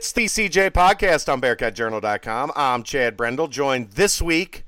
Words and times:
It's 0.00 0.12
the 0.12 0.24
CJ 0.24 0.70
podcast 0.70 1.30
on 1.30 1.42
BearcatJournal.com. 1.42 2.52
I'm 2.56 2.82
Chad 2.84 3.18
Brendel, 3.18 3.48
joined 3.48 3.90
this 3.90 4.22
week 4.22 4.64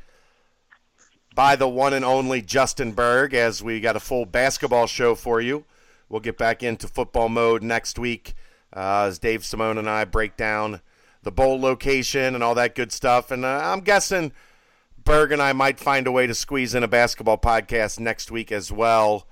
by 1.35 1.57
the 1.57 1.67
one 1.67 1.95
and 1.95 2.05
only 2.05 2.43
Justin 2.43 2.93
Berg 2.93 3.33
as 3.33 3.63
we 3.63 3.81
got 3.81 3.97
a 3.97 4.01
full 4.01 4.27
basketball 4.27 4.87
show 4.87 5.15
for 5.15 5.41
you. 5.41 5.65
We'll 6.11 6.21
get 6.21 6.37
back 6.37 6.63
into 6.63 6.87
football 6.87 7.31
mode 7.31 7.63
next 7.63 7.99
week 7.99 8.35
uh, 8.77 9.05
as 9.05 9.19
Dave 9.19 9.43
Simone 9.43 9.79
and 9.79 9.89
I 9.89 10.05
break 10.05 10.37
down 10.37 10.83
the 11.23 11.33
bowl 11.33 11.59
location 11.59 12.35
and 12.35 12.45
all 12.45 12.55
that 12.57 12.75
good 12.75 12.93
stuff. 12.93 13.31
And 13.31 13.47
uh, 13.47 13.59
I'm 13.65 13.81
guessing 13.81 14.33
Berg 15.03 15.33
and 15.33 15.41
I 15.41 15.55
might 15.55 15.81
find 15.81 16.07
a 16.07 16.13
way 16.13 16.27
to 16.27 16.35
squeeze 16.35 16.75
in 16.75 16.83
a 16.83 16.89
basketball 16.89 17.39
podcast 17.39 17.99
next 17.99 18.31
week 18.31 18.53
as 18.53 18.71
well 18.71 19.27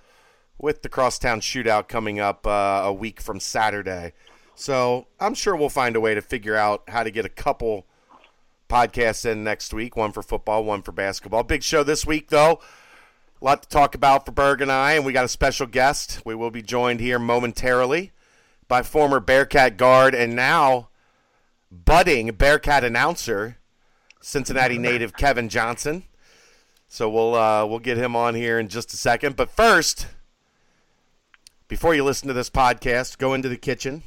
with 0.57 0.81
the 0.81 0.89
Crosstown 0.89 1.43
Shootout 1.43 1.89
coming 1.89 2.19
up 2.19 2.47
uh, 2.47 2.81
a 2.85 2.93
week 2.93 3.21
from 3.21 3.39
Saturday. 3.39 4.15
So 4.61 5.07
I'm 5.19 5.33
sure 5.33 5.57
we'll 5.57 5.71
find 5.71 5.97
a 5.97 6.01
way 6.01 6.15
to 6.15 6.21
figure 6.21 6.55
out 6.55 6.83
how 6.89 7.03
to 7.03 7.11
get 7.11 7.25
a 7.25 7.31
couple 7.31 7.87
podcasts 8.69 9.25
in 9.25 9.43
next 9.43 9.73
week 9.73 9.97
one 9.97 10.13
for 10.13 10.23
football, 10.23 10.65
one 10.65 10.83
for 10.83 10.93
basketball. 10.93 11.45
Big 11.45 11.63
show 11.63 11.83
this 11.83 12.05
week, 12.05 12.29
though. 12.29 12.61
A 13.41 13.45
lot 13.45 13.63
to 13.63 13.69
talk 13.71 13.95
about 13.95 14.27
for 14.27 14.33
Berg 14.33 14.61
and 14.61 14.71
I, 14.71 14.93
and 14.93 15.07
we 15.07 15.15
got 15.15 15.25
a 15.25 15.29
special 15.29 15.67
guest. 15.67 16.21
We 16.27 16.35
will 16.35 16.51
be 16.51 16.61
joined 16.61 17.01
here 17.01 17.19
momentarily 17.19 18.13
by 18.69 18.83
former 18.83 19.19
Bearcat 19.19 19.79
guard 19.79 20.15
and 20.15 20.37
now 20.37 20.91
budding 21.73 22.31
Bearcat 22.33 22.85
announcer, 22.85 23.57
Cincinnati 24.21 24.77
native 24.77 25.17
Kevin 25.17 25.49
Johnson. 25.49 26.05
So 26.87 27.09
we'll 27.09 27.35
uh, 27.35 27.65
we'll 27.65 27.79
get 27.79 27.97
him 27.97 28.15
on 28.15 28.35
here 28.35 28.59
in 28.59 28.69
just 28.69 28.93
a 28.93 28.99
second. 28.99 29.37
But 29.37 29.49
first, 29.49 30.07
before 31.67 31.95
you 31.95 32.05
listen 32.05 32.29
to 32.29 32.35
this 32.35 32.51
podcast, 32.51 33.17
go 33.17 33.33
into 33.33 33.49
the 33.49 33.57
kitchen 33.57 34.03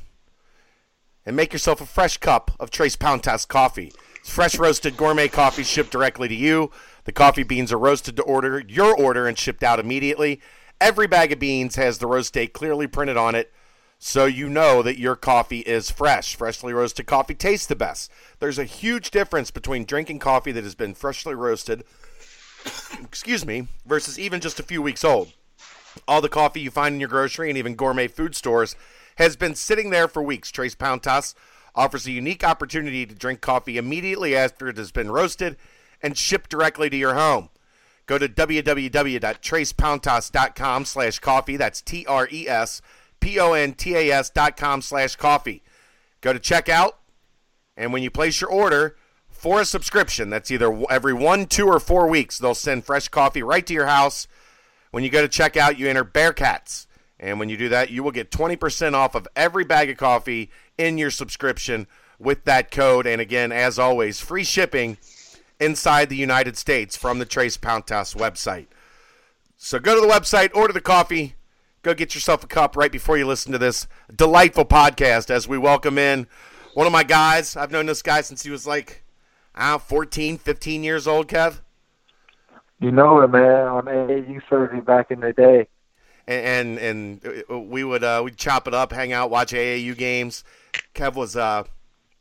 and 1.25 1.35
make 1.35 1.53
yourself 1.53 1.81
a 1.81 1.85
fresh 1.85 2.17
cup 2.17 2.51
of 2.59 2.69
Tres 2.69 2.95
Pontas 2.95 3.47
coffee. 3.47 3.91
It's 4.19 4.29
fresh 4.29 4.57
roasted 4.57 4.97
gourmet 4.97 5.27
coffee 5.27 5.63
shipped 5.63 5.91
directly 5.91 6.27
to 6.27 6.35
you. 6.35 6.71
The 7.05 7.11
coffee 7.11 7.43
beans 7.43 7.71
are 7.71 7.79
roasted 7.79 8.15
to 8.17 8.23
order 8.23 8.63
your 8.67 8.95
order 8.95 9.27
and 9.27 9.37
shipped 9.37 9.63
out 9.63 9.79
immediately. 9.79 10.41
Every 10.79 11.07
bag 11.07 11.31
of 11.31 11.39
beans 11.39 11.75
has 11.75 11.97
the 11.97 12.07
roast 12.07 12.33
date 12.33 12.53
clearly 12.53 12.87
printed 12.87 13.17
on 13.17 13.35
it, 13.35 13.51
so 13.99 14.25
you 14.25 14.49
know 14.49 14.81
that 14.81 14.99
your 14.99 15.15
coffee 15.15 15.59
is 15.59 15.91
fresh. 15.91 16.35
Freshly 16.35 16.73
roasted 16.73 17.05
coffee 17.05 17.35
tastes 17.35 17.67
the 17.67 17.75
best. 17.75 18.11
There's 18.39 18.59
a 18.59 18.65
huge 18.65 19.11
difference 19.11 19.51
between 19.51 19.85
drinking 19.85 20.19
coffee 20.19 20.51
that 20.51 20.63
has 20.63 20.75
been 20.75 20.93
freshly 20.93 21.35
roasted, 21.35 21.83
excuse 23.01 23.45
me, 23.45 23.67
versus 23.85 24.19
even 24.19 24.41
just 24.41 24.59
a 24.59 24.63
few 24.63 24.81
weeks 24.81 25.03
old. 25.03 25.33
All 26.07 26.21
the 26.21 26.29
coffee 26.29 26.59
you 26.59 26.71
find 26.71 26.95
in 26.95 26.99
your 26.99 27.09
grocery 27.09 27.49
and 27.49 27.57
even 27.57 27.75
gourmet 27.75 28.07
food 28.07 28.35
stores 28.35 28.75
has 29.15 29.35
been 29.35 29.55
sitting 29.55 29.89
there 29.89 30.07
for 30.07 30.23
weeks. 30.23 30.51
Tres 30.51 30.75
Pontas 30.75 31.33
offers 31.75 32.05
a 32.05 32.11
unique 32.11 32.43
opportunity 32.43 33.05
to 33.05 33.15
drink 33.15 33.39
coffee 33.41 33.77
immediately 33.77 34.35
after 34.35 34.67
it 34.67 34.77
has 34.77 34.91
been 34.91 35.11
roasted 35.11 35.57
and 36.01 36.17
shipped 36.17 36.49
directly 36.49 36.89
to 36.89 36.97
your 36.97 37.15
home. 37.15 37.49
Go 38.05 38.17
to 38.17 38.27
www.trespontas.com 38.27 40.85
slash 40.85 41.19
coffee. 41.19 41.57
That's 41.57 41.81
T-R-E-S-P-O-N-T-A-S 41.81 44.29
dot 44.31 44.57
com 44.57 44.81
slash 44.81 45.15
coffee. 45.15 45.63
Go 46.19 46.33
to 46.33 46.39
checkout, 46.39 46.93
and 47.77 47.93
when 47.93 48.03
you 48.03 48.11
place 48.11 48.41
your 48.41 48.49
order 48.49 48.97
for 49.29 49.61
a 49.61 49.65
subscription, 49.65 50.29
that's 50.29 50.51
either 50.51 50.83
every 50.89 51.13
one, 51.13 51.45
two, 51.45 51.67
or 51.67 51.79
four 51.79 52.07
weeks, 52.07 52.37
they'll 52.37 52.55
send 52.55 52.85
fresh 52.85 53.07
coffee 53.07 53.43
right 53.43 53.65
to 53.67 53.73
your 53.73 53.87
house. 53.87 54.27
When 54.91 55.03
you 55.03 55.09
go 55.09 55.25
to 55.25 55.27
checkout, 55.27 55.77
you 55.77 55.89
enter 55.89 56.05
Bearcats. 56.05 56.87
And 57.23 57.39
when 57.39 57.47
you 57.47 57.55
do 57.55 57.69
that, 57.69 57.89
you 57.89 58.03
will 58.03 58.11
get 58.11 58.31
20% 58.31 58.93
off 58.93 59.15
of 59.15 59.29
every 59.33 59.63
bag 59.63 59.89
of 59.89 59.95
coffee 59.95 60.51
in 60.77 60.97
your 60.97 61.09
subscription 61.09 61.87
with 62.19 62.43
that 62.43 62.69
code. 62.69 63.07
And 63.07 63.21
again, 63.21 63.53
as 63.53 63.79
always, 63.79 64.19
free 64.19 64.43
shipping 64.43 64.97
inside 65.57 66.09
the 66.09 66.17
United 66.17 66.57
States 66.57 66.97
from 66.97 67.19
the 67.19 67.25
Tres 67.25 67.57
Pontas 67.57 68.13
website. 68.13 68.67
So 69.55 69.79
go 69.79 69.95
to 69.95 70.01
the 70.05 70.13
website, 70.13 70.53
order 70.53 70.73
the 70.73 70.81
coffee, 70.81 71.35
go 71.81 71.93
get 71.93 72.13
yourself 72.13 72.43
a 72.43 72.47
cup 72.47 72.75
right 72.75 72.91
before 72.91 73.17
you 73.17 73.25
listen 73.25 73.53
to 73.53 73.57
this 73.57 73.87
delightful 74.13 74.65
podcast 74.65 75.29
as 75.29 75.47
we 75.47 75.57
welcome 75.57 75.97
in 75.97 76.27
one 76.73 76.87
of 76.87 76.91
my 76.91 77.03
guys. 77.03 77.55
I've 77.55 77.71
known 77.71 77.85
this 77.85 78.01
guy 78.01 78.19
since 78.19 78.43
he 78.43 78.49
was 78.49 78.67
like, 78.67 79.01
I 79.55 79.69
don't 79.69 79.75
know, 79.75 79.79
14, 79.79 80.39
15 80.39 80.83
years 80.83 81.07
old, 81.07 81.29
Kev. 81.29 81.61
You 82.81 82.91
know 82.91 83.21
it, 83.21 83.29
man. 83.29 83.67
On 83.67 83.85
AAU 83.85 84.41
surgery 84.49 84.81
back 84.81 85.09
in 85.09 85.21
the 85.21 85.31
day 85.31 85.69
and 86.27 86.79
and, 86.79 87.23
and 87.23 87.69
we 87.69 87.83
would 87.83 88.03
uh, 88.03 88.21
we'd 88.23 88.37
chop 88.37 88.67
it 88.67 88.73
up, 88.73 88.91
hang 88.91 89.13
out, 89.13 89.29
watch 89.29 89.51
AAU 89.51 89.97
games. 89.97 90.43
Kev 90.95 91.15
was 91.15 91.35
uh, 91.35 91.63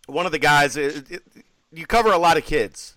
one 0.06 0.26
of 0.26 0.32
the 0.32 0.38
guys. 0.38 0.76
It, 0.76 1.10
it, 1.10 1.22
you 1.72 1.86
cover 1.86 2.10
a 2.10 2.18
lot 2.18 2.36
of 2.36 2.44
kids 2.44 2.96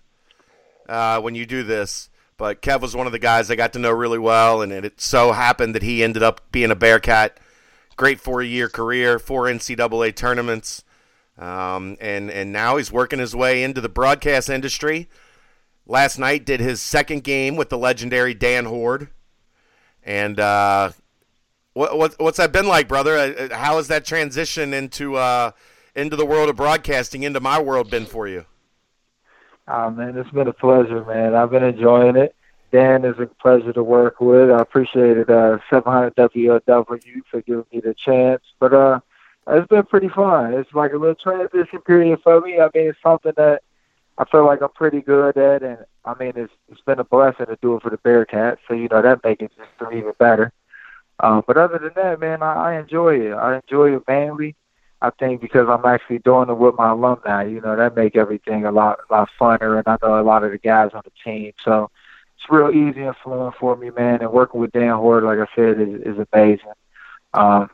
uh, 0.88 1.20
when 1.20 1.34
you 1.34 1.46
do 1.46 1.62
this, 1.62 2.10
but 2.36 2.60
Kev 2.60 2.80
was 2.80 2.94
one 2.94 3.06
of 3.06 3.12
the 3.12 3.18
guys 3.18 3.50
I 3.50 3.56
got 3.56 3.72
to 3.74 3.78
know 3.78 3.90
really 3.90 4.18
well, 4.18 4.62
and 4.62 4.72
it 4.72 5.00
so 5.00 5.32
happened 5.32 5.74
that 5.74 5.82
he 5.82 6.02
ended 6.02 6.22
up 6.22 6.40
being 6.52 6.70
a 6.70 6.76
Bearcat. 6.76 7.38
Great 7.96 8.20
four-year 8.20 8.68
career, 8.68 9.18
four 9.18 9.44
NCAA 9.44 10.14
tournaments, 10.14 10.84
um, 11.38 11.96
and 11.98 12.30
and 12.30 12.52
now 12.52 12.76
he's 12.76 12.92
working 12.92 13.18
his 13.18 13.34
way 13.34 13.62
into 13.62 13.80
the 13.80 13.88
broadcast 13.88 14.50
industry. 14.50 15.08
Last 15.86 16.18
night 16.18 16.44
did 16.44 16.60
his 16.60 16.82
second 16.82 17.24
game 17.24 17.56
with 17.56 17.70
the 17.70 17.78
legendary 17.78 18.34
Dan 18.34 18.66
Hoard 18.66 19.08
and 20.06 20.38
uh, 20.38 20.92
what, 21.74 21.98
what, 21.98 22.14
what's 22.18 22.38
that 22.38 22.52
been 22.52 22.66
like, 22.66 22.88
brother? 22.88 23.16
Uh, 23.18 23.32
uh, 23.32 23.56
how 23.56 23.76
has 23.76 23.88
that 23.88 24.06
transition 24.06 24.72
into 24.72 25.16
uh, 25.16 25.50
into 25.94 26.16
the 26.16 26.24
world 26.24 26.48
of 26.48 26.56
broadcasting, 26.56 27.24
into 27.24 27.40
my 27.40 27.60
world, 27.60 27.90
been 27.90 28.06
for 28.06 28.26
you? 28.26 28.46
Oh 29.68 29.90
man, 29.90 30.16
it's 30.16 30.30
been 30.30 30.46
a 30.46 30.52
pleasure, 30.52 31.04
man. 31.04 31.34
I've 31.34 31.50
been 31.50 31.64
enjoying 31.64 32.16
it. 32.16 32.34
Dan 32.72 33.04
is 33.04 33.18
a 33.18 33.26
pleasure 33.26 33.72
to 33.72 33.82
work 33.82 34.20
with. 34.20 34.50
I 34.50 34.60
appreciate 34.60 35.16
it, 35.18 35.28
uh, 35.28 35.58
700 35.70 36.14
WLW 36.16 37.22
for 37.30 37.40
giving 37.42 37.64
me 37.72 37.80
the 37.80 37.94
chance. 37.94 38.42
But 38.58 38.72
uh, 38.72 39.00
it's 39.48 39.68
been 39.68 39.84
pretty 39.84 40.08
fun. 40.08 40.54
It's 40.54 40.72
like 40.72 40.92
a 40.92 40.96
little 40.96 41.14
transition 41.14 41.80
period 41.80 42.20
for 42.22 42.40
me. 42.40 42.60
I 42.60 42.68
mean, 42.74 42.88
it's 42.88 42.98
something 43.02 43.32
that 43.36 43.62
I 44.18 44.24
feel 44.24 44.46
like 44.46 44.62
I'm 44.62 44.70
pretty 44.70 45.02
good 45.02 45.36
at, 45.36 45.62
and 45.62 45.78
I 46.04 46.14
mean, 46.18 46.32
it's 46.36 46.52
it's 46.70 46.80
been 46.80 46.98
a 46.98 47.04
blessing 47.04 47.46
to 47.46 47.58
do 47.60 47.76
it 47.76 47.82
for 47.82 47.90
the 47.90 47.98
Bearcats. 47.98 48.58
So 48.66 48.74
you 48.74 48.88
know 48.88 49.02
that 49.02 49.22
makes 49.22 49.42
it 49.42 49.52
just 49.56 49.92
even 49.92 50.12
better. 50.18 50.52
Um, 51.20 51.42
but 51.46 51.56
other 51.56 51.78
than 51.78 51.92
that, 51.96 52.20
man, 52.20 52.42
I, 52.42 52.72
I 52.72 52.78
enjoy 52.80 53.20
it. 53.20 53.32
I 53.32 53.56
enjoy 53.56 53.96
it 53.96 54.02
mainly. 54.08 54.54
I 55.02 55.10
think 55.10 55.42
because 55.42 55.68
I'm 55.68 55.84
actually 55.84 56.18
doing 56.20 56.48
it 56.48 56.56
with 56.56 56.76
my 56.76 56.90
alumni. 56.90 57.44
You 57.44 57.60
know 57.60 57.76
that 57.76 57.94
make 57.94 58.16
everything 58.16 58.64
a 58.64 58.72
lot 58.72 59.00
a 59.10 59.12
lot 59.12 59.28
funner, 59.38 59.78
and 59.78 59.86
I 59.86 59.98
know 60.02 60.18
a 60.18 60.22
lot 60.22 60.44
of 60.44 60.50
the 60.50 60.58
guys 60.58 60.90
on 60.94 61.02
the 61.04 61.12
team. 61.22 61.52
So 61.62 61.90
it's 62.36 62.50
real 62.50 62.70
easy 62.70 63.02
and 63.02 63.16
fluent 63.22 63.56
for 63.56 63.76
me, 63.76 63.90
man. 63.90 64.22
And 64.22 64.32
working 64.32 64.60
with 64.60 64.72
Dan 64.72 64.96
Hoard, 64.96 65.24
like 65.24 65.38
I 65.38 65.46
said, 65.54 65.78
is, 65.78 66.00
is 66.00 66.26
amazing. 66.32 66.72
Um, 67.34 67.70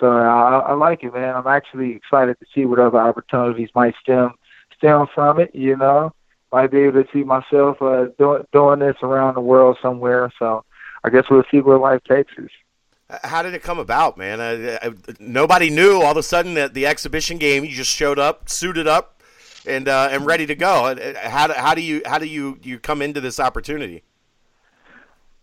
so 0.00 0.10
I, 0.10 0.58
I 0.58 0.72
like 0.72 1.02
it, 1.04 1.12
man. 1.12 1.36
I'm 1.36 1.46
actually 1.46 1.92
excited 1.92 2.38
to 2.40 2.46
see 2.54 2.64
what 2.64 2.78
other 2.78 2.98
opportunities 2.98 3.68
might 3.74 3.94
stem 4.00 4.32
stem 4.76 5.06
from 5.14 5.40
it. 5.40 5.54
You 5.54 5.76
know, 5.76 6.12
might 6.52 6.70
be 6.70 6.80
able 6.80 7.02
to 7.02 7.08
see 7.12 7.24
myself 7.24 7.80
uh, 7.80 8.06
doing 8.18 8.44
doing 8.52 8.80
this 8.80 8.96
around 9.02 9.34
the 9.34 9.40
world 9.40 9.78
somewhere. 9.82 10.32
So 10.38 10.64
I 11.04 11.10
guess 11.10 11.24
we'll 11.30 11.44
see 11.50 11.60
where 11.60 11.78
life 11.78 12.02
takes 12.08 12.32
us. 12.38 12.50
How 13.22 13.42
did 13.42 13.52
it 13.52 13.62
come 13.62 13.78
about, 13.78 14.16
man? 14.16 14.40
Uh, 14.40 14.78
uh, 14.82 14.90
nobody 15.20 15.68
knew. 15.68 16.00
All 16.00 16.12
of 16.12 16.16
a 16.16 16.22
sudden, 16.22 16.54
that 16.54 16.72
the 16.72 16.86
exhibition 16.86 17.36
game, 17.36 17.64
you 17.64 17.70
just 17.70 17.90
showed 17.90 18.18
up, 18.18 18.48
suited 18.48 18.86
up, 18.86 19.20
and 19.66 19.88
uh, 19.88 20.08
and 20.10 20.24
ready 20.24 20.46
to 20.46 20.54
go. 20.54 20.86
Uh, 20.86 21.28
how 21.28 21.46
do, 21.46 21.52
how 21.54 21.74
do 21.74 21.82
you 21.82 22.02
how 22.06 22.18
do 22.18 22.26
you 22.26 22.58
you 22.62 22.78
come 22.78 23.02
into 23.02 23.20
this 23.20 23.38
opportunity? 23.38 24.02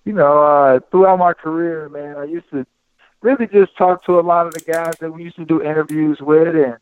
You 0.06 0.14
know, 0.14 0.44
uh, 0.44 0.80
throughout 0.90 1.20
my 1.20 1.34
career, 1.34 1.90
man, 1.90 2.16
I 2.18 2.24
used 2.24 2.50
to 2.52 2.66
really 3.22 3.48
just 3.48 3.78
talk 3.78 4.04
to 4.06 4.20
a 4.20 4.22
lot 4.22 4.48
of 4.48 4.54
the 4.54 4.62
guys 4.62 4.96
that 5.00 5.12
we 5.12 5.24
used 5.24 5.36
to 5.36 5.46
do 5.46 5.62
interviews 5.62 6.20
with, 6.22 6.56
and 6.56 6.78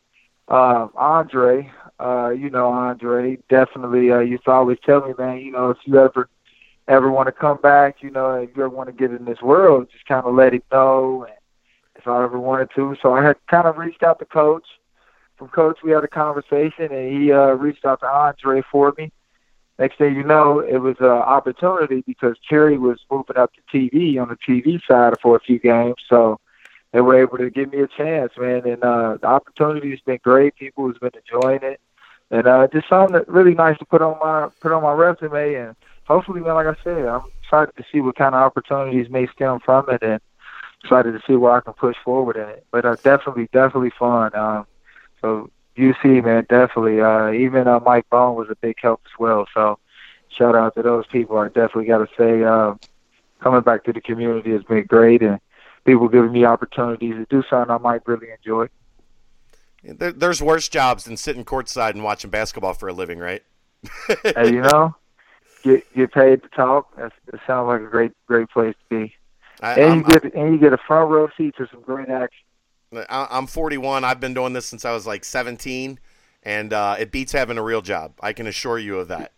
uh, 0.48 0.88
Andre, 0.96 1.70
uh, 2.00 2.30
you 2.30 2.50
know, 2.50 2.70
Andre, 2.70 3.38
definitely 3.50 4.12
uh, 4.12 4.20
used 4.20 4.46
to 4.46 4.52
always 4.52 4.78
tell 4.86 5.06
me, 5.06 5.14
man, 5.18 5.40
you 5.40 5.52
know, 5.52 5.72
if 5.72 5.78
you 5.86 6.00
ever 6.00 6.30
ever 6.88 7.12
want 7.12 7.28
to 7.28 7.32
come 7.32 7.58
back, 7.58 7.98
you 8.02 8.10
know, 8.10 8.36
if 8.36 8.50
you 8.56 8.64
ever 8.64 8.70
want 8.70 8.88
to 8.88 8.94
get 8.94 9.12
in 9.12 9.26
this 9.26 9.42
world, 9.42 9.88
just 9.92 10.06
kind 10.06 10.26
of 10.26 10.34
let 10.34 10.54
him 10.54 10.62
know. 10.72 11.26
And 11.26 11.36
if 11.96 12.08
I 12.08 12.24
ever 12.24 12.40
wanted 12.40 12.70
to, 12.76 12.96
so 13.02 13.14
I 13.14 13.24
had 13.24 13.36
kind 13.48 13.68
of 13.68 13.78
reached 13.78 14.04
out 14.04 14.20
to 14.20 14.26
Coach. 14.26 14.66
From 15.36 15.50
Coach, 15.50 15.80
we 15.84 15.92
had 15.92 16.04
a 16.04 16.08
conversation, 16.08 16.92
and 16.92 17.12
he 17.12 17.32
uh, 17.32 17.52
reached 17.52 17.86
out 17.86 18.00
to 18.00 18.08
Andre 18.08 18.64
for 18.72 18.94
me. 18.98 19.12
Next 19.78 20.00
thing 20.00 20.16
you 20.16 20.24
know, 20.24 20.60
it 20.60 20.78
was 20.78 20.96
an 21.00 21.06
opportunity 21.06 22.04
because 22.08 22.36
Cherry 22.50 22.80
was 22.80 23.00
moving 23.12 23.38
up 23.38 23.52
to 23.54 23.78
TV 23.78 24.20
on 24.20 24.30
the 24.30 24.38
TV 24.38 24.82
side 24.88 25.14
for 25.22 25.36
a 25.36 25.40
few 25.40 25.60
games, 25.60 25.98
so 26.10 26.40
they 26.92 27.02
were 27.02 27.22
able 27.22 27.38
to 27.38 27.52
give 27.52 27.72
me 27.72 27.82
a 27.82 27.88
chance, 27.88 28.32
man. 28.38 28.66
And 28.66 28.84
uh, 28.84 29.18
the 29.22 29.28
opportunity 29.28 29.92
has 29.92 30.00
been 30.00 30.20
great. 30.24 30.56
People 30.56 30.88
has 30.88 30.98
been 30.98 31.12
enjoying 31.14 31.60
it, 31.62 31.80
and 32.32 32.48
uh, 32.48 32.68
just 32.68 32.90
something 32.90 33.22
really 33.28 33.54
nice 33.54 33.78
to 33.80 33.86
put 33.86 34.02
on 34.02 34.18
my 34.20 34.50
put 34.60 34.72
on 34.72 34.84
my 34.84 34.94
resume. 34.94 35.56
And 35.56 35.76
hopefully, 36.06 36.42
man, 36.42 36.56
like 36.56 36.68
I 36.68 36.76
said, 36.84 37.06
I'm 37.06 37.22
excited 37.44 37.76
to 37.78 37.84
see 37.92 38.02
what 38.02 38.16
kind 38.16 38.36
of 38.36 38.42
opportunities 38.42 39.10
may 39.10 39.28
stem 39.28 39.60
from 39.60 39.90
it, 39.90 40.04
and 40.04 40.20
excited 40.84 41.14
to 41.14 41.22
see 41.28 41.36
where 41.36 41.54
I 41.54 41.62
can 41.62 41.74
push 41.74 41.96
forward 42.04 42.36
in 42.36 42.50
it. 42.50 42.66
But 42.72 42.86
uh, 42.86 42.96
definitely, 42.96 43.50
definitely 43.52 43.92
fun. 43.98 44.36
Um, 44.36 44.66
so 45.22 45.50
UC, 45.78 46.24
man, 46.24 46.46
definitely. 46.50 47.02
Uh, 47.02 47.32
even 47.32 47.68
uh, 47.68 47.80
Mike 47.80 48.10
Bohn 48.10 48.36
was 48.36 48.50
a 48.50 48.56
big 48.56 48.78
help 48.82 49.02
as 49.06 49.20
well. 49.20 49.48
So 49.54 49.80
shout 50.30 50.56
out 50.56 50.76
to 50.76 50.82
those 50.82 51.06
people. 51.08 51.38
I 51.38 51.48
definitely 51.48 51.86
got 51.86 52.00
to 52.00 52.08
say, 52.18 52.44
uh, 52.44 52.76
coming 53.42 53.62
back 53.62 53.84
to 53.86 53.94
the 53.94 54.02
community 54.02 54.52
has 54.52 54.64
been 54.64 54.86
great, 54.86 55.22
and 55.22 55.40
people 55.86 56.08
giving 56.08 56.32
me 56.32 56.46
opportunities 56.46 57.16
to 57.16 57.26
do 57.30 57.44
something 57.50 57.74
I 57.74 57.78
might 57.78 58.08
really 58.08 58.28
enjoy. 58.32 58.68
There, 59.88 60.12
there's 60.12 60.42
worse 60.42 60.70
jobs 60.70 61.06
than 61.06 61.18
sitting 61.18 61.46
courtside 61.46 61.92
and 61.92 62.04
watching 62.04 62.30
basketball 62.30 62.74
for 62.74 62.90
a 62.90 62.94
living, 62.94 63.20
right? 63.20 63.44
hey, 64.24 64.52
you 64.52 64.62
know, 64.62 64.96
get 65.64 65.96
get 65.96 66.12
paid 66.12 66.44
to 66.44 66.50
talk. 66.50 66.96
That's, 66.98 67.16
it 67.34 67.40
sounds 67.46 67.68
like 67.68 67.82
a 67.82 67.86
great 67.86 68.12
great 68.28 68.50
place 68.50 68.76
to 68.90 68.96
be. 68.96 69.14
I, 69.62 69.74
and 69.74 69.92
I'm, 69.92 69.98
you 69.98 70.04
get 70.04 70.24
and 70.36 70.54
you 70.54 70.60
get 70.60 70.74
a 70.74 70.78
front 70.78 71.10
row 71.10 71.30
seat 71.38 71.56
to 71.58 71.68
some 71.72 71.82
great 71.82 72.10
action. 72.10 72.44
I'm 73.10 73.48
41. 73.48 74.06
I've 74.06 74.20
been 74.20 74.34
doing 74.34 74.54
this 74.54 74.66
since 74.66 74.86
I 74.86 74.94
was 74.94 75.06
like 75.06 75.26
17, 75.26 76.00
and 76.44 76.72
uh, 76.72 76.96
it 76.98 77.12
beats 77.12 77.34
having 77.34 77.58
a 77.58 77.64
real 77.64 77.82
job. 77.82 78.14
I 78.22 78.32
can 78.32 78.48
assure 78.48 78.80
you 78.80 79.00
of 79.00 79.10
that. 79.10 79.34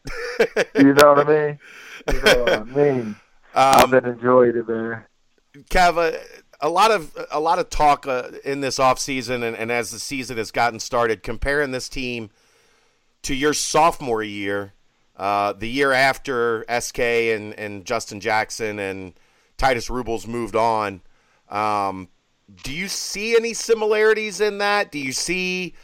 you 0.76 0.94
know 0.94 1.14
what 1.14 1.28
I 1.28 1.48
mean? 1.48 1.60
You 2.14 2.22
know 2.22 2.44
what 2.44 2.54
I 2.54 2.64
mean? 2.64 3.02
Um, 3.02 3.16
I've 3.56 3.92
been 3.92 4.06
enjoying 4.06 4.56
it, 4.56 4.70
man. 4.70 5.04
Kava, 5.70 6.18
a 6.62 6.70
lot 6.70 6.92
of 6.92 7.16
a 7.32 7.40
lot 7.40 7.60
of 7.60 7.70
talk 7.70 8.08
uh, 8.08 8.30
in 8.44 8.62
this 8.62 8.80
off 8.80 9.00
season, 9.00 9.44
and, 9.44 9.56
and 9.56 9.72
as 9.72 9.92
the 9.92 10.00
season 10.00 10.38
has 10.38 10.52
gotten 10.52 10.80
started, 10.80 11.24
comparing 11.24 11.72
this 11.72 11.90
team 11.90 12.30
to 13.24 13.34
your 13.34 13.54
sophomore 13.54 14.24
year, 14.24 14.74
uh, 15.16 15.54
the 15.54 15.70
year 15.70 15.92
after 15.92 16.66
SK 16.80 17.00
and, 17.00 17.54
and 17.54 17.86
Justin 17.86 18.20
Jackson 18.20 18.80
and 18.80 19.14
Titus 19.58 19.90
Rubles 19.90 20.28
moved 20.28 20.56
on. 20.56 21.02
Um, 21.50 22.10
do 22.64 22.74
you 22.74 22.88
see 22.88 23.36
any 23.36 23.54
similarities 23.54 24.42
in 24.42 24.58
that? 24.60 24.92
Do 24.92 25.00
you 25.00 25.12
see 25.12 25.76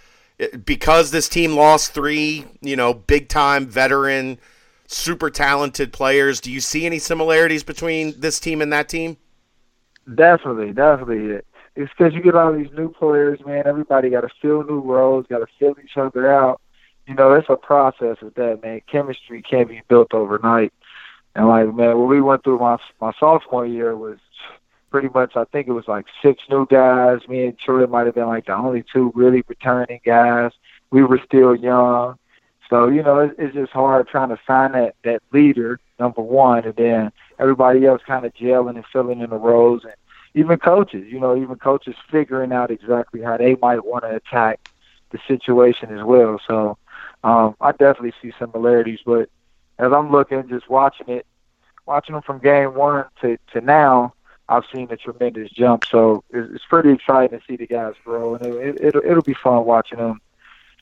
because 0.66 1.12
this 1.12 1.30
team 1.30 1.56
lost 1.56 1.94
three, 1.94 2.46
you 2.62 2.76
know, 2.76 2.94
big 2.94 3.30
time 3.30 3.68
veteran, 3.68 4.40
super 4.88 5.30
talented 5.30 5.94
players? 5.94 6.42
Do 6.42 6.52
you 6.52 6.60
see 6.60 6.86
any 6.86 7.00
similarities 7.00 7.64
between 7.64 8.20
this 8.20 8.40
team 8.40 8.62
and 8.62 8.74
that 8.74 8.90
team? 8.90 9.18
Definitely, 10.14 10.72
definitely. 10.72 11.42
It's 11.76 11.92
because 11.98 12.14
you 12.14 12.22
get 12.22 12.36
all 12.36 12.54
these 12.54 12.72
new 12.74 12.92
players, 12.92 13.40
man. 13.46 13.64
Everybody 13.66 14.10
got 14.10 14.22
to 14.22 14.30
fill 14.42 14.64
new 14.64 14.80
roles, 14.80 15.26
got 15.28 15.40
to 15.40 15.48
fill 15.60 15.76
each 15.84 15.98
other 15.98 16.32
out. 16.32 16.62
You 17.08 17.16
know, 17.16 17.34
it's 17.34 17.50
a 17.50 17.56
process 17.56 18.18
of 18.22 18.34
that, 18.36 18.62
man. 18.64 18.82
Chemistry 18.88 19.42
can't 19.42 19.70
be 19.70 19.82
built 19.88 20.14
overnight. 20.14 20.74
And 21.36 21.48
like, 21.48 21.74
man, 21.74 21.98
what 21.98 22.08
we 22.08 22.22
went 22.22 22.44
through 22.44 22.60
my 22.60 22.78
my 23.02 23.12
sophomore 23.20 23.66
year 23.66 23.96
was 23.96 24.20
pretty 24.90 25.10
much, 25.14 25.36
I 25.36 25.44
think 25.46 25.68
it 25.68 25.74
was 25.74 25.88
like 25.88 26.06
six 26.22 26.42
new 26.50 26.66
guys. 26.68 27.20
Me 27.28 27.46
and 27.46 27.60
Troy 27.60 27.86
might 27.88 28.06
have 28.06 28.16
been 28.16 28.28
like 28.28 28.46
the 28.46 28.56
only 28.56 28.86
two 28.94 29.12
really 29.14 29.44
returning 29.48 30.00
guys. 30.06 30.52
We 30.92 31.04
were 31.04 31.20
still 31.26 31.56
young. 31.56 32.18
So, 32.70 32.88
you 32.88 33.04
know, 33.04 33.20
it's, 33.20 33.36
it's 33.38 33.54
just 33.54 33.72
hard 33.72 34.08
trying 34.08 34.30
to 34.30 34.38
find 34.38 34.74
that, 34.74 34.96
that 35.04 35.22
leader, 35.32 35.80
number 36.00 36.22
one, 36.22 36.66
and 36.66 36.76
then 36.76 37.12
everybody 37.40 37.86
else 37.86 38.02
kind 38.06 38.26
of 38.26 38.34
gelling 38.34 38.76
and 38.76 38.86
filling 38.92 39.22
in 39.22 39.30
the 39.30 39.38
roles. 39.38 39.84
And 39.84 39.94
even 40.34 40.58
coaches, 40.58 41.06
you 41.08 41.20
know, 41.20 41.36
even 41.36 41.56
coaches 41.58 41.96
figuring 42.10 42.52
out 42.52 42.72
exactly 42.72 43.22
how 43.22 43.38
they 43.38 43.56
might 43.56 43.86
want 43.86 44.04
to 44.04 44.16
attack 44.16 44.70
the 45.12 45.20
situation 45.28 45.96
as 45.98 46.04
well. 46.04 46.40
So 46.48 46.78
um, 47.24 47.56
I 47.62 47.72
definitely 47.72 48.14
see 48.22 48.34
similarities. 48.40 49.00
But 49.06 49.30
as 49.78 49.92
I'm 49.92 50.12
looking, 50.12 50.48
just 50.48 50.70
watching 50.70 51.10
it, 51.10 51.26
watching 51.86 52.14
them 52.14 52.24
from 52.24 52.40
game 52.40 52.74
one 52.74 53.06
to, 53.22 53.38
to 53.54 53.62
now, 53.62 54.14
I've 54.48 54.64
seen 54.74 54.92
a 54.92 54.98
tremendous 54.98 55.50
jump. 55.52 55.86
So 55.86 56.24
it's, 56.30 56.64
pretty 56.66 56.92
exciting 56.92 57.40
to 57.40 57.46
see 57.46 57.56
the 57.56 57.66
guys 57.66 57.94
grow, 58.04 58.36
and 58.36 58.46
it, 58.46 58.56
it, 58.56 58.86
it'll 58.86 59.02
it'll 59.04 59.24
be 59.24 59.34
fun 59.34 59.66
watching 59.66 59.98
them 59.98 60.22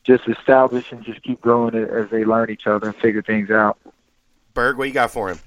just 0.03 0.27
establish 0.27 0.91
and 0.91 1.03
just 1.03 1.21
keep 1.23 1.41
growing 1.41 1.75
it 1.75 1.89
as 1.89 2.09
they 2.09 2.25
learn 2.25 2.49
each 2.49 2.67
other 2.67 2.87
and 2.87 2.95
figure 2.97 3.21
things 3.21 3.49
out. 3.49 3.77
Berg, 4.53 4.77
what 4.77 4.87
you 4.87 4.93
got 4.93 5.11
for 5.11 5.29
him? 5.29 5.39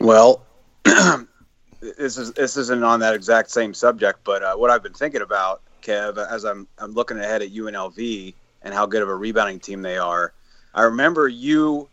Well, 0.00 0.44
this 0.84 2.16
is 2.16 2.32
this 2.32 2.56
isn't 2.56 2.82
on 2.82 3.00
that 3.00 3.14
exact 3.14 3.50
same 3.50 3.74
subject, 3.74 4.20
but 4.24 4.42
uh, 4.42 4.54
what 4.56 4.70
I've 4.70 4.82
been 4.82 4.94
thinking 4.94 5.22
about, 5.22 5.62
Kev, 5.82 6.16
as 6.30 6.44
I'm 6.44 6.66
I'm 6.78 6.92
looking 6.92 7.18
ahead 7.18 7.42
at 7.42 7.50
UNLV 7.50 8.34
and 8.62 8.74
how 8.74 8.86
good 8.86 9.02
of 9.02 9.08
a 9.08 9.14
rebounding 9.14 9.60
team 9.60 9.82
they 9.82 9.98
are. 9.98 10.32
I 10.74 10.82
remember 10.82 11.28
you 11.28 11.88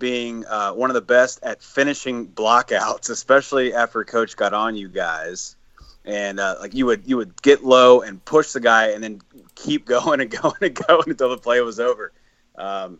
being 0.00 0.44
uh, 0.46 0.72
one 0.72 0.90
of 0.90 0.94
the 0.94 1.00
best 1.00 1.42
at 1.42 1.62
finishing 1.62 2.26
blockouts, 2.26 3.10
especially 3.10 3.72
after 3.74 4.04
coach 4.04 4.36
got 4.36 4.52
on 4.52 4.76
you 4.76 4.88
guys. 4.88 5.56
And 6.04 6.38
uh, 6.38 6.56
like 6.60 6.74
you 6.74 6.86
would 6.86 7.02
you 7.06 7.16
would 7.16 7.40
get 7.40 7.64
low 7.64 8.02
and 8.02 8.22
push 8.24 8.52
the 8.52 8.60
guy 8.60 8.88
and 8.90 9.02
then 9.02 9.20
keep 9.54 9.86
going 9.96 10.20
and 10.20 10.30
going 10.30 10.56
and 10.60 10.74
going 10.74 11.10
until 11.10 11.30
the 11.30 11.38
play 11.38 11.60
was 11.60 11.80
over. 11.80 12.12
Um, 12.56 12.98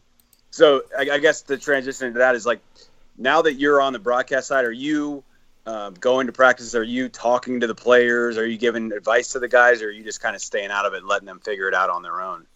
so 0.50 0.82
I, 0.96 1.10
I, 1.10 1.18
guess 1.18 1.42
the 1.42 1.56
transition 1.56 2.12
to 2.12 2.18
that 2.20 2.34
is 2.34 2.44
like 2.44 2.60
now 3.16 3.42
that 3.42 3.54
you're 3.54 3.80
on 3.80 3.92
the 3.92 3.98
broadcast 3.98 4.48
side, 4.48 4.64
are 4.64 4.72
you 4.72 5.22
uh, 5.66 5.90
going 5.90 6.26
to 6.26 6.32
practice? 6.32 6.74
Are 6.74 6.82
you 6.82 7.08
talking 7.08 7.60
to 7.60 7.66
the 7.66 7.74
players? 7.74 8.36
Are 8.36 8.46
you 8.46 8.58
giving 8.58 8.92
advice 8.92 9.32
to 9.32 9.38
the 9.38 9.48
guys, 9.48 9.82
or 9.82 9.88
are 9.88 9.90
you 9.90 10.02
just 10.02 10.20
kind 10.20 10.34
of 10.34 10.42
staying 10.42 10.70
out 10.70 10.86
of 10.86 10.94
it, 10.94 11.04
letting 11.04 11.26
them 11.26 11.40
figure 11.40 11.68
it 11.68 11.74
out 11.74 11.90
on 11.90 12.02
their 12.02 12.20
own? 12.20 12.46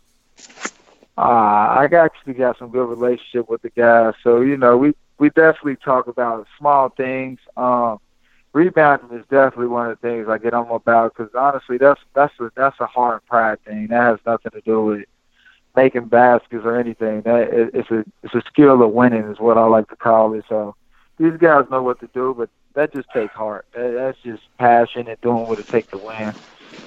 Uh, 1.16 1.20
I 1.20 1.88
actually 1.92 2.34
got 2.34 2.58
some 2.58 2.70
good 2.70 2.86
relationship 2.88 3.48
with 3.48 3.62
the 3.62 3.70
guys, 3.70 4.14
so 4.22 4.40
you 4.40 4.56
know 4.56 4.76
we 4.76 4.94
we 5.18 5.30
definitely 5.30 5.76
talk 5.76 6.06
about 6.06 6.46
small 6.58 6.90
things. 6.90 7.40
Um, 7.56 7.98
rebounding 8.52 9.18
is 9.18 9.24
definitely 9.30 9.66
one 9.66 9.90
of 9.90 10.00
the 10.00 10.08
things 10.08 10.28
I 10.28 10.38
get 10.38 10.54
on 10.54 10.68
about 10.70 11.14
because 11.16 11.34
honestly, 11.34 11.78
that's 11.78 12.00
that's 12.14 12.34
a 12.40 12.50
that's 12.54 12.78
a 12.80 12.86
hard 12.86 13.24
pride 13.26 13.62
thing. 13.64 13.88
That 13.88 14.02
has 14.02 14.18
nothing 14.26 14.52
to 14.52 14.60
do 14.60 14.84
with 14.84 15.04
making 15.76 16.06
baskets 16.06 16.64
or 16.64 16.76
anything. 16.76 17.22
That 17.22 17.48
it, 17.52 17.70
it's 17.74 17.90
a 17.90 18.04
it's 18.22 18.34
a 18.34 18.42
skill 18.48 18.82
of 18.82 18.90
winning 18.92 19.24
is 19.24 19.38
what 19.38 19.58
I 19.58 19.64
like 19.66 19.88
to 19.90 19.96
call 19.96 20.34
it. 20.34 20.44
So 20.48 20.74
these 21.18 21.36
guys 21.36 21.66
know 21.70 21.82
what 21.82 22.00
to 22.00 22.08
do, 22.14 22.34
but 22.36 22.50
that 22.74 22.92
just 22.92 23.10
takes 23.10 23.34
heart. 23.34 23.66
That, 23.74 23.92
that's 23.92 24.18
just 24.22 24.42
passion 24.58 25.08
and 25.08 25.20
doing 25.20 25.46
what 25.46 25.58
it 25.58 25.68
takes 25.68 25.88
to 25.88 25.98
win. 25.98 26.34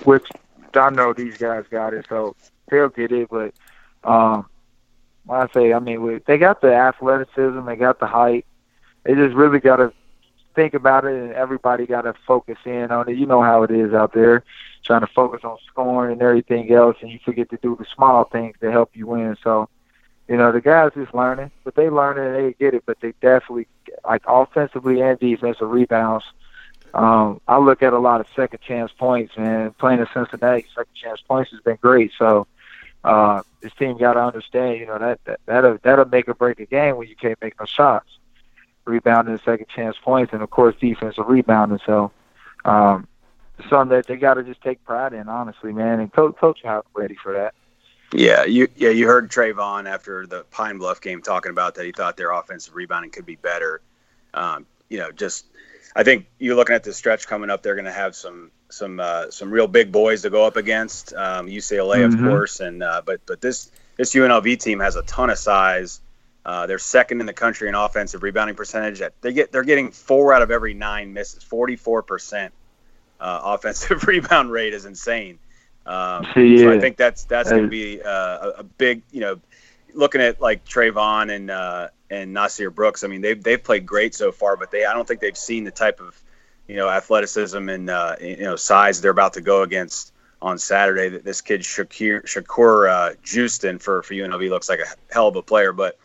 Which 0.04 0.26
I 0.74 0.90
know 0.90 1.14
these 1.14 1.38
guys 1.38 1.66
got 1.70 1.94
it, 1.94 2.06
so 2.08 2.36
they'll 2.70 2.90
get 2.90 3.12
it. 3.12 3.30
But 3.30 3.54
um, 4.04 4.48
I 5.30 5.48
say, 5.54 5.74
I 5.74 5.80
mean, 5.80 6.02
we, 6.02 6.20
they 6.26 6.38
got 6.38 6.62
the 6.62 6.74
athleticism, 6.74 7.66
they 7.66 7.76
got 7.76 8.00
the 8.00 8.08
height. 8.08 8.46
They 9.04 9.16
just 9.16 9.36
really 9.36 9.60
got 9.60 9.78
to 9.78 9.92
think 10.56 10.74
about 10.74 11.06
it, 11.06 11.16
and 11.16 11.34
everybody 11.34 11.86
got 11.86 12.02
to 12.02 12.14
focus 12.26 12.58
in 12.66 12.92
on 12.92 13.10
it. 13.10 13.18
You 13.18 13.26
know 13.26 13.42
how 13.42 13.64
it 13.64 13.72
is 13.72 13.94
out 13.94 14.14
there, 14.14 14.44
trying 14.84 15.02
to 15.02 15.08
focus 15.08 15.42
on 15.44 15.58
scoring 15.68 16.14
and 16.14 16.22
everything 16.22 16.72
else, 16.72 16.98
and 17.02 17.12
you 17.12 17.20
forget 17.24 17.50
to 17.50 17.58
do 17.62 17.76
the 17.76 17.86
small 17.96 18.24
things 18.26 18.56
to 18.62 18.72
help 18.72 18.92
you 18.94 19.08
win. 19.08 19.38
So, 19.44 19.70
you 20.28 20.38
know, 20.38 20.52
the 20.52 20.62
guys 20.62 20.92
just 20.96 21.14
learning, 21.14 21.52
but 21.64 21.76
they 21.76 21.90
learn 21.90 22.18
it 22.18 22.28
and 22.28 22.36
they 22.36 22.54
get 22.54 22.74
it. 22.74 22.84
But 22.86 23.00
they 23.02 23.14
definitely, 23.22 23.68
like 24.06 24.24
offensively 24.28 25.02
and 25.02 25.20
defensive 25.20 25.70
rebounds. 25.70 26.26
Um, 26.94 27.40
I 27.48 27.58
look 27.58 27.82
at 27.84 27.94
a 27.94 28.00
lot 28.00 28.22
of 28.22 28.28
second 28.36 28.60
chance 28.62 28.92
points, 28.92 29.38
man. 29.38 29.72
Playing 29.80 30.00
in 30.00 30.08
Cincinnati, 30.14 30.66
second 30.76 30.94
chance 30.94 31.22
points 31.22 31.52
has 31.52 31.62
been 31.62 31.78
great. 31.82 32.12
So 32.18 32.48
uh, 33.04 33.42
this 33.62 33.74
team 33.74 33.98
got 33.98 34.14
to 34.14 34.24
understand, 34.24 34.80
you 34.80 34.86
know, 34.86 35.00
that, 35.00 35.20
that 35.26 35.40
that'll 35.46 35.78
that'll 35.84 36.06
make 36.06 36.28
or 36.28 36.34
break 36.34 36.60
a 36.60 36.66
game 36.66 36.98
when 36.98 37.08
you 37.08 37.16
can't 37.16 37.42
make 37.42 37.60
no 37.60 37.66
shots. 37.66 38.10
Rebounding, 38.86 39.40
second 39.46 39.68
chance 39.70 39.96
points, 40.04 40.34
and 40.34 40.42
of 40.42 40.50
course 40.50 40.76
defensive 40.80 41.28
rebounding. 41.28 41.80
So, 41.86 42.12
um, 42.66 43.08
something 43.70 43.96
that 43.96 44.08
they 44.08 44.16
got 44.16 44.36
to 44.36 44.44
just 44.44 44.62
take 44.62 44.84
pride 44.84 45.14
in, 45.14 45.30
honestly, 45.30 45.72
man. 45.72 46.00
And 46.00 46.12
coach, 46.12 46.36
coach, 46.38 46.60
how 46.64 46.84
ready 46.94 47.16
for 47.22 47.34
that. 47.34 47.54
Yeah, 48.14 48.44
you 48.44 48.68
yeah 48.76 48.90
you 48.90 49.08
heard 49.08 49.30
Trevon 49.30 49.90
after 49.90 50.28
the 50.28 50.44
Pine 50.52 50.78
Bluff 50.78 51.00
game 51.00 51.22
talking 51.22 51.52
about 51.52 51.76
that 51.76 51.86
he 51.86 51.92
thought 51.92 52.18
their 52.18 52.32
offensive 52.32 52.76
rebounding 52.76 53.12
could 53.12 53.26
be 53.26 53.36
better. 53.36 53.82
Um, 54.34 54.66
you 54.90 54.98
know, 54.98 55.12
just 55.12 55.46
I 55.96 56.04
think 56.04 56.26
you're 56.40 56.56
looking 56.56 56.76
at 56.76 56.84
the 56.84 56.94
stretch 56.94 57.28
coming 57.28 57.50
up. 57.50 57.64
They're 57.64 57.76
going 57.76 57.86
to 57.86 57.92
have 57.92 58.16
some 58.16 58.52
some 58.70 59.00
uh, 59.00 59.30
some 59.32 59.52
real 59.52 59.68
big 59.68 59.92
boys 59.92 60.24
to 60.24 60.30
go 60.30 60.46
up 60.46 60.58
against. 60.58 61.14
Um, 61.14 61.48
UCLA, 61.48 61.98
mm-hmm. 61.98 62.26
of 62.26 62.30
course, 62.30 62.60
and 62.60 62.84
uh, 62.84 63.02
but 63.06 63.22
but 63.26 63.42
this 63.42 63.72
this 63.98 64.14
UNLV 64.14 64.60
team 64.60 64.80
has 64.80 64.96
a 64.96 65.04
ton 65.04 65.30
of 65.30 65.38
size. 65.38 66.02
Uh, 66.46 66.66
they're 66.66 66.80
second 66.80 67.20
in 67.20 67.26
the 67.26 67.34
country 67.34 67.70
in 67.70 67.76
offensive 67.76 68.24
rebounding 68.24 68.56
percentage. 68.56 69.02
They 69.22 69.34
get 69.34 69.52
they're 69.52 69.64
getting 69.64 69.92
four 69.92 70.34
out 70.34 70.42
of 70.42 70.52
every 70.52 70.74
nine 70.74 71.14
misses. 71.14 71.44
Forty 71.44 71.76
four 71.76 72.02
percent 72.02 72.54
uh, 73.20 73.42
offensive 73.44 74.06
rebound 74.06 74.52
rate 74.52 74.74
is 74.74 74.86
insane. 74.86 75.40
Um, 75.86 76.26
yeah. 76.36 76.58
So 76.58 76.72
I 76.72 76.80
think 76.80 76.98
that's 76.98 77.26
that's 77.26 77.50
going 77.50 77.64
to 77.64 77.70
be 77.70 78.02
uh, 78.02 78.52
a, 78.58 78.64
big 78.64 79.02
you 79.12 79.22
know 79.22 79.40
looking 79.94 80.22
at 80.22 80.42
like 80.42 80.66
Trevon 80.66 81.36
and 81.36 81.52
uh, 81.52 81.90
and 82.10 82.36
Nysier 82.36 82.74
Brooks. 82.74 83.04
I 83.04 83.08
mean 83.08 83.22
they've 83.22 83.42
they've 83.42 83.64
played 83.64 83.86
great 83.86 84.16
so 84.16 84.32
far, 84.32 84.58
but 84.58 84.72
they 84.72 84.86
I 84.86 84.94
don't 84.94 85.08
think 85.08 85.20
they've 85.20 85.38
seen 85.38 85.64
the 85.64 85.72
type 85.72 86.00
of 86.00 86.22
you 86.72 86.78
know, 86.78 86.90
athleticism 86.90 87.68
and 87.68 87.90
uh, 87.90 88.16
you 88.22 88.38
know 88.38 88.56
size 88.56 89.02
they're 89.02 89.12
about 89.12 89.34
to 89.34 89.42
go 89.42 89.64
against 89.64 90.14
on 90.42 90.58
Saturday. 90.58 91.10
That 91.10 91.26
This 91.26 91.42
kid 91.42 91.62
Shakur 91.62 92.24
Shakur 92.24 92.90
uh, 92.90 93.16
Juiston 93.26 93.82
for 93.82 94.02
for 94.04 94.14
UNLV 94.14 94.50
looks 94.50 94.70
like 94.70 94.80
a 94.80 94.86
hell 95.14 95.28
of 95.28 95.36
a 95.36 95.42
player, 95.42 95.74
but 95.74 95.98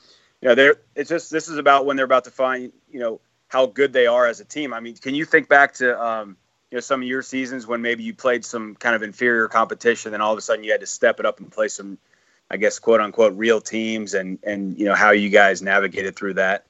you 0.47 0.51
know, 0.51 0.55
they're 0.55 0.77
it's 0.95 1.11
just 1.11 1.33
this 1.33 1.49
is 1.49 1.59
about 1.59 1.87
when 1.87 1.97
they're 1.97 2.05
about 2.05 2.23
to 2.23 2.31
find 2.31 2.73
you 2.89 3.01
know 3.01 3.21
how 3.49 3.67
good 3.67 3.93
they 3.93 4.07
are 4.07 4.27
as 4.29 4.39
a 4.39 4.45
team. 4.45 4.73
I 4.73 4.79
mean, 4.79 4.95
can 4.95 5.13
you 5.13 5.25
think 5.25 5.49
back 5.49 5.75
to 5.75 6.01
um, 6.01 6.37
you 6.71 6.77
know 6.77 6.81
some 6.81 7.03
of 7.03 7.09
your 7.09 7.23
seasons 7.23 7.67
when 7.67 7.83
maybe 7.83 8.05
you 8.05 8.15
played 8.15 8.45
some 8.45 8.77
kind 8.77 8.95
of 8.95 9.03
inferior 9.03 9.49
competition, 9.49 10.15
and 10.15 10.23
all 10.23 10.31
of 10.31 10.39
a 10.39 10.41
sudden 10.41 10.63
you 10.63 10.71
had 10.71 10.79
to 10.83 10.87
step 10.87 11.19
it 11.19 11.27
up 11.27 11.41
and 11.41 11.51
play 11.51 11.67
some, 11.67 11.99
I 12.49 12.59
guess, 12.59 12.79
quote 12.79 13.01
unquote, 13.01 13.35
real 13.35 13.61
teams, 13.61 14.15
and 14.15 14.39
and 14.45 14.79
you 14.79 14.85
know 14.85 14.95
how 14.95 15.11
you 15.11 15.31
guys 15.31 15.63
navigated 15.63 16.15
through 16.15 16.35
that. 16.35 16.65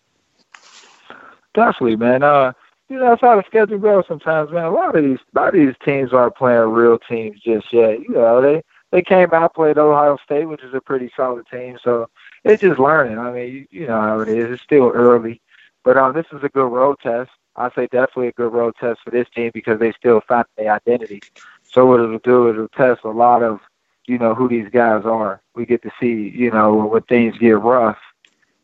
Definitely, 1.53 1.97
man. 1.97 2.23
Uh, 2.23 2.55
you 2.89 2.97
know 2.97 3.11
that's 3.11 3.21
how 3.21 3.37
the 3.37 3.45
schedule 3.47 3.77
goes 3.77 4.05
sometimes, 4.09 4.51
man. 4.53 4.65
A 4.65 4.71
lot 4.71 4.97
of 4.97 5.05
these, 5.05 5.19
a 5.35 5.39
lot 5.39 5.49
of 5.49 5.61
these 5.61 5.75
teams 5.85 6.15
aren't 6.15 6.37
playing 6.37 6.71
real 6.71 6.99
teams 6.99 7.43
just 7.43 7.71
yet. 7.75 8.01
You 8.01 8.15
know, 8.15 8.41
they 8.41 8.63
they 8.91 9.03
came 9.03 9.35
out 9.35 9.55
played 9.55 9.77
Ohio 9.77 10.17
State, 10.25 10.47
which 10.47 10.65
is 10.65 10.73
a 10.73 10.81
pretty 10.81 11.13
solid 11.15 11.45
team. 11.53 11.77
So 11.85 12.09
it's 12.51 12.63
just 12.63 12.79
learning. 12.79 13.19
I 13.19 13.33
mean, 13.33 13.53
you, 13.53 13.67
you 13.71 13.87
know 13.87 14.01
how 14.01 14.21
it 14.21 14.29
is. 14.29 14.53
It's 14.53 14.63
still 14.63 14.91
early, 14.95 15.41
but 15.85 15.97
um, 15.97 16.15
this 16.15 16.27
is 16.33 16.43
a 16.43 16.49
good 16.49 16.69
road 16.69 16.97
test. 17.03 17.31
I 17.57 17.71
say 17.71 17.89
definitely 17.91 18.29
a 18.29 18.33
good 18.33 18.53
road 18.53 18.75
test 18.79 19.01
for 19.03 19.11
this 19.11 19.29
team 19.35 19.51
because 19.55 19.79
they 19.79 19.93
still 19.93 20.21
find 20.29 20.45
their 20.57 20.73
identity. 20.73 21.23
So 21.65 21.87
what 21.87 22.01
it'll 22.01 22.19
do, 22.19 22.49
it'll 22.49 22.69
test 22.69 23.05
a 23.05 23.11
lot 23.11 23.43
of, 23.43 23.61
you 24.07 24.19
know, 24.19 24.35
who 24.35 24.49
these 24.49 24.69
guys 24.71 25.05
are. 25.05 25.41
We 25.55 25.67
get 25.67 25.83
to 25.83 25.91
see, 25.99 26.29
you 26.35 26.51
know, 26.51 26.75
when 26.87 27.03
things 27.03 27.39
get 27.39 27.59
rough, 27.59 27.99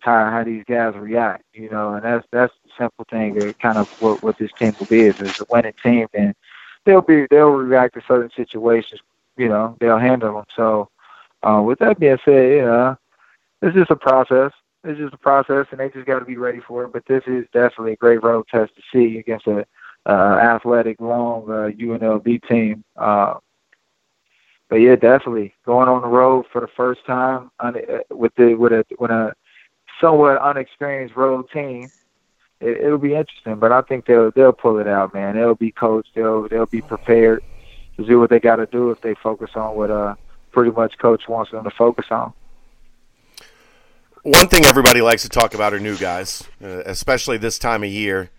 how 0.00 0.30
how 0.30 0.44
these 0.44 0.64
guys 0.64 0.94
react, 0.96 1.44
you 1.54 1.70
know, 1.70 1.94
and 1.94 2.04
that's 2.04 2.26
that's 2.32 2.52
the 2.64 2.70
simple 2.78 3.06
thing. 3.10 3.34
That 3.34 3.58
kind 3.60 3.78
of 3.78 3.88
what 4.00 4.22
what 4.22 4.38
this 4.38 4.52
team 4.58 4.74
will 4.78 4.86
be 4.86 5.00
is, 5.02 5.20
is 5.20 5.40
a 5.40 5.46
winning 5.48 5.74
team, 5.82 6.08
and 6.14 6.34
they'll 6.84 7.00
be 7.00 7.26
they'll 7.30 7.50
react 7.50 7.94
to 7.94 8.02
certain 8.06 8.30
situations, 8.36 9.00
you 9.36 9.48
know, 9.48 9.76
they'll 9.80 9.98
handle 9.98 10.34
them. 10.34 10.44
So, 10.56 10.88
uh, 11.42 11.62
with 11.64 11.78
that 11.78 11.98
being 11.98 12.18
said, 12.24 12.52
you 12.52 12.62
know, 12.62 12.96
it's 13.62 13.76
just 13.76 13.90
a 13.90 13.96
process. 13.96 14.52
It's 14.84 14.98
just 14.98 15.14
a 15.14 15.18
process, 15.18 15.66
and 15.70 15.78
they 15.78 15.88
just 15.88 16.06
got 16.06 16.18
to 16.18 16.24
be 16.24 16.36
ready 16.36 16.60
for 16.66 16.84
it. 16.84 16.92
But 16.92 17.06
this 17.06 17.22
is 17.26 17.44
definitely 17.52 17.92
a 17.92 17.96
great 17.96 18.22
road 18.22 18.46
test 18.50 18.72
to 18.74 18.82
see 18.92 19.18
against 19.18 19.46
a 19.46 19.64
uh, 20.04 20.38
athletic, 20.42 21.00
long 21.00 21.44
uh, 21.44 21.70
UNLV 21.70 22.48
team. 22.48 22.82
Uh, 22.96 23.34
but 24.68 24.76
yeah, 24.76 24.96
definitely 24.96 25.54
going 25.64 25.88
on 25.88 26.02
the 26.02 26.08
road 26.08 26.46
for 26.50 26.60
the 26.60 26.66
first 26.66 27.04
time 27.06 27.50
on, 27.60 27.76
uh, 27.76 27.98
with 28.10 28.34
the 28.36 28.54
with 28.54 28.72
a 28.72 28.84
with 28.98 29.10
a 29.12 29.34
somewhat 30.00 30.38
unexperienced 30.38 31.14
road 31.14 31.48
team. 31.52 31.92
It, 32.60 32.78
it'll 32.78 32.98
be 32.98 33.14
interesting, 33.14 33.56
but 33.56 33.70
I 33.70 33.82
think 33.82 34.06
they'll 34.06 34.32
they'll 34.32 34.52
pull 34.52 34.78
it 34.78 34.88
out, 34.88 35.14
man. 35.14 35.36
They'll 35.36 35.54
be 35.54 35.70
coached. 35.70 36.10
They'll 36.16 36.48
they'll 36.48 36.66
be 36.66 36.80
prepared 36.80 37.44
to 37.98 38.04
do 38.04 38.18
what 38.18 38.30
they 38.30 38.40
got 38.40 38.56
to 38.56 38.66
do 38.66 38.90
if 38.90 39.00
they 39.02 39.14
focus 39.22 39.50
on 39.54 39.76
what 39.76 39.90
uh 39.90 40.16
pretty 40.50 40.72
much 40.72 40.98
coach 40.98 41.28
wants 41.28 41.52
them 41.52 41.62
to 41.64 41.70
focus 41.70 42.06
on. 42.10 42.32
One 44.22 44.46
thing 44.46 44.64
everybody 44.64 45.00
likes 45.00 45.22
to 45.22 45.28
talk 45.28 45.54
about 45.54 45.74
are 45.74 45.80
new 45.80 45.96
guys, 45.96 46.44
uh, 46.62 46.82
especially 46.86 47.38
this 47.38 47.58
time 47.58 47.82
of 47.82 47.90
year. 47.90 48.30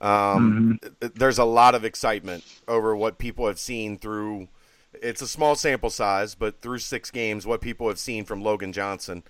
Um, 0.00 0.80
mm-hmm. 0.82 1.06
There's 1.14 1.38
a 1.38 1.44
lot 1.44 1.76
of 1.76 1.84
excitement 1.84 2.44
over 2.66 2.96
what 2.96 3.18
people 3.18 3.46
have 3.46 3.58
seen 3.58 3.98
through. 3.98 4.48
It's 4.94 5.22
a 5.22 5.28
small 5.28 5.54
sample 5.54 5.90
size, 5.90 6.34
but 6.34 6.60
through 6.60 6.78
six 6.78 7.12
games, 7.12 7.46
what 7.46 7.60
people 7.60 7.86
have 7.88 8.00
seen 8.00 8.24
from 8.24 8.42
Logan 8.42 8.72
Johnson. 8.72 9.22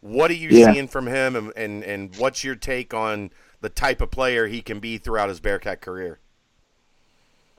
What 0.00 0.30
are 0.30 0.34
you 0.34 0.50
yeah. 0.50 0.72
seeing 0.72 0.86
from 0.86 1.08
him, 1.08 1.34
and, 1.34 1.52
and 1.56 1.82
and 1.82 2.16
what's 2.16 2.44
your 2.44 2.54
take 2.54 2.94
on 2.94 3.30
the 3.60 3.68
type 3.68 4.00
of 4.00 4.12
player 4.12 4.46
he 4.46 4.62
can 4.62 4.78
be 4.78 4.98
throughout 4.98 5.28
his 5.28 5.40
Bearcat 5.40 5.80
career? 5.80 6.20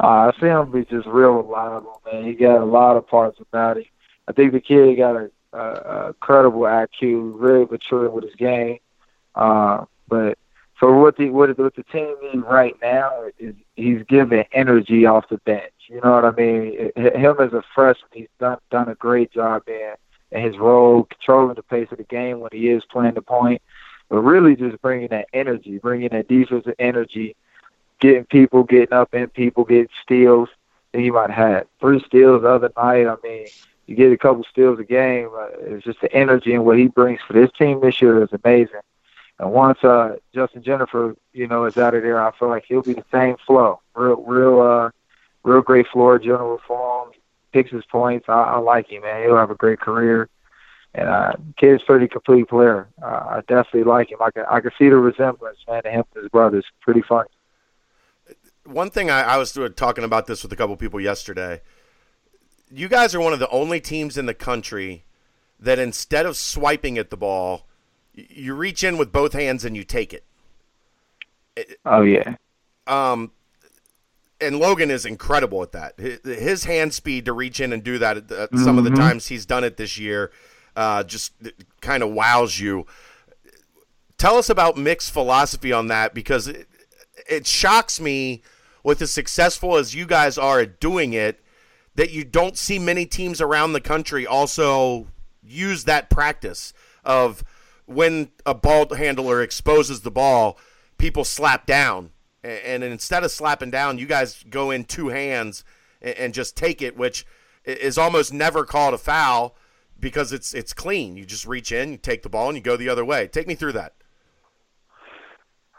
Uh, 0.01 0.31
I 0.31 0.31
see 0.39 0.45
him 0.45 0.71
be 0.71 0.85
just 0.85 1.07
real 1.07 1.31
reliable, 1.31 2.01
man. 2.05 2.25
He 2.25 2.33
got 2.33 2.61
a 2.61 2.65
lot 2.65 2.95
of 2.95 3.07
parts 3.07 3.39
about 3.41 3.77
him. 3.77 3.85
I 4.29 4.31
think 4.31 4.53
the 4.53 4.61
kid 4.61 4.95
got 4.97 5.15
a 5.15 5.31
uh, 5.53 6.13
credible 6.19 6.61
IQ, 6.61 7.39
very 7.39 7.65
mature 7.65 8.09
with 8.09 8.25
his 8.25 8.35
game. 8.35 8.79
Uh, 9.35 9.85
but 10.07 10.37
for 10.79 10.99
what 10.99 11.17
the 11.17 11.29
what, 11.29 11.57
what 11.57 11.75
the 11.75 11.83
team 11.83 12.15
needs 12.21 12.45
right 12.45 12.75
now 12.81 13.23
is 13.39 13.55
he's 13.75 14.03
giving 14.07 14.45
energy 14.51 15.05
off 15.05 15.29
the 15.29 15.37
bench. 15.39 15.71
You 15.87 16.01
know 16.01 16.11
what 16.11 16.25
I 16.25 16.31
mean? 16.31 16.91
Him 16.95 17.35
as 17.39 17.53
a 17.53 17.63
freshman, 17.73 18.09
he's 18.13 18.27
done 18.39 18.57
done 18.69 18.89
a 18.89 18.95
great 18.95 19.31
job 19.31 19.63
in 19.67 19.93
in 20.31 20.41
his 20.41 20.57
role, 20.57 21.03
controlling 21.03 21.55
the 21.55 21.63
pace 21.63 21.87
of 21.91 21.97
the 21.97 22.03
game 22.03 22.39
when 22.39 22.49
he 22.51 22.69
is 22.69 22.83
playing 22.85 23.13
the 23.13 23.21
point, 23.21 23.61
but 24.09 24.19
really 24.19 24.55
just 24.55 24.81
bringing 24.81 25.07
that 25.09 25.27
energy, 25.33 25.77
bringing 25.77 26.09
that 26.09 26.27
defensive 26.27 26.75
energy, 26.79 27.35
getting 27.99 28.25
people, 28.25 28.63
getting 28.63 28.93
up 28.93 29.13
in 29.13 29.27
people, 29.29 29.63
getting 29.63 29.87
steals. 30.03 30.49
And 30.93 31.01
he 31.01 31.11
might 31.11 31.29
have 31.29 31.51
had 31.51 31.67
three 31.79 32.03
steals 32.05 32.41
the 32.41 32.49
other 32.49 32.71
night. 32.77 33.07
I 33.07 33.15
mean, 33.23 33.47
you 33.87 33.95
get 33.95 34.11
a 34.11 34.17
couple 34.17 34.43
steals 34.43 34.79
a 34.79 34.83
game. 34.83 35.29
Uh, 35.33 35.47
it's 35.61 35.85
just 35.85 36.01
the 36.01 36.13
energy 36.13 36.53
and 36.53 36.65
what 36.65 36.77
he 36.77 36.87
brings 36.87 37.21
for 37.25 37.33
this 37.33 37.49
team 37.57 37.79
this 37.81 38.01
year 38.01 38.21
is 38.21 38.29
amazing. 38.43 38.81
And 39.39 39.51
once 39.51 39.83
uh, 39.83 40.17
Justin 40.35 40.61
Jenifer, 40.61 41.15
you 41.31 41.47
know, 41.47 41.65
is 41.65 41.77
out 41.77 41.93
of 41.93 42.03
there, 42.03 42.21
I 42.21 42.31
feel 42.37 42.49
like 42.49 42.65
he'll 42.67 42.81
be 42.81 42.93
the 42.93 43.05
same 43.11 43.37
flow. 43.45 43.79
Real, 43.95 44.21
real, 44.23 44.61
uh, 44.61 44.89
real 45.43 45.61
great 45.61 45.87
floor 45.87 46.19
general 46.19 46.59
form. 46.67 47.11
Picks 47.53 47.71
his 47.71 47.85
points. 47.85 48.27
I, 48.27 48.33
I 48.33 48.57
like 48.57 48.89
him, 48.89 49.03
man. 49.03 49.23
He'll 49.23 49.37
have 49.37 49.51
a 49.51 49.55
great 49.55 49.79
career. 49.79 50.27
And 50.93 51.07
uh, 51.07 51.33
kid's 51.57 51.83
pretty 51.83 52.07
complete 52.07 52.49
player. 52.49 52.89
Uh, 53.01 53.05
I 53.05 53.41
definitely 53.47 53.83
like 53.83 54.11
him. 54.11 54.17
I 54.21 54.31
can 54.31 54.45
I 54.49 54.59
can 54.59 54.71
see 54.77 54.89
the 54.89 54.97
resemblance, 54.97 55.57
man, 55.67 55.83
to 55.83 55.91
him 55.91 56.03
and 56.13 56.23
his 56.23 56.29
brothers. 56.29 56.65
Pretty 56.81 57.01
funny. 57.01 57.29
One 58.65 58.89
thing 58.89 59.09
I, 59.09 59.21
I 59.21 59.37
was 59.37 59.57
talking 59.75 60.03
about 60.03 60.27
this 60.27 60.43
with 60.43 60.51
a 60.51 60.55
couple 60.55 60.75
people 60.75 60.99
yesterday 60.99 61.61
you 62.71 62.87
guys 62.87 63.15
are 63.15 63.21
one 63.21 63.33
of 63.33 63.39
the 63.39 63.49
only 63.49 63.79
teams 63.79 64.17
in 64.17 64.25
the 64.25 64.33
country 64.33 65.03
that 65.59 65.79
instead 65.79 66.25
of 66.25 66.37
swiping 66.37 66.97
at 66.97 67.09
the 67.09 67.17
ball, 67.17 67.65
you 68.13 68.53
reach 68.53 68.83
in 68.83 68.97
with 68.97 69.11
both 69.11 69.33
hands 69.33 69.65
and 69.65 69.75
you 69.75 69.83
take 69.83 70.13
it. 70.13 70.23
Oh 71.85 72.01
yeah. 72.01 72.35
Um, 72.85 73.31
and 74.39 74.59
Logan 74.59 74.91
is 74.91 75.05
incredible 75.05 75.63
at 75.63 75.71
that. 75.71 75.99
His 75.99 76.65
hand 76.65 76.93
speed 76.93 77.25
to 77.25 77.33
reach 77.33 77.59
in 77.59 77.73
and 77.73 77.83
do 77.83 77.97
that 77.97 78.17
at 78.17 78.29
some 78.29 78.47
mm-hmm. 78.49 78.77
of 78.77 78.83
the 78.83 78.91
mm-hmm. 78.91 78.99
times 78.99 79.27
he's 79.27 79.45
done 79.45 79.63
it 79.63 79.77
this 79.77 79.97
year, 79.97 80.31
uh, 80.75 81.03
just 81.03 81.33
kind 81.81 82.03
of 82.03 82.11
wows 82.11 82.59
you. 82.59 82.85
Tell 84.17 84.37
us 84.37 84.49
about 84.49 84.77
Mick's 84.77 85.09
philosophy 85.09 85.71
on 85.71 85.87
that 85.87 86.13
because 86.13 86.47
it, 86.47 86.67
it 87.27 87.47
shocks 87.47 87.99
me 87.99 88.41
with 88.83 89.01
as 89.01 89.11
successful 89.11 89.75
as 89.75 89.95
you 89.95 90.05
guys 90.05 90.37
are 90.37 90.59
at 90.59 90.79
doing 90.79 91.13
it 91.13 91.41
that 91.97 92.11
you 92.11 92.23
don't 92.23 92.57
see 92.57 92.79
many 92.79 93.05
teams 93.05 93.41
around 93.41 93.73
the 93.73 93.81
country 93.81 94.25
also 94.25 95.07
use 95.43 95.83
that 95.83 96.09
practice 96.09 96.71
of 97.03 97.43
when 97.85 98.29
a 98.45 98.53
ball 98.53 98.93
handler 98.95 99.41
exposes 99.41 100.01
the 100.01 100.11
ball, 100.11 100.57
people 100.97 101.25
slap 101.25 101.65
down. 101.65 102.11
And 102.43 102.83
instead 102.83 103.23
of 103.23 103.31
slapping 103.31 103.71
down, 103.71 103.97
you 103.97 104.05
guys 104.05 104.45
go 104.49 104.71
in 104.71 104.85
two 104.85 105.09
hands 105.09 105.65
and 106.01 106.33
just 106.33 106.55
take 106.55 106.81
it, 106.81 106.95
which 106.95 107.25
is 107.65 107.97
almost 107.97 108.31
never 108.31 108.63
called 108.63 108.93
a 108.93 108.97
foul 108.97 109.55
because 109.99 110.31
it's 110.31 110.53
it's 110.53 110.73
clean. 110.73 111.17
You 111.17 111.25
just 111.25 111.45
reach 111.47 111.71
in, 111.71 111.91
you 111.91 111.97
take 111.97 112.21
the 112.21 112.29
ball, 112.29 112.47
and 112.47 112.55
you 112.55 112.61
go 112.61 112.77
the 112.77 112.89
other 112.89 113.03
way. 113.03 113.27
Take 113.27 113.47
me 113.47 113.55
through 113.55 113.73
that. 113.73 113.95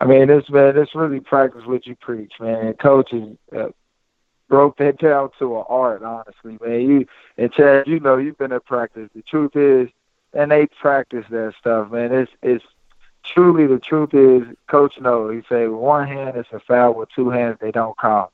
I 0.01 0.05
mean, 0.05 0.29
it's 0.29 0.51
man, 0.51 0.77
it's 0.77 0.95
really 0.95 1.21
practice 1.21 1.63
what 1.65 1.87
you 1.87 1.95
preach, 1.97 2.33
man. 2.41 2.75
Coaches, 2.75 3.37
uh, 3.57 3.69
broke 4.49 4.79
that 4.79 4.99
down 4.99 5.31
to 5.39 5.59
an 5.59 5.65
art, 5.69 6.03
honestly, 6.03 6.59
man. 6.65 6.81
You 6.81 7.07
and 7.37 7.53
Chad, 7.53 7.87
you 7.87 8.01
know, 8.01 8.17
you've 8.17 8.39
been 8.39 8.53
at 8.53 8.65
practice. 8.65 9.09
The 9.15 9.23
truth 9.23 9.55
is, 9.55 9.89
and 10.33 10.51
they 10.51 10.67
practice 10.67 11.27
that 11.31 11.55
stuff, 11.59 11.91
man. 11.91 12.13
It's 12.13 12.33
it's 12.43 12.65
truly 13.25 13.67
the 13.67 13.79
truth 13.79 14.15
is, 14.15 14.43
Coach 14.67 14.99
knows. 15.01 15.35
He 15.35 15.43
say 15.49 15.69
one 15.69 16.09
hand 16.09 16.37
it's 16.37 16.49
a 16.53 16.61
foul, 16.61 16.95
with 16.95 17.11
two 17.15 17.31
hands 17.31 17.59
they 17.61 17.71
don't 17.71 17.97
call. 17.97 18.33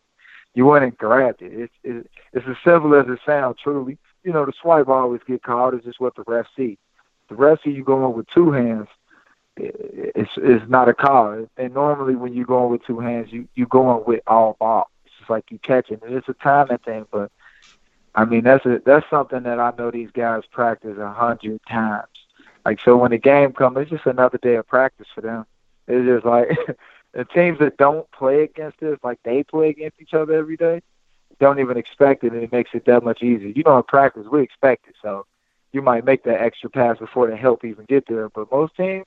You 0.54 0.72
and 0.72 0.96
grabbed 0.96 1.42
it. 1.42 1.52
It's 1.52 1.74
it's, 1.82 2.08
it's 2.32 2.46
as 2.48 2.56
simple 2.64 2.94
as 2.94 3.08
it 3.08 3.18
sounds. 3.26 3.58
Truly, 3.62 3.98
you 4.22 4.32
know, 4.32 4.46
the 4.46 4.52
swipe 4.60 4.88
always 4.88 5.20
get 5.26 5.42
called. 5.42 5.74
It's 5.74 5.84
just 5.84 6.00
what 6.00 6.14
the 6.14 6.24
ref 6.26 6.46
see. 6.56 6.78
The 7.28 7.34
ref 7.34 7.62
see 7.62 7.70
you 7.70 7.84
going 7.84 8.16
with 8.16 8.28
two 8.28 8.52
hands. 8.52 8.88
It's 9.56 10.30
it's 10.36 10.68
not 10.68 10.88
a 10.88 10.94
call. 10.94 11.46
And 11.56 11.74
normally 11.74 12.14
when 12.14 12.34
you're 12.34 12.44
going 12.44 12.70
with 12.70 12.84
two 12.84 13.00
hands, 13.00 13.32
you 13.32 13.48
you 13.54 13.66
going 13.66 14.04
with 14.06 14.20
all 14.26 14.56
ball 14.58 14.90
just 15.24 15.30
like 15.30 15.50
you 15.50 15.58
catch 15.58 15.90
it. 15.90 16.02
And 16.02 16.14
it's 16.14 16.28
a 16.28 16.34
timing 16.34 16.78
thing, 16.78 17.06
but 17.10 17.30
I 18.14 18.24
mean 18.24 18.44
that's 18.44 18.64
a, 18.66 18.80
that's 18.84 19.08
something 19.08 19.42
that 19.44 19.58
I 19.58 19.72
know 19.76 19.90
these 19.90 20.10
guys 20.10 20.42
practice 20.50 20.98
a 20.98 21.12
hundred 21.12 21.60
times. 21.68 22.08
Like 22.64 22.80
so, 22.80 22.96
when 22.96 23.10
the 23.10 23.18
game 23.18 23.52
comes, 23.52 23.78
it's 23.78 23.90
just 23.90 24.06
another 24.06 24.38
day 24.38 24.56
of 24.56 24.66
practice 24.66 25.08
for 25.14 25.20
them. 25.20 25.46
It's 25.88 26.06
just 26.06 26.24
like 26.24 26.48
the 27.12 27.24
teams 27.24 27.58
that 27.58 27.76
don't 27.76 28.10
play 28.12 28.42
against 28.42 28.80
this, 28.80 28.98
like 29.02 29.18
they 29.22 29.42
play 29.42 29.70
against 29.70 30.00
each 30.00 30.14
other 30.14 30.34
every 30.34 30.56
day, 30.56 30.82
don't 31.40 31.58
even 31.58 31.76
expect 31.76 32.24
it, 32.24 32.32
and 32.32 32.42
it 32.42 32.52
makes 32.52 32.70
it 32.74 32.84
that 32.86 33.04
much 33.04 33.22
easier. 33.22 33.48
You 33.48 33.62
know, 33.64 33.78
in 33.78 33.82
practice 33.84 34.26
we 34.30 34.42
expect 34.42 34.88
it, 34.88 34.94
so 35.02 35.26
you 35.72 35.82
might 35.82 36.04
make 36.04 36.24
that 36.24 36.40
extra 36.40 36.70
pass 36.70 36.98
before 36.98 37.28
the 37.28 37.36
help 37.36 37.64
even 37.64 37.84
get 37.86 38.06
there. 38.06 38.28
But 38.28 38.52
most 38.52 38.76
teams, 38.76 39.06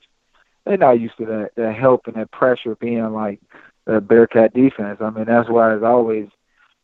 they're 0.65 0.77
not 0.77 0.99
used 0.99 1.17
to 1.17 1.25
that 1.25 1.51
that 1.55 1.75
help 1.75 2.07
and 2.07 2.15
that 2.15 2.31
pressure 2.31 2.75
being 2.75 3.11
like 3.13 3.39
Bearcat 3.87 4.53
defense. 4.53 4.99
I 5.01 5.09
mean, 5.09 5.25
that's 5.25 5.49
why 5.49 5.73
it's 5.73 5.83
always, 5.83 6.27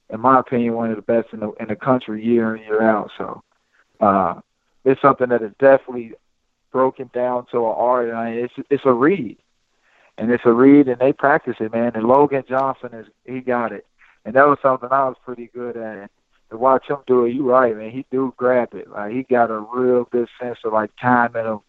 in 0.10 0.20
my 0.20 0.40
opinion, 0.40 0.74
one 0.74 0.90
of 0.90 0.96
the 0.96 1.02
best 1.02 1.34
in 1.34 1.40
the 1.42 1.52
in 1.60 1.68
the 1.68 1.76
country 1.76 2.24
year 2.24 2.56
in 2.56 2.64
year 2.64 2.82
out. 2.82 3.12
So 3.18 3.44
uh, 4.00 4.42
it's 4.86 5.02
something 5.02 5.30
that 5.30 5.42
is 5.42 5.52
definitely 5.60 6.14
broken 6.72 7.10
down 7.14 7.46
to 7.52 7.58
an 7.58 7.74
art. 7.76 8.14
I 8.14 8.30
it's 8.30 8.54
it's 8.70 8.86
a 8.86 8.94
read, 8.94 9.38
and 10.18 10.32
it's 10.32 10.46
a 10.46 10.52
read, 10.54 10.88
and 10.88 11.00
they 11.00 11.14
practice 11.14 11.56
it, 11.60 11.74
man. 11.74 11.92
And 11.96 12.06
Logan 12.06 12.44
Johnson 12.48 12.94
is 12.94 13.08
he 13.26 13.42
got 13.42 13.72
it. 13.72 13.86
and 14.26 14.36
that 14.36 14.48
was 14.48 14.58
something 14.62 14.90
I 14.92 15.08
was 15.08 15.18
pretty 15.24 15.50
good 15.54 15.78
at. 15.78 15.98
And 15.98 16.10
to 16.50 16.58
watch 16.58 16.88
him 16.88 16.98
do 17.08 17.26
it, 17.26 17.34
you 17.34 17.50
right, 17.50 17.76
man. 17.76 17.92
He 17.92 18.06
do 18.12 18.34
grab 18.38 18.74
it. 18.74 18.90
Like 18.90 19.12
he 19.12 19.24
got 19.24 19.52
a 19.52 19.60
real 19.60 20.06
good 20.06 20.30
sense 20.40 20.60
of 20.64 20.74
like 20.74 20.92
timing 21.02 21.46
of 21.46 21.62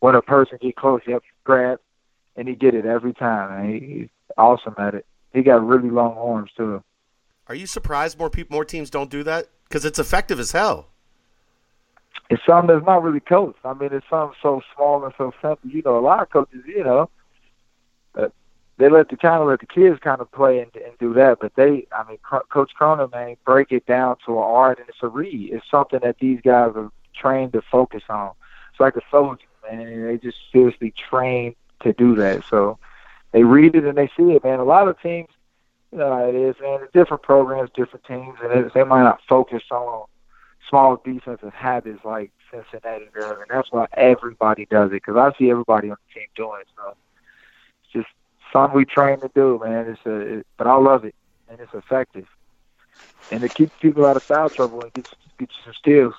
when 0.00 0.14
a 0.14 0.22
person 0.22 0.58
get 0.60 0.76
close, 0.76 1.02
he 1.04 1.12
have 1.12 1.22
to 1.22 1.28
grab, 1.44 1.78
and 2.36 2.48
he 2.48 2.54
get 2.54 2.74
it 2.74 2.86
every 2.86 3.12
time. 3.12 3.64
And 3.64 3.74
he, 3.74 4.10
awesome 4.40 4.74
at 4.78 4.94
it. 4.94 5.06
He 5.32 5.42
got 5.42 5.64
really 5.64 5.90
long 5.90 6.16
arms 6.16 6.50
too. 6.56 6.82
Are 7.46 7.54
you 7.54 7.66
surprised 7.66 8.18
more 8.18 8.30
people, 8.30 8.54
more 8.54 8.64
teams 8.64 8.90
don't 8.90 9.10
do 9.10 9.22
that? 9.24 9.46
Because 9.64 9.84
it's 9.84 9.98
effective 9.98 10.40
as 10.40 10.52
hell. 10.52 10.88
It's 12.28 12.42
something 12.46 12.74
that's 12.74 12.86
not 12.86 13.02
really 13.02 13.20
coached. 13.20 13.58
I 13.64 13.74
mean, 13.74 13.90
it's 13.92 14.06
something 14.08 14.36
so 14.40 14.62
small 14.74 15.04
and 15.04 15.12
so 15.18 15.32
simple. 15.42 15.68
You 15.68 15.82
know, 15.84 15.98
a 15.98 16.00
lot 16.00 16.22
of 16.22 16.30
coaches, 16.30 16.62
you 16.64 16.84
know, 16.84 17.10
uh, 18.16 18.28
they 18.78 18.88
let 18.88 19.08
the 19.08 19.16
kind 19.16 19.42
of 19.42 19.48
let 19.48 19.60
the 19.60 19.66
kids 19.66 19.98
kind 20.00 20.20
of 20.20 20.30
play 20.30 20.60
and, 20.60 20.70
and 20.76 20.96
do 20.98 21.12
that. 21.14 21.38
But 21.40 21.54
they, 21.56 21.86
I 21.92 22.08
mean, 22.08 22.18
Coach 22.50 22.70
Cronin, 22.74 23.10
man, 23.12 23.36
break 23.44 23.72
it 23.72 23.84
down 23.86 24.16
to 24.26 24.32
an 24.32 24.44
art 24.44 24.78
and 24.78 24.88
it's 24.88 24.98
a 25.02 25.08
read. 25.08 25.52
It's 25.52 25.68
something 25.70 26.00
that 26.02 26.18
these 26.20 26.40
guys 26.40 26.72
are 26.76 26.90
trained 27.14 27.52
to 27.54 27.62
focus 27.62 28.04
on. 28.08 28.30
It's 28.70 28.80
like 28.80 28.96
a 28.96 29.02
soldier, 29.10 29.42
man. 29.68 30.06
They 30.06 30.16
just 30.18 30.38
seriously 30.52 30.94
trained 31.10 31.56
to 31.82 31.92
do 31.92 32.14
that. 32.16 32.44
So 32.48 32.78
they 33.32 33.44
read 33.44 33.74
it 33.74 33.84
and 33.84 33.96
they 33.96 34.10
see 34.16 34.32
it, 34.32 34.44
man. 34.44 34.58
A 34.58 34.64
lot 34.64 34.88
of 34.88 35.00
teams, 35.00 35.28
you 35.92 35.98
know 35.98 36.10
how 36.10 36.28
it 36.28 36.34
is, 36.34 36.56
man. 36.60 36.80
different 36.92 37.22
programs, 37.22 37.70
different 37.74 38.04
teams, 38.04 38.36
and 38.42 38.52
it, 38.52 38.74
they 38.74 38.84
might 38.84 39.02
not 39.02 39.20
focus 39.28 39.62
on 39.70 40.04
small 40.68 41.00
defensive 41.04 41.52
habits 41.52 42.00
like 42.04 42.30
Cincinnati 42.50 43.06
does, 43.14 43.36
and 43.38 43.46
that's 43.50 43.70
why 43.70 43.86
everybody 43.94 44.66
does 44.66 44.90
it. 44.90 45.02
Because 45.04 45.16
I 45.16 45.36
see 45.38 45.50
everybody 45.50 45.90
on 45.90 45.96
the 46.08 46.20
team 46.20 46.28
doing 46.36 46.60
it. 46.60 46.68
So 46.76 46.94
it's 47.84 47.92
just 47.92 48.08
something 48.52 48.76
we 48.76 48.84
train 48.84 49.20
to 49.20 49.30
do, 49.34 49.60
man. 49.62 49.86
It's 49.88 50.06
a, 50.06 50.38
it, 50.38 50.46
but 50.56 50.66
I 50.66 50.76
love 50.76 51.04
it, 51.04 51.14
and 51.48 51.60
it's 51.60 51.74
effective, 51.74 52.26
and 53.30 53.42
it 53.44 53.54
keeps 53.54 53.72
people 53.80 54.06
out 54.06 54.16
of 54.16 54.22
foul 54.22 54.50
trouble 54.50 54.82
and 54.82 54.92
gets 54.92 55.10
gets 55.38 55.52
you 55.56 55.62
some 55.64 55.74
steals. 55.74 56.14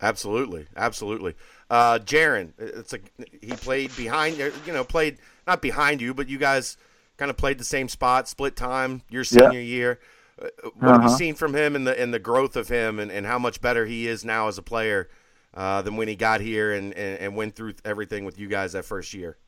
Absolutely, 0.00 0.66
absolutely. 0.76 1.34
Uh, 1.72 1.98
Jarron, 2.00 2.52
it's 2.58 2.92
a 2.92 2.98
he 3.40 3.52
played 3.52 3.96
behind 3.96 4.36
you 4.36 4.74
know 4.74 4.84
played 4.84 5.16
not 5.46 5.62
behind 5.62 6.02
you, 6.02 6.12
but 6.12 6.28
you 6.28 6.36
guys 6.36 6.76
kind 7.16 7.30
of 7.30 7.38
played 7.38 7.56
the 7.56 7.64
same 7.64 7.88
spot, 7.88 8.28
split 8.28 8.56
time 8.56 9.00
your 9.08 9.24
senior 9.24 9.52
yeah. 9.52 9.60
year. 9.60 10.00
Uh, 10.38 10.48
what 10.64 10.66
uh-huh. 10.66 10.92
have 10.92 11.00
you 11.00 11.06
uh-huh. 11.06 11.16
seen 11.16 11.34
from 11.34 11.54
him 11.54 11.74
and 11.74 11.86
the 11.86 11.98
and 11.98 12.12
the 12.12 12.18
growth 12.18 12.56
of 12.56 12.68
him 12.68 12.98
and, 12.98 13.10
and 13.10 13.24
how 13.24 13.38
much 13.38 13.62
better 13.62 13.86
he 13.86 14.06
is 14.06 14.22
now 14.22 14.48
as 14.48 14.58
a 14.58 14.62
player 14.62 15.08
uh, 15.54 15.80
than 15.80 15.96
when 15.96 16.08
he 16.08 16.14
got 16.14 16.42
here 16.42 16.74
and, 16.74 16.92
and, 16.92 17.18
and 17.18 17.36
went 17.36 17.56
through 17.56 17.72
everything 17.86 18.26
with 18.26 18.38
you 18.38 18.48
guys 18.48 18.72
that 18.72 18.84
first 18.84 19.14
year? 19.14 19.38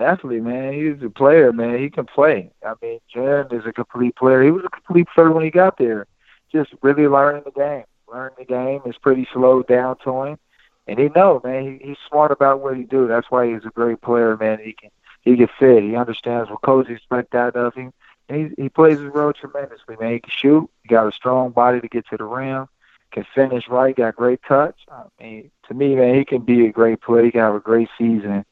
Definitely, 0.00 0.40
man. 0.40 0.72
He's 0.72 1.00
a 1.00 1.10
player, 1.10 1.52
man. 1.52 1.78
He 1.78 1.90
can 1.90 2.06
play. 2.06 2.50
I 2.66 2.74
mean, 2.82 2.98
Jarron 3.14 3.52
is 3.52 3.66
a 3.66 3.72
complete 3.72 4.16
player. 4.16 4.42
He 4.42 4.50
was 4.50 4.64
a 4.64 4.70
complete 4.70 5.06
player 5.14 5.30
when 5.30 5.44
he 5.44 5.52
got 5.52 5.78
there. 5.78 6.08
Just 6.50 6.70
really 6.82 7.06
learning 7.06 7.44
the 7.44 7.52
game. 7.52 7.84
Learning 8.12 8.34
the 8.36 8.44
game 8.46 8.80
is 8.84 8.96
pretty 8.98 9.28
slow 9.32 9.62
down 9.62 9.96
to 10.02 10.22
him. 10.24 10.38
And 10.86 10.98
he 10.98 11.08
know, 11.08 11.40
man, 11.44 11.78
he, 11.80 11.88
he's 11.88 11.96
smart 12.08 12.32
about 12.32 12.60
what 12.60 12.76
he 12.76 12.84
do. 12.84 13.06
That's 13.06 13.30
why 13.30 13.52
he's 13.52 13.64
a 13.64 13.70
great 13.70 14.00
player, 14.00 14.36
man. 14.36 14.58
He 14.62 14.72
can 14.72 14.90
he 15.22 15.36
can 15.36 15.48
fit. 15.58 15.82
He 15.82 15.96
understands 15.96 16.50
what 16.50 16.62
coaches 16.62 16.96
expect 16.96 17.34
out 17.34 17.56
of 17.56 17.74
him. 17.74 17.92
And 18.28 18.52
he 18.56 18.62
he 18.62 18.68
plays 18.68 18.98
his 18.98 19.12
role 19.12 19.32
tremendously, 19.32 19.96
man. 20.00 20.12
He 20.12 20.20
can 20.20 20.32
shoot. 20.34 20.70
He 20.82 20.88
got 20.88 21.06
a 21.06 21.12
strong 21.12 21.50
body 21.50 21.80
to 21.80 21.88
get 21.88 22.06
to 22.08 22.16
the 22.16 22.24
rim. 22.24 22.66
Can 23.12 23.26
finish 23.34 23.68
right. 23.68 23.94
Got 23.94 24.16
great 24.16 24.40
touch. 24.46 24.76
I 24.90 25.02
mean, 25.20 25.50
to 25.68 25.74
me, 25.74 25.96
man, 25.96 26.14
he 26.14 26.24
can 26.24 26.42
be 26.42 26.66
a 26.66 26.72
great 26.72 27.00
player. 27.00 27.24
He 27.24 27.32
can 27.32 27.40
have 27.40 27.54
a 27.54 27.60
great 27.60 27.88
season. 27.98 28.44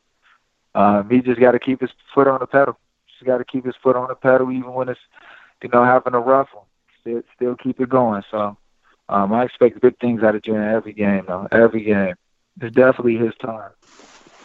Um, 0.74 1.08
he 1.08 1.20
just 1.20 1.40
got 1.40 1.52
to 1.52 1.58
keep 1.58 1.80
his 1.80 1.90
foot 2.12 2.26
on 2.26 2.40
the 2.40 2.46
pedal. 2.46 2.76
Just 3.08 3.24
got 3.24 3.38
to 3.38 3.44
keep 3.44 3.64
his 3.64 3.76
foot 3.82 3.96
on 3.96 4.08
the 4.08 4.14
pedal, 4.14 4.50
even 4.50 4.72
when 4.72 4.88
it's 4.88 5.00
you 5.62 5.68
know 5.70 5.84
having 5.84 6.14
a 6.14 6.20
rough 6.20 6.48
one. 6.52 6.64
Still, 7.00 7.22
still 7.36 7.56
keep 7.56 7.80
it 7.80 7.88
going. 7.88 8.22
So 8.30 8.56
um, 9.08 9.32
I 9.32 9.44
expect 9.44 9.80
good 9.80 9.98
things 9.98 10.22
out 10.22 10.34
of 10.34 10.42
Jarron 10.42 10.72
every 10.72 10.92
game, 10.92 11.24
though. 11.26 11.48
Every 11.50 11.84
game. 11.84 12.14
It's 12.60 12.74
definitely 12.74 13.16
his 13.16 13.34
time. 13.40 13.70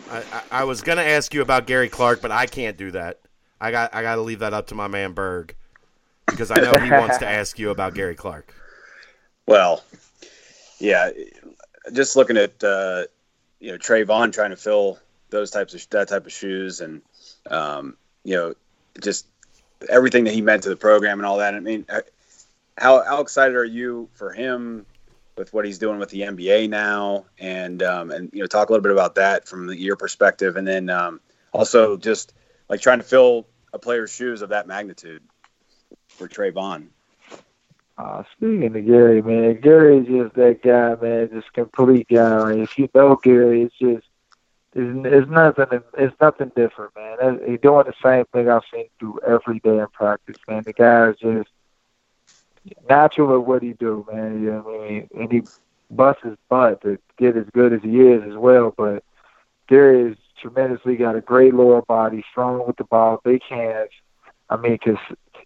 I, 0.10 0.44
I, 0.52 0.64
was 0.66 0.82
gonna 0.82 1.02
ask 1.02 1.34
you 1.34 1.42
about 1.42 1.66
Gary 1.66 1.90
Clark, 1.90 2.22
but 2.22 2.32
I 2.32 2.46
can't 2.46 2.78
do 2.78 2.92
that. 2.92 3.20
I 3.60 3.72
got 3.72 3.96
I 3.96 4.02
got 4.02 4.16
to 4.16 4.22
leave 4.22 4.40
that 4.40 4.54
up 4.54 4.68
to 4.68 4.76
my 4.76 4.88
man 4.88 5.14
Berg 5.14 5.56
because 6.28 6.52
I 6.52 6.56
know 6.56 6.74
he 6.74 6.92
wants 6.92 7.18
to 7.20 7.28
ask 7.30 7.58
you 7.58 7.72
about 7.72 7.96
Gary 7.96 8.16
Clark. 8.16 8.54
Well, 9.48 9.84
yeah, 10.80 11.12
just 11.94 12.16
looking 12.16 12.38
at 12.38 12.64
uh, 12.64 13.04
you 13.60 13.72
know 13.72 13.78
Trevon 13.78 14.32
trying 14.34 14.52
to 14.52 14.56
fill 14.56 15.00
those 15.30 15.50
types 15.50 15.74
of 15.74 15.90
that 15.90 16.10
type 16.10 16.26
of 16.26 16.32
shoes, 16.32 16.82
and 16.82 17.02
um, 17.50 17.98
you 18.24 18.36
know 18.36 18.54
just 19.02 19.26
everything 19.90 20.26
that 20.26 20.34
he 20.34 20.42
meant 20.42 20.64
to 20.64 20.70
the 20.70 20.76
program 20.76 21.20
and 21.20 21.26
all 21.26 21.38
that. 21.38 21.56
I 21.56 21.60
mean, 21.60 21.86
how 22.78 23.04
how 23.04 23.22
excited 23.22 23.56
are 23.56 23.66
you 23.66 24.10
for 24.14 24.32
him 24.32 24.86
with 25.38 25.54
what 25.54 25.66
he's 25.66 25.80
doing 25.80 26.00
with 26.00 26.10
the 26.10 26.22
NBA 26.22 26.70
now, 26.70 27.26
and 27.40 27.82
um, 27.84 28.12
and 28.12 28.30
you 28.34 28.40
know 28.40 28.48
talk 28.48 28.70
a 28.70 28.72
little 28.72 28.84
bit 28.84 28.92
about 28.92 29.16
that 29.16 29.48
from 29.48 29.68
the 29.68 29.78
your 29.78 29.96
perspective, 29.96 30.58
and 30.58 30.68
then 30.68 30.90
um, 30.90 31.20
also 31.52 31.98
just 31.98 32.34
like 32.70 32.82
trying 32.82 33.00
to 33.00 33.04
fill 33.06 33.48
a 33.74 33.80
player's 33.80 34.14
shoes 34.14 34.42
of 34.42 34.50
that 34.50 34.68
magnitude 34.68 35.24
for 36.08 36.28
Trevon. 36.28 36.88
Uh, 37.98 38.24
speaking 38.36 38.76
of 38.76 38.86
Gary, 38.86 39.22
man, 39.22 39.60
Gary 39.62 40.00
is 40.00 40.08
just 40.08 40.36
that 40.36 40.64
guy, 40.64 40.96
man, 41.04 41.30
just 41.32 41.54
complete 41.54 42.08
guy. 42.08 42.38
Like, 42.40 42.58
if 42.58 42.78
you 42.78 42.90
know 42.94 43.16
Gary, 43.22 43.64
it's 43.64 43.76
just 43.78 44.08
it's, 44.74 45.06
it's 45.06 45.30
nothing. 45.30 45.84
It's 45.98 46.16
nothing 46.20 46.52
different, 46.56 46.96
man. 46.96 47.40
He's 47.46 47.60
doing 47.60 47.86
the 47.86 47.94
same 48.04 48.26
thing 48.34 48.50
I've 48.50 48.64
seen 48.74 48.88
through 49.00 49.20
every 49.26 49.60
day 49.60 49.78
in 49.80 49.88
practice, 49.94 50.38
man. 50.48 50.64
The 50.64 50.74
guy 50.74 51.10
is 51.10 51.18
just 51.20 51.50
natural 52.90 53.36
at 53.36 53.46
what 53.48 53.64
he 53.64 53.74
do, 53.74 54.06
man. 54.12 54.42
You 54.42 54.52
know 54.52 54.60
what 54.60 54.82
I 54.82 54.90
mean? 54.90 55.10
And 55.16 55.32
he 55.32 55.42
busts 55.92 56.24
his 56.24 56.38
butt 56.50 56.82
to 56.82 56.98
get 57.18 57.38
as 57.38 57.46
good 57.54 57.74
as 57.74 57.82
he 57.82 58.02
is 58.02 58.24
as 58.24 58.36
well. 58.36 58.74
But 58.76 59.04
Gary 59.68 60.12
is 60.12 60.18
tremendously 60.42 60.96
got 60.96 61.16
a 61.16 61.22
great 61.22 61.54
lower 61.54 61.82
body, 61.82 62.24
strong 62.32 62.66
with 62.66 62.78
the 62.78 62.84
ball, 62.84 63.22
big 63.24 63.42
hands. 63.44 63.90
I 64.50 64.58
mean, 64.58 64.78
cause 64.78 64.98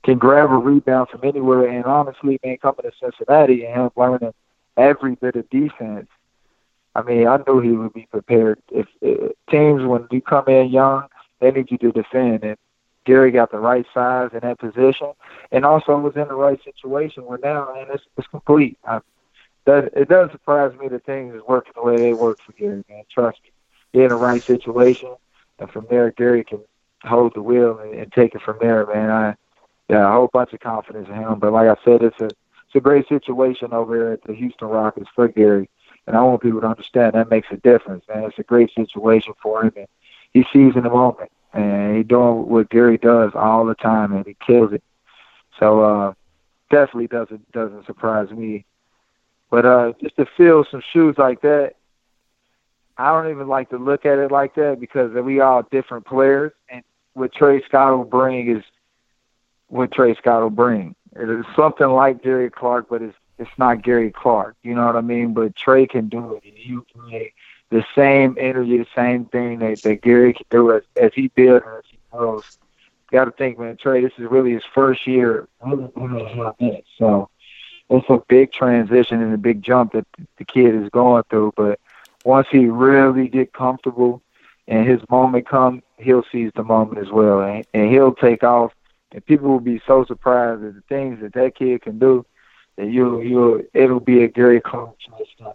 can 0.04 0.18
grab 0.18 0.52
a 0.52 0.58
rebound 0.58 1.10
from 1.10 1.22
anywhere. 1.24 1.68
And 1.68 1.86
honestly, 1.86 2.40
man, 2.44 2.58
coming 2.58 2.84
to 2.84 2.92
Cincinnati 3.00 3.66
and 3.66 3.76
him 3.76 3.90
learning 3.96 4.34
every 4.76 5.16
bit 5.16 5.36
of 5.36 5.50
defense. 5.50 6.08
I 6.96 7.04
mean, 7.04 7.28
I 7.28 7.38
knew 7.46 7.60
he 7.60 7.72
would 7.72 7.94
be 7.94 8.08
prepared. 8.10 8.60
If, 8.72 8.88
if 9.02 9.34
teams, 9.50 9.84
when 9.84 10.08
you 10.12 10.22
come 10.22 10.48
in 10.48 10.70
young, 10.70 11.08
they 11.40 11.52
need 11.52 11.70
you 11.70 11.78
to 11.78 11.92
defend, 11.92 12.44
and 12.44 12.58
Gary 13.08 13.32
got 13.32 13.52
the 13.52 13.58
right 13.58 13.86
size 13.94 14.32
in 14.34 14.42
that 14.42 14.60
position, 14.60 15.14
and 15.52 15.64
also 15.64 15.98
was 15.98 16.18
in 16.18 16.28
the 16.28 16.36
right 16.36 16.62
situation. 16.64 17.26
Where 17.26 17.40
now, 17.42 17.72
man, 17.74 17.88
it's, 17.90 18.04
it's 18.18 18.28
complete. 18.28 18.78
I, 18.86 19.00
that 19.66 19.86
it 19.96 20.10
does 20.10 20.30
surprise 20.32 20.78
me 20.78 20.90
that 20.90 21.06
things 21.06 21.34
is 21.34 21.42
working 21.48 21.72
the 21.76 21.82
way 21.82 21.98
they 21.98 22.14
work 22.14 22.40
for 22.46 22.52
Gary. 22.52 22.84
Man, 22.90 23.04
trust 23.10 23.40
me, 23.44 23.52
he 23.94 24.04
in 24.04 24.10
the 24.10 24.16
right 24.16 24.44
situation, 24.46 25.16
and 25.58 25.72
from 25.72 25.88
there, 25.90 26.12
Gary 26.12 26.44
can 26.44 26.60
hold 27.04 27.34
the 27.34 27.42
wheel 27.42 27.80
and, 27.80 27.94
and 27.96 28.12
take 28.12 28.36
it 28.36 28.42
from 28.42 28.58
there. 28.60 28.86
Man, 28.86 29.10
I 29.10 29.36
yeah, 29.90 30.06
a 30.06 30.12
whole 30.12 30.30
bunch 30.32 30.52
of 30.52 30.60
confidence 30.60 31.08
in 31.08 31.16
him. 31.16 31.40
But 31.40 31.54
like 31.54 31.70
I 31.70 31.82
said, 31.86 32.04
it's 32.04 32.20
a 32.20 32.26
it's 32.26 32.76
a 32.76 32.82
great 32.82 33.08
situation 33.08 33.72
over 33.72 33.98
there 33.98 34.14
at 34.14 34.24
the 34.24 34.34
Houston 34.34 34.68
Rockets 34.68 35.10
for 35.16 35.30
Gary, 35.30 35.70
and 36.08 36.18
I 36.18 36.24
want 36.24 36.42
people 36.42 36.60
to 36.60 36.68
understand 36.68 37.14
that 37.14 37.30
makes 37.30 37.48
a 37.52 37.58
difference. 37.58 38.04
Man, 38.10 38.26
it's 38.26 38.38
a 38.38 38.44
great 38.44 38.70
situation 38.76 39.34
for 39.42 39.64
him, 39.64 39.72
and 39.78 39.88
he 40.34 40.46
sees 40.52 40.76
in 40.76 40.84
the 40.84 40.90
moment 40.90 41.32
and 41.54 41.98
he 41.98 42.04
doing 42.04 42.48
what 42.48 42.70
Gary 42.70 42.98
does 42.98 43.32
all 43.36 43.66
the 43.66 43.76
time, 43.76 44.14
and 44.14 44.26
he 44.26 44.36
kills 44.46 44.74
it. 44.74 44.84
So 45.60 45.82
uh, 45.82 46.14
definitely 46.70 47.08
doesn't 47.08 47.52
doesn't 47.52 47.86
surprise 47.86 48.30
me. 48.32 48.66
But 49.50 49.66
uh, 49.66 49.94
just 50.02 50.16
to 50.18 50.26
feel 50.38 50.66
some 50.70 50.82
shoes 50.92 51.16
like 51.18 51.42
that, 51.42 51.76
I 52.98 53.12
don't 53.12 53.32
even 53.32 53.48
like 53.48 53.70
to 53.70 53.78
look 53.78 54.06
at 54.06 54.20
it 54.20 54.32
like 54.32 54.56
that 54.56 54.80
because 54.80 55.14
we 55.14 55.40
all 55.40 55.64
different 55.64 56.06
players, 56.06 56.52
and 56.70 56.84
what 57.14 57.34
Trey 57.34 57.64
Scott 57.64 57.98
will 57.98 58.06
bring 58.06 58.56
is 58.56 58.64
what 59.68 59.92
Trey 59.92 60.16
Scott 60.16 60.42
will 60.42 60.50
bring. 60.50 60.96
It 61.16 61.30
is 61.30 61.46
something 61.56 61.88
like 61.88 62.22
Gary 62.24 62.50
Clark, 62.50 62.88
but 62.90 63.02
it's 63.02 63.16
it's 63.40 63.50
not 63.58 63.84
Gary 63.84 64.12
Clark. 64.12 64.56
You 64.64 64.76
know 64.76 64.86
what 64.86 64.96
I 64.96 65.02
mean? 65.02 65.34
But 65.34 65.56
Trey 65.56 65.88
can 65.88 66.10
do 66.10 66.36
it. 66.36 66.44
You 66.56 66.86
play 66.94 67.34
the 67.70 67.86
same 67.96 68.38
energy, 68.40 68.78
the 68.78 68.88
same 68.96 69.26
thing 69.26 69.60
that, 69.60 69.82
that 69.84 70.02
Gary 70.02 70.34
can 70.34 70.46
do 70.50 70.72
as, 70.72 70.84
as 70.96 71.12
he 71.14 71.28
builds 71.30 71.66
as 71.66 71.84
he 71.90 71.98
grows. 72.12 72.58
Got 73.12 73.26
to 73.26 73.32
think, 73.32 73.60
man, 73.60 73.78
Trey, 73.78 74.02
this 74.02 74.14
is 74.18 74.30
really 74.30 74.52
his 74.54 74.64
first 74.74 75.08
year. 75.08 75.48
So 76.98 77.30
it's 77.90 78.10
a 78.10 78.22
big 78.28 78.52
transition 78.52 79.22
and 79.22 79.34
a 79.34 79.38
big 79.38 79.62
jump 79.62 79.94
that 79.94 80.06
the 80.38 80.46
kid 80.46 80.76
is 80.76 80.90
going 80.90 81.24
through. 81.30 81.54
But 81.56 81.80
once 82.26 82.48
he 82.52 82.66
really 82.66 83.28
get 83.30 83.54
comfortable 83.54 84.22
and 84.68 84.88
his 84.88 85.00
moment 85.10 85.48
come, 85.48 85.84
he'll 85.98 86.26
seize 86.32 86.52
the 86.56 86.64
moment 86.64 87.00
as 87.00 87.12
well, 87.12 87.42
and, 87.42 87.66
and 87.74 87.90
he'll 87.92 88.14
take 88.14 88.44
off. 88.44 88.74
And 89.14 89.26
people 89.26 89.48
will 89.48 89.62
be 89.62 89.82
so 89.88 90.04
surprised 90.04 90.64
at 90.64 90.76
the 90.76 90.82
things 90.90 91.22
that 91.22 91.34
that 91.34 91.56
kid 91.56 91.82
can 91.82 91.98
do 91.98 92.26
that 92.76 92.88
you 92.88 93.22
you 93.22 93.68
it'll 93.74 94.02
be 94.02 94.24
a 94.24 94.28
Gary 94.28 94.60
Clark 94.60 94.96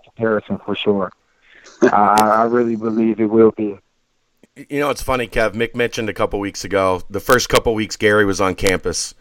comparison 0.04 0.58
for 0.64 0.74
sure. 0.74 1.12
I, 1.82 1.86
I 1.88 2.42
really 2.44 2.76
believe 2.76 3.20
it 3.20 3.26
will 3.26 3.52
be. 3.52 3.78
You 4.54 4.80
know, 4.80 4.90
it's 4.90 5.02
funny, 5.02 5.28
Kev. 5.28 5.52
Mick 5.52 5.74
mentioned 5.74 6.08
a 6.08 6.14
couple 6.14 6.38
weeks 6.38 6.64
ago. 6.64 7.02
The 7.08 7.20
first 7.20 7.48
couple 7.48 7.74
weeks, 7.74 7.96
Gary 7.96 8.26
was 8.26 8.40
on 8.40 8.54
campus, 8.54 9.14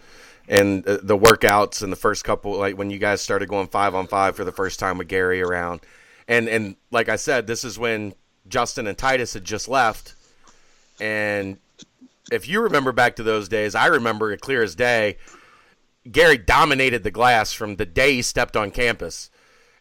and 0.48 0.86
uh, 0.86 0.98
the 1.02 1.18
workouts 1.18 1.82
and 1.82 1.92
the 1.92 1.98
first 1.98 2.26
couple 2.26 2.58
like 2.58 2.78
when 2.78 2.90
you 2.90 3.00
guys 3.00 3.22
started 3.22 3.48
going 3.48 3.68
five 3.68 3.96
on 3.96 4.08
five 4.08 4.36
for 4.36 4.44
the 4.44 4.52
first 4.52 4.80
time 4.80 4.98
with 4.98 5.08
Gary 5.08 5.42
around, 5.42 5.80
and 6.28 6.50
and 6.50 6.76
like 6.92 7.08
I 7.08 7.16
said, 7.16 7.48
this 7.48 7.64
is 7.64 7.80
when 7.80 8.14
Justin 8.50 8.88
and 8.88 8.98
Titus 8.98 9.34
had 9.34 9.46
just 9.46 9.70
left, 9.70 10.16
and 11.00 11.58
if 12.32 12.48
you 12.48 12.62
remember 12.62 12.92
back 12.92 13.16
to 13.16 13.24
those 13.24 13.48
days, 13.48 13.74
I 13.74 13.88
remember 13.88 14.32
it 14.32 14.42
clear 14.42 14.64
as 14.64 14.76
day. 14.76 15.18
Gary 16.12 16.38
dominated 16.38 17.04
the 17.04 17.12
glass 17.12 17.54
from 17.54 17.76
the 17.76 17.86
day 17.86 18.16
he 18.16 18.22
stepped 18.22 18.58
on 18.58 18.72
campus. 18.72 19.30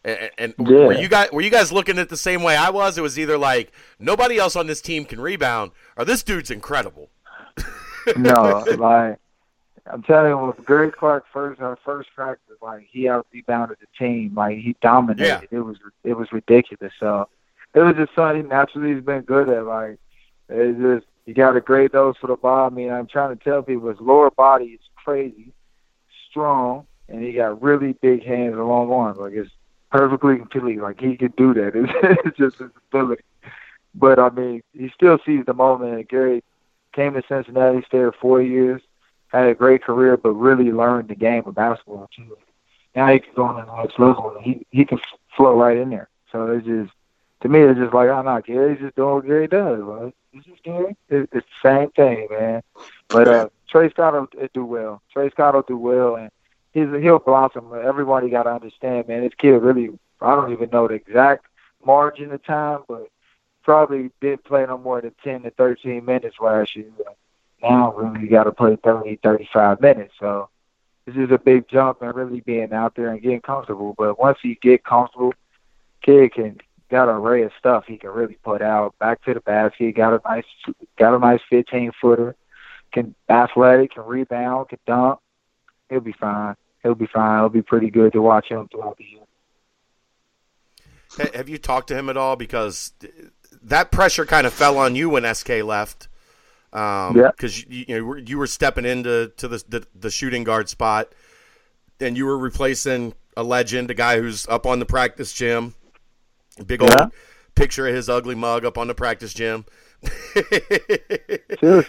And, 0.03 0.31
and 0.37 0.53
yeah. 0.57 0.65
were 0.65 0.93
you 0.93 1.07
guys 1.07 1.31
were 1.31 1.41
you 1.41 1.51
guys 1.51 1.71
looking 1.71 1.99
at 1.99 2.09
the 2.09 2.17
same 2.17 2.41
way 2.41 2.55
I 2.55 2.69
was? 2.69 2.97
It 2.97 3.01
was 3.01 3.19
either 3.19 3.37
like 3.37 3.71
nobody 3.99 4.37
else 4.37 4.55
on 4.55 4.67
this 4.67 4.81
team 4.81 5.05
can 5.05 5.21
rebound, 5.21 5.71
or 5.95 6.05
this 6.05 6.23
dude's 6.23 6.49
incredible. 6.49 7.09
no, 8.17 8.63
like 8.77 9.19
I'm 9.85 10.03
telling 10.03 10.31
you, 10.31 10.37
with 10.37 10.65
Gary 10.65 10.91
Clark 10.91 11.25
first 11.31 11.61
our 11.61 11.77
first 11.83 12.09
practice, 12.15 12.55
like 12.61 12.87
he 12.89 13.07
out 13.07 13.27
rebounded 13.31 13.77
the 13.79 13.87
team, 13.97 14.33
like 14.35 14.57
he 14.57 14.75
dominated. 14.81 15.47
Yeah. 15.51 15.57
It 15.57 15.61
was 15.61 15.77
it 16.03 16.13
was 16.13 16.31
ridiculous. 16.31 16.93
So 16.99 17.27
it 17.73 17.79
was 17.79 17.95
just 17.95 18.15
something 18.15 18.47
naturally 18.47 18.95
he's 18.95 19.03
been 19.03 19.21
good 19.21 19.49
at. 19.49 19.65
Like 19.65 19.99
it's 20.49 20.79
just 20.79 21.05
you 21.25 21.33
got 21.33 21.55
a 21.55 21.61
great 21.61 21.93
nose 21.93 22.15
for 22.19 22.27
the 22.27 22.35
ball. 22.35 22.67
I 22.67 22.69
mean, 22.69 22.91
I'm 22.91 23.07
trying 23.07 23.37
to 23.37 23.43
tell 23.43 23.61
people 23.61 23.89
his 23.89 23.99
lower 23.99 24.31
body 24.31 24.65
is 24.65 24.81
crazy, 24.95 25.53
strong, 26.29 26.87
and 27.07 27.23
he 27.23 27.33
got 27.33 27.61
really 27.61 27.93
big 27.93 28.23
hands 28.23 28.53
and 28.53 28.67
long 28.67 28.91
arms. 28.91 29.19
Like 29.19 29.33
it's 29.33 29.51
perfectly 29.91 30.37
complete. 30.37 30.81
Like 30.81 30.99
he 30.99 31.17
could 31.17 31.35
do 31.35 31.53
that. 31.53 31.73
It's, 31.75 32.21
it's 32.25 32.37
just 32.37 32.57
his 32.59 32.71
ability. 32.91 33.23
But 33.93 34.19
I 34.19 34.29
mean, 34.29 34.63
he 34.73 34.89
still 34.89 35.19
sees 35.25 35.45
the 35.45 35.53
moment. 35.53 36.09
Gary 36.09 36.43
came 36.93 37.13
to 37.13 37.23
Cincinnati, 37.27 37.83
stayed 37.87 38.13
four 38.19 38.41
years, 38.41 38.81
had 39.27 39.47
a 39.47 39.55
great 39.55 39.83
career, 39.83 40.17
but 40.17 40.31
really 40.31 40.71
learned 40.71 41.09
the 41.09 41.15
game 41.15 41.43
of 41.45 41.55
basketball 41.55 42.09
too. 42.15 42.37
Now 42.95 43.07
he 43.11 43.19
can 43.19 43.33
go 43.35 43.43
on 43.43 43.65
the 43.65 43.81
next 43.81 43.99
level. 43.99 44.37
He 44.41 44.65
he 44.71 44.85
can 44.85 44.99
flow 45.35 45.55
right 45.55 45.77
in 45.77 45.89
there. 45.89 46.09
So 46.31 46.47
it's 46.47 46.65
just 46.65 46.91
to 47.41 47.49
me, 47.49 47.59
it's 47.61 47.79
just 47.79 47.93
like, 47.93 48.09
oh 48.09 48.21
no, 48.21 48.41
Gary's 48.41 48.79
just 48.79 48.95
doing 48.95 49.15
what 49.15 49.25
Gary 49.25 49.47
does. 49.47 50.13
It's 50.33 50.45
just 50.45 50.63
Gary. 50.63 50.95
It's, 51.09 51.29
it's 51.33 51.47
the 51.61 51.69
same 51.69 51.91
thing, 51.91 52.27
man. 52.29 52.61
But 53.09 53.27
uh, 53.27 53.49
Trey 53.69 53.89
Scott 53.89 54.13
will 54.13 54.47
do 54.53 54.65
well. 54.65 55.01
Trey 55.11 55.29
Scott 55.31 55.55
will 55.55 55.63
do 55.63 55.77
well, 55.77 56.15
and 56.15 56.31
he's 56.71 56.87
he'll 57.01 57.19
blossom. 57.19 57.71
Everybody 57.73 58.29
got 58.29 58.43
to 58.43 58.51
understand, 58.51 59.07
man. 59.07 59.21
This 59.21 59.33
kid 59.37 59.51
really, 59.51 59.89
I 60.19 60.35
don't 60.35 60.51
even 60.51 60.69
know 60.69 60.87
the 60.87 60.95
exact 60.95 61.45
margin 61.85 62.31
of 62.31 62.43
time, 62.43 62.81
but 62.87 63.09
probably 63.63 64.11
didn't 64.21 64.43
play 64.43 64.65
no 64.65 64.77
more 64.77 65.01
than 65.01 65.13
10 65.23 65.43
to 65.43 65.51
13 65.51 66.03
minutes 66.03 66.37
last 66.39 66.75
year. 66.75 66.91
Now 67.61 67.93
really 67.93 68.27
got 68.27 68.45
to 68.45 68.51
play 68.51 68.75
30, 68.75 69.19
35 69.21 69.81
minutes. 69.81 70.13
So 70.19 70.49
this 71.05 71.15
is 71.15 71.31
a 71.31 71.37
big 71.37 71.67
jump 71.67 72.01
and 72.01 72.13
really 72.15 72.41
being 72.41 72.73
out 72.73 72.95
there 72.95 73.09
and 73.09 73.21
getting 73.21 73.41
comfortable. 73.41 73.93
But 73.97 74.19
once 74.19 74.39
he 74.41 74.55
get 74.55 74.83
comfortable, 74.83 75.33
kid 76.01 76.33
can 76.33 76.57
got 76.89 77.07
an 77.07 77.15
array 77.15 77.43
of 77.43 77.51
stuff 77.57 77.85
he 77.87 77.97
can 77.97 78.09
really 78.09 78.37
put 78.43 78.61
out. 78.61 78.97
Back 78.99 79.23
to 79.23 79.33
the 79.33 79.39
basket, 79.39 79.95
got 79.95 80.13
a 80.13 80.21
nice 80.27 80.45
got 80.97 81.15
a 81.15 81.19
nice 81.19 81.41
15 81.49 81.91
footer. 81.99 82.35
Can 82.91 83.15
athletic, 83.29 83.93
can 83.93 84.03
rebound, 84.03 84.69
can 84.69 84.79
dunk. 84.85 85.19
He'll 85.91 85.99
be 85.99 86.13
fine. 86.13 86.55
He'll 86.81 86.95
be 86.95 87.05
fine. 87.05 87.37
It'll 87.37 87.49
be 87.49 87.61
pretty 87.61 87.91
good 87.91 88.13
to 88.13 88.21
watch 88.21 88.47
him 88.47 88.67
throughout 88.69 88.97
the 88.97 89.03
year. 89.03 89.21
Have 91.35 91.49
you 91.49 91.57
talked 91.57 91.89
to 91.89 91.97
him 91.97 92.09
at 92.09 92.15
all? 92.15 92.37
Because 92.37 92.93
that 93.61 93.91
pressure 93.91 94.25
kind 94.25 94.47
of 94.47 94.53
fell 94.53 94.77
on 94.77 94.95
you 94.95 95.09
when 95.09 95.31
SK 95.35 95.49
left. 95.63 96.07
Um, 96.71 97.17
yeah. 97.17 97.31
Because 97.31 97.65
you, 97.65 97.85
you, 97.87 98.01
know 98.01 98.15
you 98.15 98.37
were 98.37 98.47
stepping 98.47 98.85
into 98.85 99.33
to 99.35 99.49
the, 99.49 99.63
the, 99.67 99.85
the 99.93 100.09
shooting 100.09 100.45
guard 100.45 100.69
spot, 100.69 101.13
and 101.99 102.15
you 102.15 102.25
were 102.25 102.37
replacing 102.37 103.13
a 103.35 103.43
legend, 103.43 103.91
a 103.91 103.93
guy 103.93 104.19
who's 104.19 104.47
up 104.47 104.65
on 104.65 104.79
the 104.79 104.85
practice 104.85 105.33
gym. 105.33 105.75
Big 106.65 106.81
old 106.81 106.91
yeah. 106.91 107.07
picture 107.55 107.85
of 107.85 107.93
his 107.93 108.07
ugly 108.07 108.35
mug 108.35 108.63
up 108.63 108.77
on 108.77 108.87
the 108.87 108.95
practice 108.95 109.33
gym. 109.33 109.65
sure. 111.59 111.85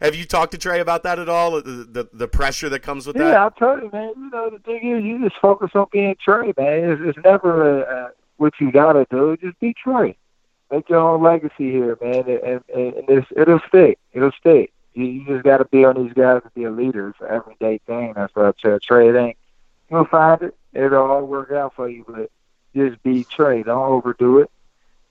Have 0.00 0.14
you 0.14 0.24
talked 0.24 0.52
to 0.52 0.58
Trey 0.58 0.80
about 0.80 1.02
that 1.02 1.18
at 1.18 1.28
all? 1.28 1.60
The 1.60 1.60
the, 1.90 2.08
the 2.12 2.28
pressure 2.28 2.68
that 2.68 2.80
comes 2.80 3.06
with 3.06 3.16
yeah, 3.16 3.24
that. 3.24 3.30
Yeah, 3.30 3.46
I 3.46 3.58
told 3.58 3.82
you, 3.82 3.90
man. 3.92 4.12
You 4.16 4.30
know, 4.30 4.50
the 4.50 4.58
thing 4.60 4.90
is, 4.90 5.04
you 5.04 5.22
just 5.22 5.40
focus 5.40 5.70
on 5.74 5.86
being 5.92 6.16
Trey, 6.22 6.52
man. 6.56 6.90
It's, 6.90 7.02
it's 7.04 7.24
never 7.24 7.84
uh, 7.86 8.10
what 8.36 8.54
you 8.60 8.70
gotta 8.70 9.06
do. 9.10 9.36
Just 9.36 9.58
be 9.60 9.74
Trey 9.74 10.16
make 10.70 10.88
your 10.88 10.98
own 10.98 11.22
legacy 11.22 11.70
here, 11.70 11.96
man, 12.00 12.24
and, 12.28 12.62
and, 12.74 12.94
and 12.94 13.04
it's, 13.08 13.26
it'll 13.36 13.60
stick. 13.68 13.98
It'll 14.12 14.32
stick. 14.32 14.72
You, 14.94 15.04
you 15.04 15.26
just 15.26 15.44
got 15.44 15.58
to 15.58 15.64
be 15.66 15.84
on 15.84 16.02
these 16.02 16.12
guys 16.12 16.42
to 16.42 16.50
be 16.54 16.64
a 16.64 16.70
leader. 16.70 17.14
An 17.20 17.26
everyday 17.28 17.78
thing. 17.86 18.12
That's 18.14 18.34
what 18.34 18.46
I 18.46 18.52
tell 18.60 18.78
Trey. 18.80 19.08
It 19.08 19.16
ain't, 19.16 19.36
you'll 19.90 20.04
find 20.06 20.42
it. 20.42 20.56
It'll 20.74 21.10
all 21.10 21.24
work 21.24 21.50
out 21.52 21.74
for 21.74 21.88
you, 21.88 22.04
but 22.06 22.30
just 22.74 23.02
be 23.02 23.24
Trey. 23.24 23.62
Don't 23.62 23.78
overdo 23.78 24.38
it. 24.38 24.50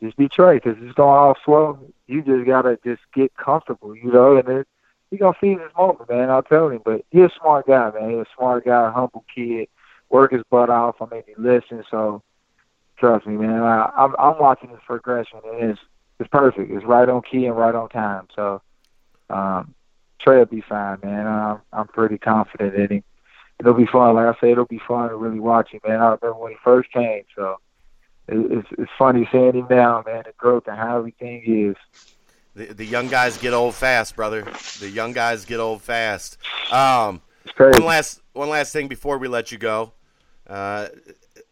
Just 0.01 0.17
be 0.17 0.27
Trey 0.27 0.55
because 0.55 0.75
it's 0.81 0.93
going 0.93 1.17
all 1.17 1.35
slow. 1.43 1.79
You 2.05 2.21
just 2.21 2.45
got 2.45 2.63
to 2.63 2.77
just 2.83 3.01
get 3.13 3.35
comfortable, 3.35 3.95
you 3.95 4.11
know, 4.11 4.37
and 4.37 4.47
it, 4.47 4.67
he 5.11 5.17
to 5.17 5.33
feed 5.39 5.59
his 5.59 5.71
moment, 5.77 6.09
man. 6.09 6.29
I'll 6.29 6.43
tell 6.43 6.69
him. 6.69 6.81
But 6.83 7.05
he's 7.11 7.23
a 7.23 7.31
smart 7.39 7.67
guy, 7.67 7.91
man. 7.91 8.09
He's 8.09 8.19
a 8.19 8.25
smart 8.37 8.65
guy, 8.65 8.91
humble 8.91 9.23
kid, 9.33 9.67
work 10.09 10.31
his 10.31 10.43
butt 10.49 10.69
off. 10.69 10.95
I 11.01 11.05
mean, 11.13 11.23
he 11.27 11.33
listens, 11.37 11.85
so 11.89 12.23
Trust 12.97 13.27
me, 13.27 13.37
man. 13.37 13.61
I, 13.61 13.91
I'm 13.95 14.15
I'm 14.17 14.39
watching 14.39 14.69
his 14.69 14.79
progression, 14.85 15.39
and 15.45 15.71
it's 15.71 15.79
it's 16.19 16.29
perfect. 16.29 16.71
It's 16.71 16.85
right 16.85 17.07
on 17.07 17.21
key 17.21 17.45
and 17.45 17.55
right 17.55 17.75
on 17.75 17.89
time. 17.89 18.27
So, 18.35 18.61
um, 19.29 19.75
Trey 20.19 20.39
will 20.39 20.45
be 20.45 20.61
fine, 20.61 20.97
man. 21.03 21.27
I'm 21.27 21.61
I'm 21.71 21.87
pretty 21.87 22.17
confident 22.17 22.73
in 22.73 22.97
him. 22.97 23.03
It'll 23.59 23.75
be 23.75 23.85
fun. 23.85 24.15
Like 24.15 24.35
I 24.35 24.39
said, 24.39 24.49
it'll 24.49 24.65
be 24.65 24.81
fun 24.87 25.09
to 25.09 25.15
really 25.15 25.39
watch 25.39 25.71
him, 25.71 25.81
man. 25.87 26.01
I 26.01 26.05
remember 26.05 26.33
when 26.33 26.53
he 26.53 26.57
first 26.63 26.91
came, 26.91 27.23
so 27.35 27.57
it's 28.27 28.67
it's 28.79 28.91
funny 28.97 29.29
seeing 29.31 29.53
him 29.53 29.67
now, 29.69 30.03
man. 30.03 30.23
The 30.25 30.33
growth 30.35 30.67
and 30.67 30.77
how 30.77 30.97
everything 30.97 31.43
is. 31.45 31.75
The, 32.57 32.73
the 32.73 32.85
young 32.85 33.07
guys 33.07 33.37
get 33.37 33.53
old 33.53 33.75
fast, 33.75 34.15
brother. 34.15 34.41
The 34.79 34.89
young 34.89 35.13
guys 35.13 35.45
get 35.45 35.59
old 35.59 35.83
fast. 35.83 36.39
Um, 36.71 37.21
one 37.55 37.83
last 37.83 38.19
one 38.33 38.49
last 38.49 38.73
thing 38.73 38.87
before 38.87 39.19
we 39.19 39.27
let 39.27 39.51
you 39.51 39.59
go. 39.59 39.93
Uh, 40.47 40.87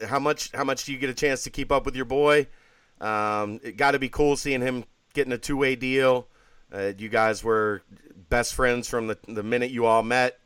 how 0.07 0.17
much 0.17 0.51
how 0.51 0.63
much 0.63 0.85
do 0.85 0.91
you 0.91 0.97
get 0.97 1.11
a 1.11 1.13
chance 1.13 1.43
to 1.43 1.51
keep 1.51 1.71
up 1.71 1.85
with 1.85 1.95
your 1.95 2.05
boy? 2.05 2.47
Um, 2.99 3.59
it 3.61 3.77
got 3.77 3.91
to 3.91 3.99
be 3.99 4.09
cool 4.09 4.35
seeing 4.35 4.61
him 4.61 4.83
getting 5.13 5.31
a 5.31 5.37
two 5.37 5.57
way 5.57 5.75
deal. 5.75 6.27
Uh, 6.73 6.93
you 6.97 7.07
guys 7.07 7.43
were 7.43 7.83
best 8.29 8.55
friends 8.55 8.89
from 8.89 9.05
the 9.05 9.19
the 9.27 9.43
minute 9.43 9.69
you 9.69 9.85
all 9.85 10.01
met, 10.01 10.39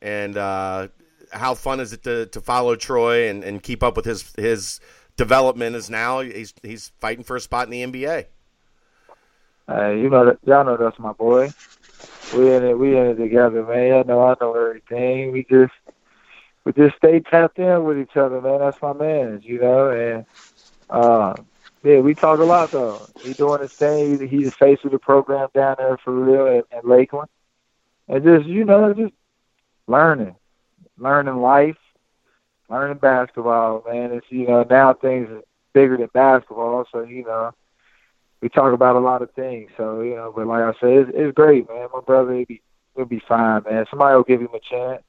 and 0.00 0.38
uh, 0.38 0.88
how 1.30 1.54
fun 1.54 1.78
is 1.78 1.92
it 1.92 2.04
to, 2.04 2.24
to 2.26 2.40
follow 2.40 2.74
Troy 2.74 3.28
and, 3.28 3.44
and 3.44 3.62
keep 3.62 3.82
up 3.82 3.96
with 3.96 4.06
his 4.06 4.32
his 4.38 4.80
development? 5.18 5.76
Is 5.76 5.90
now 5.90 6.20
he's 6.20 6.54
he's 6.62 6.90
fighting 7.00 7.22
for 7.22 7.36
a 7.36 7.40
spot 7.40 7.70
in 7.70 7.70
the 7.70 8.00
NBA. 8.00 8.28
Uh, 9.68 9.90
you 9.90 10.08
know 10.08 10.26
that 10.26 10.38
y'all 10.44 10.64
know 10.64 10.76
that's 10.76 10.98
my 10.98 11.12
boy. 11.12 11.52
We 12.30 12.52
in 12.54 12.64
it, 12.64 12.78
we 12.78 12.96
in 12.96 13.06
it 13.06 13.16
together, 13.16 13.64
man. 13.64 13.98
I 13.98 14.02
know 14.02 14.22
I 14.22 14.34
know 14.40 14.54
everything. 14.54 15.32
We 15.32 15.44
just 15.50 15.72
we 16.64 16.72
just 16.72 16.96
stay 16.96 17.20
tapped 17.20 17.58
in 17.58 17.84
with 17.84 17.98
each 17.98 18.16
other, 18.16 18.40
man. 18.40 18.60
That's 18.60 18.80
my 18.82 18.92
man, 18.92 19.40
you 19.42 19.60
know. 19.60 19.90
And 19.90 20.26
uh, 20.90 21.34
yeah, 21.82 21.98
we 22.00 22.14
talk 22.14 22.38
a 22.38 22.44
lot 22.44 22.70
though. 22.72 23.08
He's 23.22 23.36
doing 23.36 23.60
his 23.60 23.70
thing. 23.78 24.26
He's 24.28 24.46
the 24.46 24.52
face 24.52 24.78
of 24.84 24.92
the 24.92 24.98
program 24.98 25.48
down 25.54 25.76
there 25.78 25.96
for 25.98 26.12
real 26.12 26.58
at, 26.58 26.76
at 26.76 26.86
Lakeland, 26.86 27.28
and 28.08 28.22
just 28.22 28.46
you 28.46 28.64
know, 28.64 28.92
just 28.94 29.14
learning, 29.88 30.36
learning 30.98 31.36
life, 31.36 31.78
learning 32.68 32.98
basketball, 32.98 33.82
man. 33.88 34.12
It's 34.12 34.26
you 34.30 34.46
know 34.46 34.64
now 34.68 34.94
things 34.94 35.28
are 35.30 35.42
bigger 35.72 35.96
than 35.96 36.08
basketball, 36.12 36.86
so 36.92 37.02
you 37.02 37.24
know 37.24 37.52
we 38.40 38.48
talk 38.48 38.72
about 38.72 38.96
a 38.96 39.00
lot 39.00 39.22
of 39.22 39.30
things. 39.32 39.70
So 39.76 40.00
you 40.02 40.14
know, 40.14 40.32
but 40.34 40.46
like 40.46 40.62
I 40.62 40.72
said, 40.80 40.90
it's, 40.90 41.10
it's 41.14 41.34
great, 41.34 41.68
man. 41.68 41.88
My 41.92 42.00
brother, 42.00 42.34
he'll 42.34 42.46
be 42.46 42.62
he'll 42.94 43.04
be 43.04 43.22
fine, 43.28 43.62
man. 43.68 43.86
Somebody 43.90 44.16
will 44.16 44.24
give 44.24 44.40
him 44.40 44.54
a 44.54 44.60
chance 44.60 45.02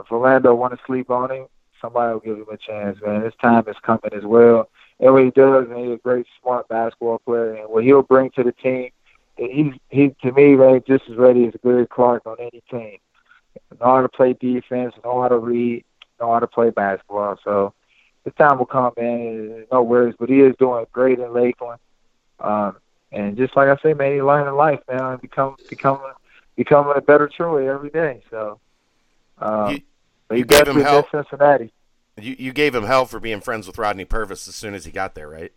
if 0.00 0.10
Orlando 0.10 0.54
want 0.54 0.72
to 0.72 0.80
sleep 0.86 1.10
on 1.10 1.30
him, 1.30 1.46
somebody 1.80 2.12
will 2.12 2.20
give 2.20 2.36
him 2.36 2.46
a 2.50 2.56
chance, 2.56 2.98
man. 3.04 3.22
His 3.22 3.34
time 3.40 3.64
is 3.68 3.76
coming 3.82 4.12
as 4.12 4.24
well. 4.24 4.68
And 4.98 5.12
what 5.12 5.24
he 5.24 5.30
does, 5.30 5.68
man, 5.68 5.84
he's 5.84 5.94
a 5.94 6.00
great, 6.02 6.26
smart 6.42 6.68
basketball 6.68 7.18
player. 7.18 7.54
And 7.54 7.70
what 7.70 7.84
he'll 7.84 8.02
bring 8.02 8.30
to 8.32 8.42
the 8.42 8.52
team, 8.52 8.90
he's 9.36 9.72
he 9.88 10.14
to 10.22 10.32
me, 10.32 10.56
man, 10.56 10.82
just 10.86 11.04
as 11.10 11.16
ready 11.16 11.46
as 11.46 11.54
Gary 11.62 11.86
Clark 11.86 12.26
on 12.26 12.36
any 12.40 12.62
team. 12.70 12.98
Know 13.80 13.96
how 13.96 14.02
to 14.02 14.08
play 14.08 14.32
defense, 14.34 14.94
know 15.04 15.22
how 15.22 15.28
to 15.28 15.38
read, 15.38 15.84
know 16.20 16.32
how 16.32 16.38
to 16.38 16.46
play 16.46 16.70
basketball. 16.70 17.38
So 17.44 17.74
the 18.24 18.30
time 18.32 18.58
will 18.58 18.66
come, 18.66 18.92
man. 18.96 19.66
No 19.72 19.82
worries, 19.82 20.14
but 20.18 20.28
he 20.28 20.40
is 20.40 20.54
doing 20.58 20.86
great 20.92 21.18
in 21.18 21.32
Lakeland. 21.32 21.80
Um, 22.40 22.76
and 23.12 23.36
just 23.36 23.56
like 23.56 23.68
I 23.68 23.80
say, 23.82 23.94
man, 23.94 24.12
he's 24.12 24.22
learning 24.22 24.54
life, 24.54 24.80
man, 24.88 25.02
and 25.02 25.20
become 25.20 25.56
becoming 25.68 26.12
becoming 26.56 26.92
a 26.96 27.00
better 27.00 27.28
Troy 27.28 27.72
every 27.72 27.90
day. 27.90 28.22
So 28.30 28.60
um, 29.38 29.72
you, 29.72 29.80
you 30.30 30.44
gave 30.44 30.68
him 30.68 30.80
hell. 30.80 31.06
Cincinnati. 31.10 31.72
You 32.20 32.36
you 32.38 32.52
gave 32.52 32.74
him 32.74 32.84
hell 32.84 33.06
for 33.06 33.20
being 33.20 33.40
friends 33.40 33.66
with 33.66 33.78
Rodney 33.78 34.04
Purvis 34.04 34.46
as 34.48 34.54
soon 34.54 34.74
as 34.74 34.84
he 34.84 34.92
got 34.92 35.14
there, 35.14 35.28
right? 35.28 35.52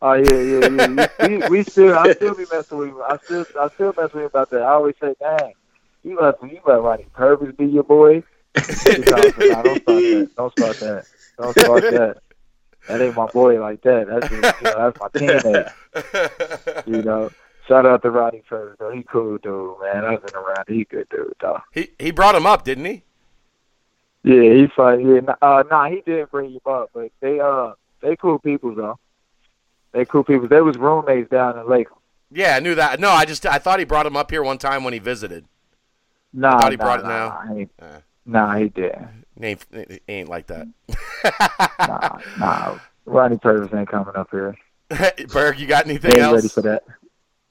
Oh 0.00 0.12
yeah, 0.12 0.32
yeah, 0.32 0.68
yeah. 0.68 1.26
we, 1.26 1.48
we 1.48 1.62
still, 1.64 1.96
I 1.96 2.12
still 2.12 2.34
be 2.34 2.46
messing 2.52 2.78
with 2.78 2.88
him. 2.90 3.02
I 3.06 3.18
still, 3.24 3.44
I 3.58 3.68
still 3.70 3.92
mess 3.96 4.12
with 4.12 4.22
him 4.22 4.26
about 4.26 4.50
that. 4.50 4.62
I 4.62 4.70
always 4.70 4.94
say, 5.00 5.14
"Dang, 5.20 5.54
you 6.04 6.18
let 6.20 6.40
you 6.42 6.60
let 6.66 6.80
Rodney 6.80 7.06
Purvis 7.12 7.54
be 7.56 7.66
your 7.66 7.82
boy." 7.82 8.22
nah, 8.56 8.62
don't 9.62 9.82
start 9.82 9.86
that. 9.86 10.30
Don't 10.36 10.52
start 10.52 10.80
that. 10.80 11.06
Don't 11.38 11.58
start 11.58 11.82
that. 11.82 12.16
That 12.88 13.00
ain't 13.02 13.14
my 13.14 13.26
boy 13.26 13.60
like 13.60 13.82
that. 13.82 14.06
That's 14.08 14.30
you 14.30 14.40
know, 14.40 14.90
that's 14.90 15.00
my 15.00 15.08
teammate. 15.08 16.84
You 16.86 17.02
know. 17.02 17.30
Shout 17.66 17.84
out 17.84 18.00
to 18.00 18.10
Roddy 18.10 18.42
Ferris, 18.48 18.76
though. 18.78 18.90
He 18.90 19.02
cool 19.02 19.36
dude, 19.36 19.76
man. 19.82 20.04
I've 20.04 20.24
been 20.24 20.34
around. 20.34 20.64
He 20.68 20.84
good 20.84 21.06
dude, 21.10 21.34
though. 21.40 21.60
He 21.72 21.90
he 21.98 22.10
brought 22.10 22.34
him 22.34 22.46
up, 22.46 22.64
didn't 22.64 22.86
he? 22.86 23.02
Yeah, 24.24 24.54
he 24.54 24.66
fun. 24.74 25.06
Yeah, 25.06 25.20
nah, 25.20 25.34
uh, 25.42 25.64
nah, 25.70 25.88
he 25.88 26.00
didn't 26.00 26.30
bring 26.30 26.52
him 26.52 26.60
up, 26.64 26.90
but 26.94 27.10
they 27.20 27.40
uh 27.40 27.72
they 28.00 28.16
cool 28.16 28.38
people 28.38 28.74
though. 28.74 28.98
They 29.92 30.04
cool 30.04 30.24
people. 30.24 30.48
They 30.48 30.60
was 30.60 30.76
roommates 30.76 31.30
down 31.30 31.58
in 31.58 31.68
Lake. 31.68 31.88
Yeah, 32.30 32.56
I 32.56 32.60
knew 32.60 32.74
that. 32.74 33.00
No, 33.00 33.10
I 33.10 33.24
just 33.24 33.44
I 33.46 33.58
thought 33.58 33.78
he 33.78 33.84
brought 33.84 34.06
him 34.06 34.16
up 34.16 34.30
here 34.30 34.42
one 34.42 34.58
time 34.58 34.82
when 34.82 34.92
he 34.92 34.98
visited. 34.98 35.44
Nah, 36.32 36.60
thought 36.60 36.72
he 36.72 36.76
nah, 36.76 36.84
brought 36.84 37.00
it 37.00 37.04
nah, 37.04 37.08
now. 37.08 37.28
Nah, 37.28 37.54
he, 37.54 37.68
Uh. 37.80 37.98
nah, 38.26 38.56
he 38.56 38.68
didn't. 38.68 39.24
He 39.38 39.46
ain't, 39.46 39.64
he 39.72 40.00
ain't 40.08 40.28
like 40.28 40.46
that. 40.48 40.66
Nah, 41.78 42.18
nah. 42.38 42.78
Rodney 43.06 43.38
Purvis 43.38 43.72
ain't 43.72 43.88
coming 43.88 44.14
up 44.16 44.28
here. 44.30 44.56
Berg, 45.32 45.58
you 45.58 45.66
got 45.66 45.84
anything 45.86 46.10
They 46.10 46.16
ain't 46.16 46.24
else? 46.26 46.34
ready 46.34 46.48
for 46.48 46.62
that. 46.62 46.84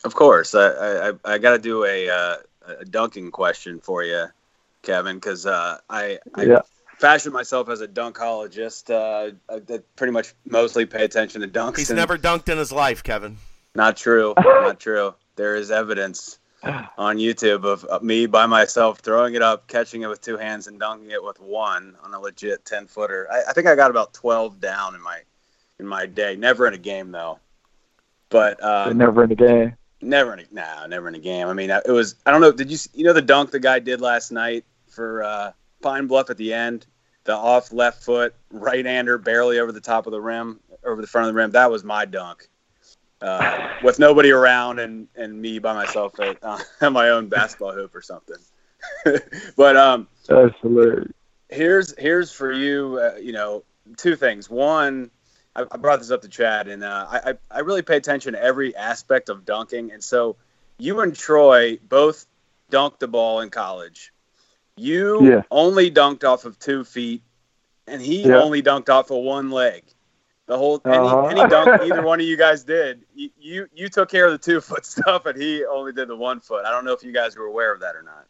Of 0.04 0.14
course, 0.16 0.54
I 0.54 1.10
I, 1.10 1.14
I 1.26 1.38
got 1.38 1.52
to 1.52 1.60
do 1.60 1.84
a 1.86 2.10
uh, 2.10 2.36
a 2.80 2.86
dunking 2.86 3.32
question 3.32 3.80
for 3.80 4.04
you, 4.04 4.26
Kevin, 4.84 5.16
because 5.18 5.46
uh, 5.46 5.78
I 5.90 6.20
I 6.36 6.44
Yeah. 6.44 6.62
fashioned 6.98 7.34
myself 7.34 7.70
as 7.70 7.82
a 7.82 7.88
dunkologist. 7.88 8.90
Uh, 8.92 9.32
I, 9.50 9.56
I 9.56 9.80
pretty 9.96 10.12
much 10.14 10.34
mostly 10.46 10.86
pay 10.86 11.04
attention 11.04 11.42
to 11.42 11.48
dunks. 11.48 11.78
He's 11.78 11.90
and- 11.90 11.98
never 11.98 12.18
dunked 12.18 12.50
in 12.50 12.58
his 12.58 12.72
life, 12.72 13.02
Kevin. 13.04 13.38
Not 13.76 13.98
true. 13.98 14.34
Not 14.44 14.80
true. 14.80 15.16
There 15.36 15.56
is 15.56 15.70
evidence 15.72 16.40
on 16.98 17.18
YouTube 17.18 17.66
of, 17.66 17.84
of 17.86 18.02
me 18.02 18.26
by 18.26 18.46
myself 18.46 19.00
throwing 19.00 19.36
it 19.36 19.42
up, 19.42 19.68
catching 19.68 20.02
it 20.02 20.08
with 20.08 20.22
two 20.22 20.38
hands, 20.38 20.68
and 20.68 20.80
dunking 20.80 21.12
it 21.12 21.24
with 21.24 21.40
one 21.40 21.96
on 22.04 22.14
a 22.14 22.20
legit 22.20 22.66
ten 22.66 22.88
footer. 22.88 23.28
I, 23.32 23.50
I 23.50 23.54
think 23.54 23.68
I 23.68 23.76
got 23.76 23.92
about 23.92 24.14
twelve 24.14 24.60
down 24.60 24.96
in 24.96 25.02
my 25.02 25.20
in 25.80 25.88
my 25.88 26.06
day. 26.06 26.36
Never 26.36 26.68
in 26.68 26.74
a 26.74 26.80
game 26.80 27.12
though. 27.12 27.40
But 28.30 28.62
uh, 28.62 28.92
never 28.94 29.24
in 29.24 29.32
a 29.32 29.36
game. 29.36 29.76
never 30.02 30.34
in 30.34 30.40
a 30.40 30.46
nah, 30.52 30.88
never 30.88 31.08
in 31.08 31.16
a 31.16 31.20
game. 31.20 31.48
I 31.48 31.54
mean, 31.54 31.70
it 31.70 31.92
was. 31.92 32.16
I 32.26 32.32
don't 32.32 32.42
know. 32.42 32.52
Did 32.52 32.72
you 32.72 32.78
you 32.94 33.04
know 33.04 33.14
the 33.14 33.22
dunk 33.22 33.52
the 33.52 33.60
guy 33.60 33.80
did 33.80 34.02
last 34.02 34.32
night 34.32 34.66
for 34.88 35.24
uh, 35.24 35.52
Pine 35.82 36.08
Bluff 36.08 36.30
at 36.30 36.38
the 36.38 36.54
end? 36.54 36.88
The 37.26 37.36
off 37.36 37.72
left 37.72 38.04
foot 38.04 38.34
right 38.52 38.86
hander 38.86 39.18
barely 39.18 39.60
over 39.60 39.72
the 39.72 39.82
top 39.82 40.08
of 40.08 40.12
the 40.12 40.22
rim, 40.22 40.60
over 40.84 41.02
the 41.02 41.08
front 41.08 41.28
of 41.28 41.34
the 41.34 41.38
rim. 41.38 41.52
That 41.52 41.70
was 41.70 41.84
my 41.84 42.06
dunk 42.06 42.50
uh, 43.22 43.60
with 43.82 44.00
nobody 44.00 44.32
around 44.32 44.80
and, 44.80 45.08
and 45.16 45.42
me 45.42 45.60
by 45.60 45.74
myself 45.74 46.20
at, 46.20 46.38
uh, 46.44 46.60
at 46.82 46.92
my 46.92 47.10
own 47.10 47.28
basketball 47.28 47.74
hoop 47.74 47.96
or 47.96 48.02
something. 48.02 48.38
but 49.56 49.76
um, 49.78 50.08
That's 50.28 50.54
hilarious. 50.62 51.12
here's 51.50 51.98
here's 51.98 52.32
for 52.32 52.52
you. 52.52 53.00
Uh, 53.02 53.18
you 53.18 53.34
know, 53.34 53.64
two 53.98 54.16
things. 54.16 54.50
One, 54.50 55.10
I, 55.56 55.64
I 55.72 55.78
brought 55.78 56.00
this 56.00 56.12
up 56.12 56.22
to 56.22 56.30
Chad, 56.30 56.68
and 56.68 56.84
uh, 56.84 57.08
I, 57.10 57.32
I 57.32 57.34
I 57.52 57.60
really 57.60 57.82
pay 57.82 57.98
attention 57.98 58.34
to 58.34 58.42
every 58.42 58.76
aspect 58.76 59.30
of 59.30 59.46
dunking. 59.46 59.92
And 59.92 60.04
so, 60.04 60.36
you 60.78 61.00
and 61.02 61.16
Troy 61.16 61.78
both 61.78 62.26
dunked 62.72 63.00
the 63.00 63.08
ball 63.08 63.42
in 63.42 63.50
college. 63.50 64.14
You 64.76 65.26
Yeah. 65.26 65.42
only 65.50 65.90
dunked 65.90 66.24
off 66.24 66.46
of 66.46 66.60
two 66.60 66.84
feet, 66.84 67.24
and 67.88 68.02
he 68.02 68.28
Yeah. 68.28 68.38
only 68.38 68.62
dunked 68.62 68.90
off 68.90 69.10
of 69.10 69.18
one 69.24 69.50
leg. 69.50 69.84
The 70.48 70.58
whole 70.58 70.82
any, 70.86 70.98
Uh-huh. 70.98 71.28
any 71.28 71.50
dunk 71.50 71.82
either 71.84 72.02
one 72.02 72.20
of 72.20 72.26
you 72.26 72.38
guys 72.38 72.64
did, 72.64 73.04
you, 73.14 73.30
you 73.40 73.68
you 73.76 73.90
took 73.90 74.10
care 74.10 74.26
of 74.26 74.32
the 74.32 74.38
two 74.38 74.62
foot 74.62 74.86
stuff, 74.96 75.26
and 75.26 75.40
he 75.40 75.66
only 75.66 75.92
did 75.92 76.08
the 76.08 76.16
one 76.16 76.40
foot. 76.40 76.66
I 76.66 76.72
don't 76.72 76.86
know 76.86 76.94
if 76.94 77.04
you 77.04 77.12
guys 77.12 77.36
were 77.38 77.46
aware 77.46 77.74
of 77.74 77.82
that 77.82 77.96
or 77.96 78.02
not. 78.02 78.26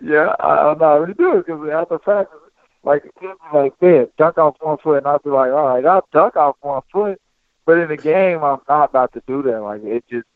Yeah, 0.00 0.34
I, 0.40 0.70
I'm 0.70 0.78
not 0.78 0.94
really 1.00 1.14
do 1.14 1.38
it 1.38 1.46
because 1.46 1.68
after 1.70 1.98
practice, 1.98 2.38
like, 2.82 3.04
he'll 3.20 3.34
like, 3.54 3.80
man, 3.80 4.08
dunk 4.18 4.36
off 4.38 4.56
one 4.60 4.78
foot, 4.78 4.98
and 4.98 5.06
I'd 5.06 5.22
be 5.22 5.30
like, 5.30 5.52
all 5.52 5.68
right, 5.68 5.84
I'll 5.86 6.06
dunk 6.12 6.36
off 6.36 6.56
one 6.60 6.82
foot. 6.92 7.20
But 7.64 7.78
in 7.78 7.88
the 7.88 7.96
game, 7.96 8.42
I'm 8.42 8.58
not 8.68 8.90
about 8.90 9.12
to 9.12 9.22
do 9.26 9.42
that. 9.42 9.60
Like, 9.62 9.84
it 9.84 10.04
just, 10.10 10.26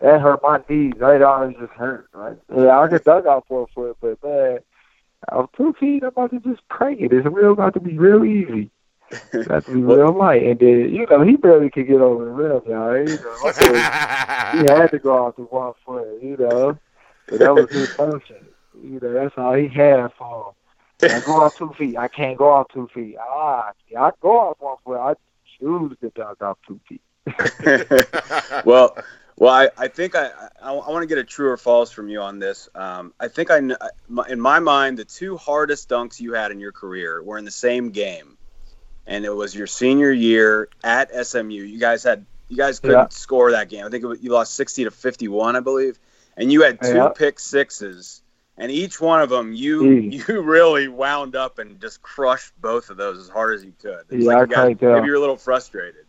that 0.00 0.20
hurt 0.20 0.40
my 0.42 0.62
knees. 0.68 0.94
Right? 0.96 1.16
It 1.16 1.22
always 1.22 1.56
just 1.58 1.72
hurt. 1.72 2.08
Like, 2.14 2.38
yeah, 2.56 2.78
I 2.78 2.86
can 2.86 3.00
dunk 3.04 3.26
off 3.26 3.44
one 3.48 3.66
foot, 3.74 3.96
but 4.00 4.22
man, 4.22 4.60
I'm 5.28 5.48
two 5.56 5.72
feet, 5.80 6.04
I'm 6.04 6.10
about 6.10 6.30
to 6.30 6.38
just 6.38 6.66
crank 6.68 7.00
it. 7.00 7.12
It's 7.12 7.26
real 7.26 7.52
about 7.52 7.74
to 7.74 7.80
be 7.80 7.98
real 7.98 8.24
easy. 8.24 8.70
About 9.32 9.66
real 9.68 10.12
light. 10.12 10.42
And 10.42 10.58
then, 10.58 10.94
you 10.94 11.06
know, 11.08 11.22
he 11.22 11.36
barely 11.36 11.70
could 11.70 11.86
get 11.86 12.00
over 12.00 12.24
the 12.24 12.30
rim, 12.30 12.62
y'all. 12.66 12.96
You 12.96 13.04
know, 13.06 13.52
he 14.52 14.72
had 14.72 14.86
to 14.88 14.98
go 14.98 15.26
off 15.26 15.36
the 15.36 15.42
one 15.42 15.72
foot, 15.84 16.22
you 16.22 16.36
know. 16.36 16.78
But 17.28 17.38
that 17.40 17.54
was 17.54 17.70
his 17.70 17.88
function. 17.94 18.36
You 18.82 19.00
know, 19.00 19.12
that's 19.12 19.36
all 19.36 19.54
he 19.54 19.68
had 19.68 20.08
for 20.18 20.54
him. 21.02 21.10
I 21.10 21.20
go 21.24 21.42
off 21.42 21.56
two 21.56 21.72
feet. 21.78 21.96
I 21.96 22.08
can't 22.08 22.36
go 22.38 22.50
off 22.50 22.68
two 22.72 22.88
feet. 22.94 23.16
Ah, 23.20 23.72
I 23.98 24.10
go 24.20 24.38
off 24.38 24.56
one 24.60 24.76
foot. 24.84 24.98
I 24.98 25.14
choose 25.58 25.96
to 26.00 26.10
dunk 26.10 26.42
off 26.42 26.58
two 26.66 26.80
feet. 26.88 27.02
well, 28.64 28.96
well, 29.36 29.52
I, 29.54 29.68
I 29.76 29.88
think 29.88 30.14
I, 30.16 30.30
I, 30.62 30.72
I 30.74 30.90
want 30.90 31.02
to 31.02 31.06
get 31.06 31.18
a 31.18 31.24
true 31.24 31.50
or 31.50 31.56
false 31.56 31.90
from 31.92 32.08
you 32.08 32.20
on 32.20 32.38
this. 32.38 32.68
Um, 32.74 33.12
I 33.20 33.28
think 33.28 33.50
I, 33.50 33.58
kn- 33.60 33.76
my- 34.08 34.26
in 34.28 34.40
my 34.40 34.58
mind, 34.58 34.98
the 34.98 35.04
two 35.04 35.36
hardest 35.36 35.88
dunks 35.88 36.18
you 36.20 36.32
had 36.32 36.50
in 36.50 36.58
your 36.60 36.72
career 36.72 37.22
were 37.22 37.38
in 37.38 37.44
the 37.44 37.50
same 37.50 37.90
game, 37.90 38.36
and 39.08 39.24
it 39.24 39.34
was 39.34 39.54
your 39.56 39.66
senior 39.66 40.12
year 40.12 40.68
at 40.84 41.10
SMU. 41.26 41.62
You 41.62 41.80
guys 41.80 42.04
had, 42.04 42.24
you 42.48 42.56
guys 42.56 42.78
couldn't 42.78 42.96
Yeah. 42.96 43.08
score 43.08 43.50
that 43.50 43.68
game. 43.68 43.84
I 43.84 43.88
think 43.88 44.04
it 44.04 44.06
was, 44.06 44.22
you 44.22 44.30
lost 44.30 44.54
sixty 44.54 44.84
to 44.84 44.90
fifty-one, 44.92 45.56
I 45.56 45.60
believe, 45.60 45.98
and 46.36 46.52
you 46.52 46.62
had 46.62 46.80
two 46.80 46.94
Yeah. 46.94 47.08
pick 47.08 47.40
sixes, 47.40 48.22
and 48.56 48.70
each 48.70 49.00
one 49.00 49.20
of 49.20 49.28
them, 49.30 49.52
you 49.52 49.84
Easy. 49.90 50.22
you 50.28 50.40
really 50.42 50.86
wound 50.88 51.34
up 51.34 51.58
and 51.58 51.80
just 51.80 52.02
crushed 52.02 52.52
both 52.60 52.90
of 52.90 52.96
those 52.96 53.18
as 53.18 53.28
hard 53.28 53.54
as 53.56 53.64
you 53.64 53.72
could. 53.82 54.02
It's 54.10 54.24
Yeah, 54.24 54.34
like 54.34 54.36
I 54.36 54.40
you 54.42 54.46
can't 54.68 54.80
tell. 54.80 54.92
maybe 54.94 55.06
you're 55.06 55.16
a 55.16 55.20
little 55.20 55.36
frustrated. 55.36 56.04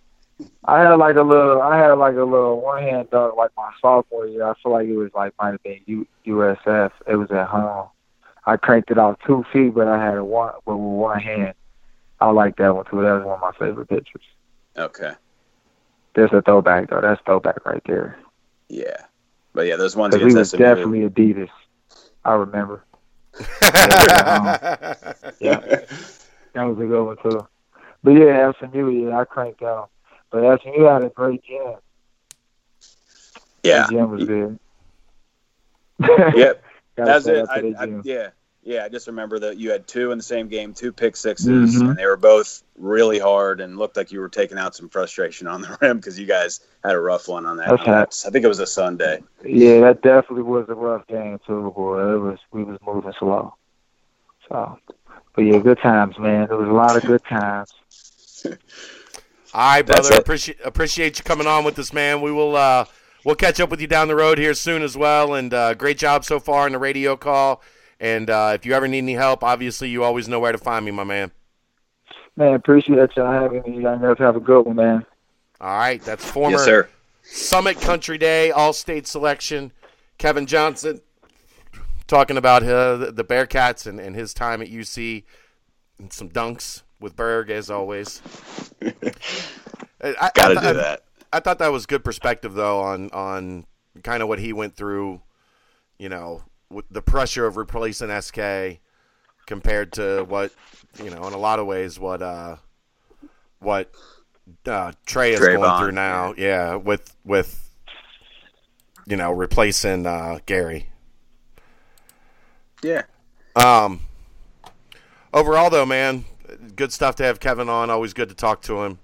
I 0.64 0.80
had 0.80 0.94
like 0.96 1.18
a 1.18 1.22
little, 1.22 1.62
I 1.62 1.78
had 1.78 1.92
like 1.94 2.16
a 2.16 2.24
little 2.24 2.62
one 2.62 2.82
hand 2.82 3.10
dunk 3.10 3.36
like 3.36 3.52
my 3.58 3.72
sophomore 3.82 4.26
year. 4.26 4.46
I 4.46 4.54
feel 4.64 4.72
like 4.72 4.88
it 4.88 4.96
was 4.96 5.12
like 5.14 5.34
might 5.42 5.52
have 5.52 5.64
been 5.64 5.80
U, 5.86 6.08
USF. 6.26 6.92
It 7.08 7.16
was 7.18 7.30
at 7.32 7.48
home. 7.48 7.88
I 8.46 8.56
cranked 8.56 8.90
it 8.90 8.98
off 8.98 9.18
two 9.28 9.44
feet, 9.52 9.74
but 9.74 9.88
I 9.90 10.02
had 10.02 10.16
it 10.16 10.24
one 10.26 10.54
with 10.66 10.78
one 10.78 11.20
hand. 11.20 11.54
I 12.22 12.30
like 12.32 12.56
that 12.58 12.76
one 12.76 12.86
too. 12.86 13.02
That 13.02 13.14
was 13.14 13.26
one 13.26 13.36
of 13.36 13.42
my 13.42 13.52
favorite 13.54 13.88
pictures. 13.90 14.24
Okay. 14.78 15.14
There's 16.16 16.32
a 16.34 16.42
throwback 16.42 16.90
though. 16.90 17.02
That's 17.02 17.22
throwback 17.26 17.66
right 17.66 17.82
there. 17.86 18.18
Yeah, 18.68 18.98
but 19.54 19.66
yeah, 19.68 19.76
those 19.78 19.96
ones 19.96 20.14
Because 20.16 20.34
we 20.34 20.38
was 20.40 20.50
SMU. 20.52 20.60
definitely 20.60 21.10
Adidas. 21.10 21.50
I 22.26 22.34
remember. 22.34 22.84
Yeah. 25.40 25.60
That 26.54 26.64
was 26.64 26.78
a 26.80 26.86
good 26.86 27.04
one 27.06 27.18
too. 27.18 27.48
But 28.04 28.12
yeah, 28.12 28.52
SMU, 28.60 28.90
yeah, 29.08 29.20
I 29.20 29.26
cranked 29.26 29.62
out. 29.62 29.90
But 30.32 30.62
SMU 30.62 30.84
had 30.84 31.04
a 31.04 31.10
great 31.10 31.44
gym. 31.44 31.76
yeah, 33.64 33.86
The 33.88 33.92
gym 33.94 34.12
was 34.12 34.26
good. 34.26 34.60
yep. 36.36 36.64
That's 36.96 37.28
it. 37.28 37.48
I, 37.50 37.74
I, 37.80 37.86
yeah, 38.04 38.30
yeah. 38.64 38.84
I 38.86 38.90
just 38.90 39.08
remember 39.08 39.40
that 39.40 39.58
you 39.58 39.72
had 39.72 39.88
two 39.88 40.12
in 40.12 40.18
the 40.18 40.24
same 40.24 40.48
game, 40.48 40.74
two 40.74 40.92
pick 40.92 41.16
6s 41.16 41.46
Mhm. 41.48 41.90
and 41.90 41.98
they 41.98 42.06
were 42.06 42.18
both 42.18 42.64
really 42.78 43.20
hard 43.20 43.62
and 43.62 43.78
looked 43.78 43.98
like 43.98 44.12
you 44.12 44.20
were 44.20 44.30
taking 44.30 44.58
out 44.58 44.76
some 44.76 44.90
frustration 44.90 45.48
on 45.48 45.62
the 45.62 45.78
rim 45.82 45.98
because 45.98 46.20
you 46.20 46.26
guys 46.26 46.62
had 46.84 46.94
a 46.96 47.00
rough 47.00 47.28
one 47.28 47.46
on 47.46 47.58
that. 47.58 47.70
That's 47.70 48.24
on 48.24 48.30
I 48.30 48.32
think 48.32 48.46
it 48.46 48.50
was 48.50 48.60
a 48.60 48.68
Sunday. 48.68 49.22
Yeah, 49.44 49.80
that 49.82 50.02
definitely 50.02 50.44
was 50.44 50.66
a 50.70 50.76
rough 50.76 51.06
game 51.08 51.40
too, 51.46 51.72
boy. 51.76 52.16
It 52.16 52.20
was 52.20 52.40
we 52.52 52.64
was 52.64 52.80
moving 52.86 53.14
slow. 53.20 53.56
So, 54.48 54.80
but 55.36 55.42
yeah, 55.42 55.60
good 55.60 55.80
times, 55.80 56.18
man. 56.18 56.48
There 56.48 56.58
was 56.58 56.70
a 56.70 56.72
lot 56.72 56.96
of 56.96 57.04
good 57.04 57.24
times. 57.26 57.74
All 59.54 59.62
right, 59.76 59.82
brother. 59.86 60.16
Appreciate 60.16 60.60
appreciate 60.64 61.18
you 61.18 61.24
coming 61.24 61.48
on 61.48 61.64
with 61.64 61.78
us, 61.80 61.92
man. 61.92 62.22
We 62.22 62.32
will 62.32 62.56
uh, 62.56 62.86
we'll 63.26 63.36
catch 63.36 63.60
up 63.60 63.70
with 63.70 63.82
you 63.82 63.88
down 63.88 64.08
the 64.08 64.16
road 64.16 64.38
here 64.38 64.54
soon 64.54 64.82
as 64.84 64.96
well. 64.96 65.34
And 65.34 65.54
uh, 65.54 65.74
great 65.74 65.98
job 65.98 66.24
so 66.24 66.40
far 66.40 66.68
in 66.68 66.74
the 66.74 66.80
radio 66.80 67.16
call. 67.16 67.62
And 68.00 68.30
uh, 68.30 68.52
if 68.56 68.66
you 68.66 68.74
ever 68.74 68.88
need 68.88 69.00
any 69.00 69.14
help, 69.16 69.44
obviously 69.44 69.90
you 69.90 70.04
always 70.04 70.28
know 70.28 70.40
where 70.40 70.52
to 70.52 70.58
find 70.58 70.86
me, 70.86 70.92
my 70.92 71.04
man. 71.04 71.32
Man, 72.38 72.54
appreciate 72.54 73.10
y'all 73.18 73.32
having 73.32 73.62
me. 73.64 73.82
Y'all 73.84 73.98
guys 74.00 74.16
have 74.20 74.36
a 74.38 74.40
good 74.40 74.66
one, 74.66 74.78
man. 74.78 75.06
All 75.60 75.78
right, 75.78 76.02
that's 76.02 76.24
former 76.24 76.56
Yes, 76.58 76.64
sir. 76.66 76.90
Summit 77.24 77.82
Country 77.82 78.18
Day 78.18 78.52
All 78.52 78.72
State 78.72 79.06
selection, 79.08 79.74
Kevin 80.18 80.46
Johnson, 80.46 81.02
talking 82.08 82.38
about 82.38 82.64
uh, 82.64 82.96
the 82.96 83.12
the 83.12 83.26
Bearcats 83.26 83.86
and, 83.86 84.00
and 84.00 84.16
his 84.16 84.34
time 84.34 84.62
at 84.62 84.70
UC, 84.70 85.24
and 86.00 86.14
some 86.14 86.30
dunks 86.30 86.84
with 87.02 87.18
Berg 87.18 87.50
as 87.50 87.70
always. 87.70 88.22
I, 88.82 90.16
I- 90.22 90.32
Got 90.34 90.48
to 90.54 90.60
I- 90.60 90.72
do 90.72 90.74
that. 90.80 91.04
I 91.32 91.40
thought 91.40 91.60
that 91.60 91.72
was 91.72 91.86
good 91.86 92.04
perspective 92.04 92.54
though 92.56 92.80
on 92.80 93.10
on 93.12 93.66
kind 94.02 94.24
of 94.24 94.30
what 94.30 94.40
he 94.40 94.52
went 94.54 94.76
through, 94.76 95.22
you 96.00 96.10
know, 96.10 96.42
with 96.42 96.44
the 96.92 97.02
pressure 97.02 97.46
of 97.46 97.58
replacing 97.58 98.10
SK 98.22 98.80
compared 99.46 99.94
to 99.94 100.24
what 100.28 100.52
you 101.04 101.10
know 101.10 101.26
in 101.28 101.34
a 101.34 101.38
lot 101.38 101.60
of 101.60 101.66
ways 101.66 102.00
what 102.00 102.22
uh 102.22 102.56
what 103.60 103.92
uh, 104.66 104.92
Trey 105.06 105.34
is 105.34 105.40
going 105.40 105.80
through 105.80 105.92
now. 105.92 106.34
Yeah, 106.38 106.76
with 106.76 107.16
with 107.24 107.70
you 109.06 109.18
know 109.18 109.32
replacing 109.32 110.06
uh, 110.06 110.40
Gary. 110.46 110.88
Yeah. 112.82 113.04
Um, 113.56 114.02
overall, 115.34 115.70
though, 115.70 115.86
man, 115.86 116.26
good 116.76 116.94
stuff 116.94 117.16
to 117.16 117.24
have 117.24 117.40
Kevin 117.40 117.70
on. 117.70 117.90
Always 117.90 118.14
good 118.14 118.30
to 118.30 118.36
talk 118.36 118.62
to 118.64 118.84
him. 118.84 119.00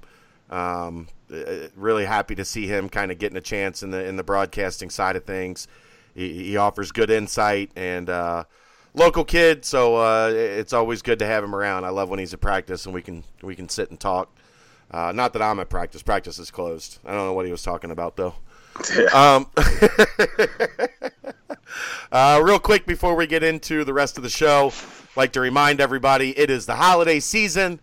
Um, 0.49 1.07
really 1.75 2.05
happy 2.05 2.35
to 2.35 2.45
see 2.45 2.67
him 2.67 2.87
kind 2.87 3.11
of 3.11 3.17
getting 3.17 3.37
a 3.37 3.41
chance 3.41 3.83
in 3.83 3.91
the 3.91 4.05
in 4.05 4.15
the 4.15 4.23
broadcasting 4.23 4.89
side 4.89 5.15
of 5.15 5.25
things. 5.25 5.67
He, 6.15 6.45
he 6.45 6.57
offers 6.57 6.91
good 6.91 7.09
insight 7.09 7.71
and 7.75 8.09
uh, 8.09 8.45
local 8.93 9.25
kid, 9.25 9.65
so 9.65 9.97
uh, 9.97 10.31
it's 10.33 10.73
always 10.73 11.01
good 11.01 11.19
to 11.19 11.25
have 11.25 11.43
him 11.43 11.53
around. 11.53 11.83
I 11.83 11.89
love 11.89 12.09
when 12.09 12.19
he's 12.19 12.33
at 12.33 12.41
practice 12.41 12.85
and 12.85 12.95
we 12.95 13.01
can 13.01 13.23
we 13.43 13.55
can 13.55 13.69
sit 13.69 13.89
and 13.91 13.99
talk. 13.99 14.33
Uh, 14.89 15.11
not 15.11 15.33
that 15.33 15.41
I'm 15.41 15.59
at 15.59 15.69
practice. 15.69 16.01
Practice 16.01 16.39
is 16.39 16.49
closed. 16.49 16.99
I 17.05 17.11
don't 17.11 17.25
know 17.25 17.33
what 17.33 17.45
he 17.45 17.51
was 17.51 17.61
talking 17.61 17.91
about 17.91 18.15
though. 18.15 18.35
Yeah. 18.97 19.05
Um, 19.35 19.47
uh, 22.11 22.41
real 22.43 22.59
quick 22.59 22.85
before 22.85 23.15
we 23.15 23.27
get 23.27 23.43
into 23.43 23.83
the 23.83 23.93
rest 23.93 24.17
of 24.17 24.23
the 24.23 24.29
show, 24.29 24.71
like 25.15 25.33
to 25.33 25.41
remind 25.41 25.81
everybody 25.81 26.37
it 26.37 26.49
is 26.49 26.65
the 26.65 26.75
holiday 26.75 27.19
season, 27.19 27.79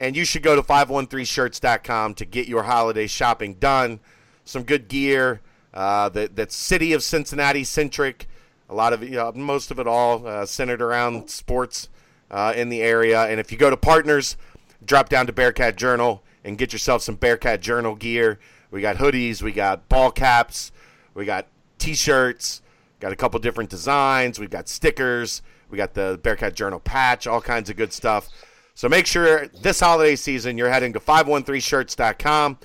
and 0.00 0.16
you 0.16 0.24
should 0.24 0.42
go 0.42 0.56
to 0.56 0.62
513shirts.com 0.62 2.14
to 2.14 2.24
get 2.24 2.46
your 2.46 2.62
holiday 2.64 3.06
shopping 3.06 3.54
done. 3.54 4.00
Some 4.44 4.62
good 4.62 4.88
gear 4.88 5.40
uh, 5.76 6.08
that, 6.08 6.50
city 6.50 6.94
of 6.94 7.02
Cincinnati 7.02 7.62
centric. 7.62 8.26
A 8.70 8.74
lot 8.74 8.94
of 8.94 9.02
you 9.02 9.10
know, 9.10 9.30
most 9.32 9.70
of 9.70 9.78
it 9.78 9.86
all 9.86 10.26
uh, 10.26 10.46
centered 10.46 10.80
around 10.80 11.28
sports 11.30 11.90
uh, 12.30 12.54
in 12.56 12.70
the 12.70 12.80
area. 12.80 13.24
And 13.24 13.38
if 13.38 13.52
you 13.52 13.58
go 13.58 13.68
to 13.68 13.76
partners, 13.76 14.36
drop 14.84 15.10
down 15.10 15.26
to 15.26 15.32
Bearcat 15.32 15.76
Journal 15.76 16.24
and 16.44 16.56
get 16.56 16.72
yourself 16.72 17.02
some 17.02 17.16
Bearcat 17.16 17.60
Journal 17.60 17.94
gear. 17.94 18.40
We 18.70 18.80
got 18.80 18.96
hoodies, 18.96 19.42
we 19.42 19.52
got 19.52 19.88
ball 19.88 20.10
caps, 20.10 20.72
we 21.14 21.26
got 21.26 21.46
t-shirts, 21.78 22.62
got 22.98 23.12
a 23.12 23.16
couple 23.16 23.38
different 23.38 23.68
designs, 23.68 24.40
we've 24.40 24.50
got 24.50 24.68
stickers, 24.68 25.42
we 25.70 25.76
got 25.76 25.92
the 25.92 26.18
Bearcat 26.22 26.54
Journal 26.54 26.80
patch, 26.80 27.26
all 27.26 27.42
kinds 27.42 27.68
of 27.68 27.76
good 27.76 27.92
stuff. 27.92 28.28
So 28.74 28.88
make 28.88 29.06
sure 29.06 29.46
this 29.48 29.80
holiday 29.80 30.16
season 30.16 30.56
you're 30.56 30.70
heading 30.70 30.94
to 30.94 31.00
513shirts.com 31.00 32.58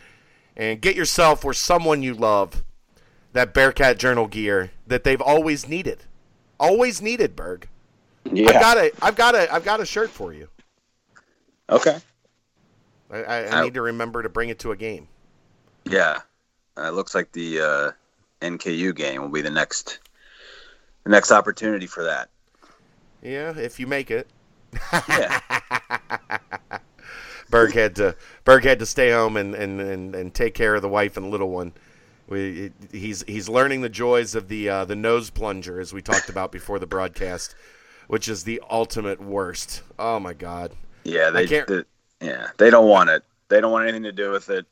and 0.56 0.82
get 0.82 0.96
yourself 0.96 1.44
or 1.44 1.54
someone 1.54 2.02
you 2.02 2.14
love 2.14 2.64
that 3.34 3.54
Bearcat 3.54 3.98
Journal 3.98 4.28
gear 4.28 4.72
that 4.88 5.04
they've 5.04 5.22
always 5.22 5.68
needed. 5.68 6.04
Always 6.60 7.02
needed, 7.02 7.36
Berg. 7.36 7.68
Yeah. 8.32 8.50
I've 8.50 8.62
got 8.62 8.78
a 8.78 8.92
I've 9.02 9.16
got 9.16 9.36
a 9.36 9.54
I've 9.54 9.66
got 9.66 9.80
a 9.80 9.86
shirt 9.86 10.10
for 10.10 10.34
you. 10.34 10.48
Okay. 11.70 11.98
I, 13.10 13.24
I, 13.24 13.60
I 13.60 13.64
need 13.64 13.74
to 13.74 13.82
remember 13.82 14.24
to 14.24 14.30
bring 14.30 14.50
it 14.50 14.60
to 14.60 14.72
a 14.72 14.78
game. 14.78 15.08
Yeah. 15.86 16.20
Uh, 16.78 16.84
it 16.84 16.94
looks 16.94 17.16
like 17.16 17.32
the 17.32 17.60
uh, 17.60 17.92
NKU 18.42 18.96
game 18.96 19.22
will 19.22 19.30
be 19.30 19.42
the 19.42 19.50
next 19.50 20.00
the 21.04 21.10
next 21.10 21.32
opportunity 21.32 21.88
for 21.88 22.04
that. 22.04 22.30
Yeah, 23.22 23.58
if 23.58 23.80
you 23.80 23.88
make 23.88 24.12
it. 24.12 24.28
Yeah. 25.10 25.40
Berg 27.50 27.74
had 27.74 27.96
to 27.98 28.16
Berg 28.46 28.64
had 28.64 28.80
to 28.80 28.86
stay 28.86 29.12
home 29.12 29.36
and, 29.38 29.54
and, 29.54 29.82
and, 29.82 30.16
and 30.16 30.34
take 30.34 30.54
care 30.54 30.76
of 30.76 30.82
the 30.82 30.90
wife 30.90 31.18
and 31.18 31.30
little 31.30 31.50
one. 31.50 31.74
We, 32.32 32.72
he's 32.94 33.26
he's 33.28 33.50
learning 33.50 33.82
the 33.82 33.90
joys 33.90 34.36
of 34.36 34.48
the 34.48 34.70
uh, 34.70 34.86
the 34.86 34.96
nose 34.96 35.30
plunger 35.30 35.82
as 35.82 35.92
we 35.92 36.02
talked 36.02 36.30
about 36.30 36.50
before 36.50 36.80
the 36.80 36.88
broadcast, 36.88 37.56
which 38.08 38.30
is 38.30 38.46
the 38.46 38.62
ultimate 38.70 39.22
worst. 39.22 39.84
Oh 40.00 40.18
my 40.18 40.32
god. 40.32 40.72
Yeah, 41.04 41.30
they, 41.30 41.46
they 41.46 41.84
yeah 42.22 42.48
they 42.58 42.70
don't 42.70 42.88
want 42.88 43.10
it. 43.10 43.26
They 43.50 43.60
don't 43.60 43.74
want 43.74 43.84
anything 43.84 44.04
to 44.04 44.14
do 44.14 44.32
with 44.32 44.50
it. 44.50 44.66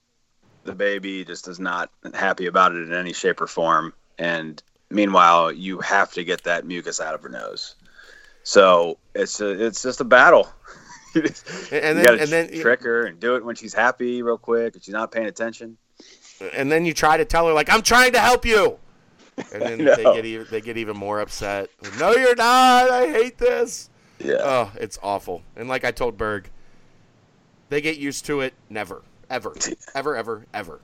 The 0.63 0.73
baby 0.73 1.25
just 1.25 1.49
is 1.49 1.59
not 1.59 1.91
happy 2.13 2.45
about 2.45 2.73
it 2.73 2.87
in 2.87 2.93
any 2.93 3.11
shape 3.11 3.41
or 3.41 3.47
form. 3.47 3.93
And 4.17 4.63
meanwhile, 4.89 5.51
you 5.51 5.81
have 5.81 6.13
to 6.13 6.23
get 6.23 6.45
that 6.45 6.65
mucus 6.65 7.01
out 7.01 7.13
of 7.13 7.21
her 7.23 7.29
nose. 7.29 7.75
So 8.43 8.97
it's 9.13 9.41
a, 9.41 9.65
it's 9.65 9.83
just 9.83 9.99
a 9.99 10.05
battle. 10.05 10.47
and 11.13 11.25
then, 11.71 11.97
you 11.97 12.03
gotta 12.03 12.21
and 12.21 12.29
then 12.29 12.61
trick 12.61 12.83
her 12.83 13.05
and 13.05 13.19
do 13.19 13.35
it 13.35 13.43
when 13.43 13.55
she's 13.55 13.73
happy, 13.73 14.21
real 14.21 14.37
quick, 14.37 14.75
and 14.75 14.83
she's 14.83 14.93
not 14.93 15.11
paying 15.11 15.27
attention. 15.27 15.77
And 16.53 16.71
then 16.71 16.85
you 16.85 16.93
try 16.93 17.17
to 17.17 17.25
tell 17.25 17.47
her 17.47 17.53
like, 17.53 17.71
"I'm 17.71 17.81
trying 17.81 18.13
to 18.13 18.19
help 18.19 18.45
you," 18.45 18.79
and 19.53 19.61
then 19.61 19.77
they 19.77 20.03
get 20.03 20.25
even 20.25 20.47
they 20.49 20.61
get 20.61 20.77
even 20.77 20.97
more 20.97 21.19
upset. 21.19 21.69
No, 21.99 22.11
you're 22.11 22.35
not. 22.35 22.89
I 22.89 23.07
hate 23.07 23.37
this. 23.37 23.89
Yeah. 24.19 24.37
Oh, 24.41 24.71
it's 24.75 24.99
awful. 25.01 25.43
And 25.55 25.69
like 25.69 25.83
I 25.83 25.91
told 25.91 26.17
Berg, 26.17 26.49
they 27.69 27.81
get 27.81 27.97
used 27.97 28.25
to 28.25 28.41
it. 28.41 28.53
Never, 28.69 29.01
ever, 29.29 29.55
ever, 29.95 30.15
ever, 30.15 30.45
ever. 30.53 30.79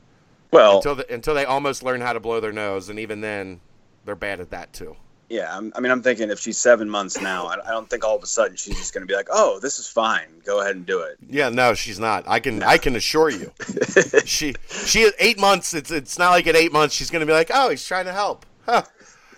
Well, 0.51 0.77
until 0.77 0.95
the, 0.95 1.13
until 1.13 1.33
they 1.33 1.45
almost 1.45 1.83
learn 1.83 2.01
how 2.01 2.13
to 2.13 2.19
blow 2.19 2.39
their 2.39 2.53
nose, 2.53 2.89
and 2.89 2.99
even 2.99 3.21
then, 3.21 3.59
they're 4.05 4.15
bad 4.15 4.39
at 4.39 4.51
that 4.51 4.71
too. 4.73 4.95
Yeah, 5.29 5.55
I'm, 5.57 5.73
i 5.75 5.79
mean, 5.79 5.91
I'm 5.91 6.03
thinking 6.03 6.29
if 6.29 6.39
she's 6.39 6.57
seven 6.57 6.87
months 6.89 7.19
now, 7.19 7.47
I, 7.47 7.53
I 7.53 7.71
don't 7.71 7.89
think 7.89 8.03
all 8.03 8.15
of 8.15 8.21
a 8.21 8.27
sudden 8.27 8.55
she's 8.55 8.77
just 8.77 8.93
going 8.93 9.01
to 9.01 9.07
be 9.07 9.15
like, 9.15 9.27
"Oh, 9.31 9.59
this 9.59 9.79
is 9.79 9.87
fine. 9.87 10.27
Go 10.45 10.61
ahead 10.61 10.75
and 10.75 10.85
do 10.85 10.99
it." 10.99 11.17
Yeah, 11.27 11.49
no, 11.49 11.73
she's 11.73 11.99
not. 11.99 12.25
I 12.27 12.39
can. 12.39 12.61
I 12.61 12.77
can 12.77 12.95
assure 12.95 13.29
you, 13.29 13.51
she, 14.25 14.53
she 14.69 15.09
eight 15.17 15.39
months. 15.39 15.73
It's, 15.73 15.89
it's 15.89 16.19
not 16.19 16.29
like 16.29 16.45
at 16.45 16.55
eight 16.55 16.71
months 16.71 16.93
she's 16.93 17.09
going 17.09 17.21
to 17.21 17.25
be 17.25 17.33
like, 17.33 17.49
"Oh, 17.53 17.69
he's 17.69 17.85
trying 17.85 18.05
to 18.05 18.13
help." 18.13 18.45
Huh? 18.65 18.83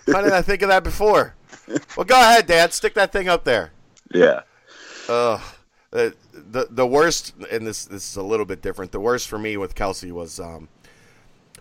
Why 0.04 0.22
did 0.22 0.32
I 0.32 0.42
think 0.42 0.62
of 0.62 0.68
that 0.68 0.84
before? 0.84 1.34
Well, 1.96 2.04
go 2.04 2.18
ahead, 2.18 2.46
Dad. 2.46 2.72
Stick 2.72 2.94
that 2.94 3.12
thing 3.12 3.28
up 3.28 3.44
there. 3.44 3.72
Yeah. 4.12 4.42
Uh, 5.08 5.40
the 5.90 6.14
the 6.32 6.66
the 6.70 6.86
worst, 6.86 7.34
and 7.50 7.66
this 7.66 7.86
this 7.86 8.10
is 8.10 8.16
a 8.16 8.22
little 8.22 8.46
bit 8.46 8.62
different. 8.62 8.92
The 8.92 9.00
worst 9.00 9.28
for 9.28 9.38
me 9.38 9.56
with 9.56 9.74
Kelsey 9.74 10.12
was 10.12 10.38
um, 10.38 10.68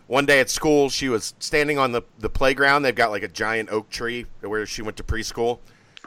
one 0.07 0.25
day 0.25 0.39
at 0.39 0.49
school, 0.49 0.89
she 0.89 1.09
was 1.09 1.33
standing 1.39 1.77
on 1.77 1.91
the, 1.91 2.01
the 2.19 2.29
playground. 2.29 2.81
They've 2.81 2.95
got 2.95 3.11
like 3.11 3.23
a 3.23 3.27
giant 3.27 3.69
oak 3.69 3.89
tree 3.89 4.25
where 4.41 4.65
she 4.65 4.81
went 4.81 4.97
to 4.97 5.03
preschool. 5.03 5.59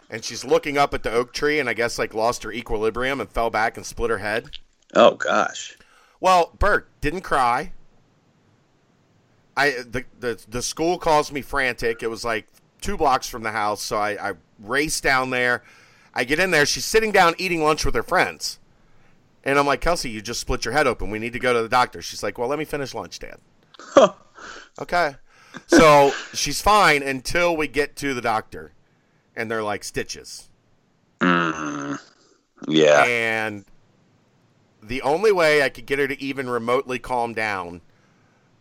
And 0.09 0.25
she's 0.25 0.45
looking 0.45 0.77
up 0.77 0.93
at 0.93 1.03
the 1.03 1.13
oak 1.13 1.33
tree 1.33 1.61
and 1.61 1.69
I 1.69 1.75
guess 1.75 1.99
like 1.99 2.15
lost 2.15 2.43
her 2.43 2.53
equilibrium 2.53 3.21
and 3.21 3.31
fell 3.31 3.51
back 3.51 3.77
and 3.77 3.87
split 3.87 4.11
her 4.11 4.19
head. 4.19 4.51
Oh, 4.95 5.15
gosh. 5.15 5.77
Well, 6.19 6.53
Bert 6.59 6.89
didn't 7.01 7.21
cry. 7.21 7.73
I 9.57 9.71
the, 9.71 10.05
the 10.19 10.43
the 10.49 10.63
school 10.63 10.99
calls 10.99 11.33
me 11.33 11.43
frantic. 11.43 12.03
It 12.03 12.09
was 12.09 12.25
like 12.25 12.47
two 12.81 12.97
blocks 12.97 13.29
from 13.29 13.43
the 13.43 13.51
house, 13.51 13.83
so 13.83 13.97
I, 13.97 14.31
I 14.31 14.33
race 14.59 15.01
down 15.01 15.31
there. 15.31 15.63
I 16.15 16.25
get 16.25 16.39
in 16.39 16.51
there. 16.51 16.67
She's 16.67 16.85
sitting 16.85 17.13
down 17.13 17.35
eating 17.37 17.63
lunch 17.63 17.85
with 17.85 17.95
her 17.95 18.03
friends, 18.03 18.59
and 19.45 19.59
I'm 19.59 19.67
like, 19.67 19.81
Kelsey, 19.81 20.11
you 20.11 20.23
just 20.23 20.41
split 20.41 20.65
your 20.65 20.73
head 20.73 20.87
open. 20.87 21.11
We 21.11 21.19
need 21.19 21.33
to 21.33 21.39
go 21.39 21.53
to 21.53 21.63
the 21.63 21.69
doctor. 21.69 22.01
She's 22.01 22.23
like, 22.23 22.39
Well, 22.39 22.49
let 22.49 22.59
me 22.59 22.65
finish 22.65 22.95
lunch, 22.95 23.19
Dad. 23.19 23.39
okay. 24.81 25.16
So 25.66 26.12
she's 26.33 26.61
fine 26.61 27.03
until 27.03 27.57
we 27.57 27.69
get 27.69 27.97
to 27.97 28.14
the 28.14 28.21
doctor, 28.21 28.73
and 29.35 29.51
they're 29.51 29.62
like 29.62 29.85
stitches. 29.85 30.49
Mm-hmm. 31.21 31.95
Yeah. 32.69 33.05
And 33.05 33.64
the 34.83 35.03
only 35.03 35.33
way 35.33 35.62
I 35.62 35.69
could 35.69 35.87
get 35.87 35.99
her 35.99 36.09
to 36.09 36.21
even 36.23 36.49
remotely 36.49 36.99
calm 36.99 37.35
down 37.35 37.81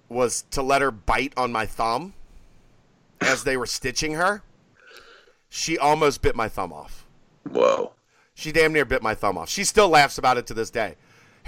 was 0.07 0.43
to 0.51 0.61
let 0.61 0.81
her 0.81 0.91
bite 0.91 1.33
on 1.37 1.51
my 1.51 1.65
thumb 1.65 2.13
as 3.21 3.43
they 3.43 3.57
were 3.57 3.65
stitching 3.65 4.13
her. 4.13 4.41
She 5.49 5.77
almost 5.77 6.21
bit 6.21 6.35
my 6.35 6.49
thumb 6.49 6.73
off. 6.73 7.05
Whoa. 7.49 7.93
She 8.33 8.51
damn 8.51 8.73
near 8.73 8.85
bit 8.85 9.01
my 9.01 9.15
thumb 9.15 9.37
off. 9.37 9.49
She 9.49 9.63
still 9.63 9.89
laughs 9.89 10.17
about 10.17 10.37
it 10.37 10.47
to 10.47 10.53
this 10.53 10.69
day. 10.69 10.95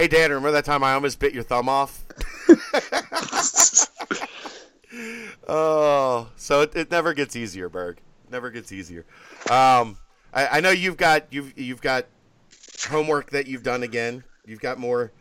Hey, 0.02 0.08
Dan, 0.08 0.32
remember 0.32 0.54
that 0.54 0.66
time 0.66 0.84
I 0.84 0.94
almost 0.94 1.20
bit 1.20 1.32
your 1.32 1.44
thumb 1.44 1.70
off? 1.70 2.04
oh, 5.48 6.28
so 6.36 6.62
it, 6.62 6.76
it, 6.76 6.90
never 6.90 7.14
gets 7.14 7.36
easier, 7.36 7.70
Berg. 7.70 8.00
Never 8.32 8.50
gets 8.50 8.72
easier. 8.72 9.06
Um, 9.48 10.00
I, 10.34 10.48
I, 10.54 10.60
know 10.60 10.72
you've 10.72 10.98
got 10.98 11.28
you've 11.30 11.56
you've 11.56 11.84
got 11.84 12.08
homework 12.90 13.30
that 13.30 13.46
you've 13.46 13.62
done 13.62 13.84
again. 13.84 14.24
You've 14.44 14.60
got 14.60 14.80
more 14.80 15.12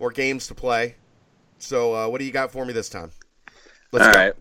more 0.00 0.10
games 0.10 0.48
to 0.48 0.56
play. 0.56 0.96
So, 1.60 1.94
uh, 1.94 2.08
what 2.08 2.18
do 2.18 2.24
you 2.24 2.32
got 2.32 2.50
for 2.50 2.66
me 2.66 2.72
this 2.72 2.88
time? 2.88 3.12
Let's 3.92 4.06
All 4.06 4.12
go. 4.12 4.18
right. 4.18 4.34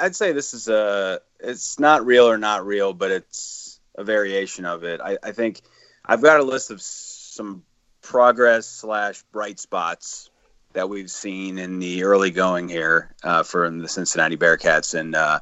I'd 0.00 0.16
say 0.16 0.32
this 0.32 0.54
is 0.54 0.68
a. 0.68 1.20
It's 1.40 1.78
not 1.78 2.06
real 2.06 2.24
or 2.24 2.38
not 2.38 2.64
real, 2.64 2.94
but 2.94 3.10
it's 3.10 3.80
a 3.96 4.02
variation 4.02 4.64
of 4.64 4.82
it. 4.82 4.98
I, 5.04 5.18
I 5.22 5.32
think 5.32 5.60
I've 6.06 6.22
got 6.22 6.40
a 6.40 6.42
list 6.42 6.70
of 6.70 6.80
some 6.80 7.64
progress 8.02 8.66
slash 8.66 9.22
bright 9.32 9.58
spots 9.58 10.30
that 10.72 10.88
we've 10.88 11.10
seen 11.10 11.58
in 11.58 11.78
the 11.78 12.04
early 12.04 12.30
going 12.30 12.68
here 12.68 13.14
uh, 13.24 13.42
for 13.42 13.68
the 13.70 13.88
Cincinnati 13.88 14.36
Bearcats, 14.36 14.98
and 14.98 15.14
uh, 15.14 15.40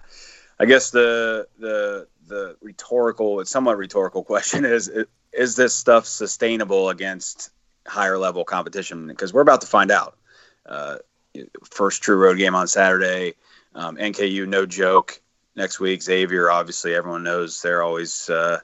I 0.58 0.64
guess 0.64 0.90
the 0.90 1.46
the 1.58 2.06
the 2.26 2.56
rhetorical, 2.60 3.40
it's 3.40 3.50
somewhat 3.50 3.78
rhetorical 3.78 4.22
question 4.24 4.64
is 4.64 4.90
is 5.32 5.56
this 5.56 5.74
stuff 5.74 6.06
sustainable 6.06 6.88
against 6.88 7.50
higher 7.86 8.18
level 8.18 8.44
competition? 8.44 9.06
Because 9.06 9.32
we're 9.32 9.42
about 9.42 9.60
to 9.62 9.66
find 9.66 9.90
out. 9.90 10.16
Uh, 10.66 10.96
first 11.70 12.02
true 12.02 12.16
road 12.16 12.38
game 12.38 12.54
on 12.54 12.66
Saturday. 12.66 13.34
Um, 13.74 13.96
NKU, 13.96 14.46
no 14.48 14.66
joke. 14.66 15.20
Next 15.54 15.80
week, 15.80 16.02
Xavier. 16.02 16.50
Obviously, 16.50 16.94
everyone 16.94 17.22
knows 17.22 17.60
they're 17.62 17.82
always 17.82 18.30
uh, 18.30 18.60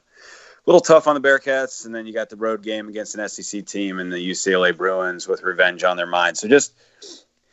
little 0.67 0.81
tough 0.81 1.07
on 1.07 1.21
the 1.21 1.27
Bearcats, 1.27 1.85
and 1.85 1.95
then 1.95 2.07
you 2.07 2.13
got 2.13 2.31
the 2.31 2.37
road 2.37 2.63
game 2.63 2.89
against 2.89 3.17
an 3.17 3.29
SEC 3.29 3.67
team 3.67 3.99
and 3.99 4.13
the 4.13 4.31
UCLA 4.31 4.77
Bruins 4.77 5.29
with 5.29 5.43
revenge 5.43 5.85
on 5.85 5.97
their 5.97 6.07
mind. 6.07 6.39
So 6.39 6.49
just, 6.49 6.75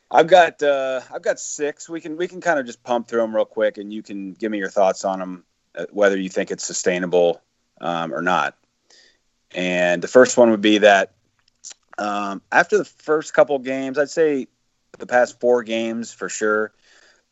I've 0.09 0.27
got 0.27 0.61
uh, 0.61 1.01
I've 1.13 1.21
got 1.21 1.39
six. 1.39 1.89
We 1.89 2.01
can 2.01 2.17
we 2.17 2.27
can 2.27 2.41
kind 2.41 2.59
of 2.59 2.65
just 2.65 2.83
pump 2.83 3.07
through 3.07 3.21
them 3.21 3.35
real 3.35 3.45
quick, 3.45 3.77
and 3.77 3.91
you 3.91 4.03
can 4.03 4.33
give 4.33 4.51
me 4.51 4.57
your 4.57 4.69
thoughts 4.69 5.05
on 5.05 5.19
them, 5.19 5.43
uh, 5.75 5.85
whether 5.91 6.17
you 6.17 6.29
think 6.29 6.51
it's 6.51 6.63
sustainable 6.63 7.41
um, 7.79 8.13
or 8.13 8.21
not. 8.21 8.57
And 9.53 10.01
the 10.01 10.07
first 10.07 10.37
one 10.37 10.51
would 10.51 10.61
be 10.61 10.79
that 10.79 11.13
um, 11.97 12.41
after 12.51 12.77
the 12.77 12.85
first 12.85 13.33
couple 13.33 13.57
games, 13.59 13.97
I'd 13.97 14.09
say 14.09 14.47
the 14.97 15.05
past 15.05 15.39
four 15.39 15.63
games 15.63 16.13
for 16.13 16.29
sure, 16.29 16.73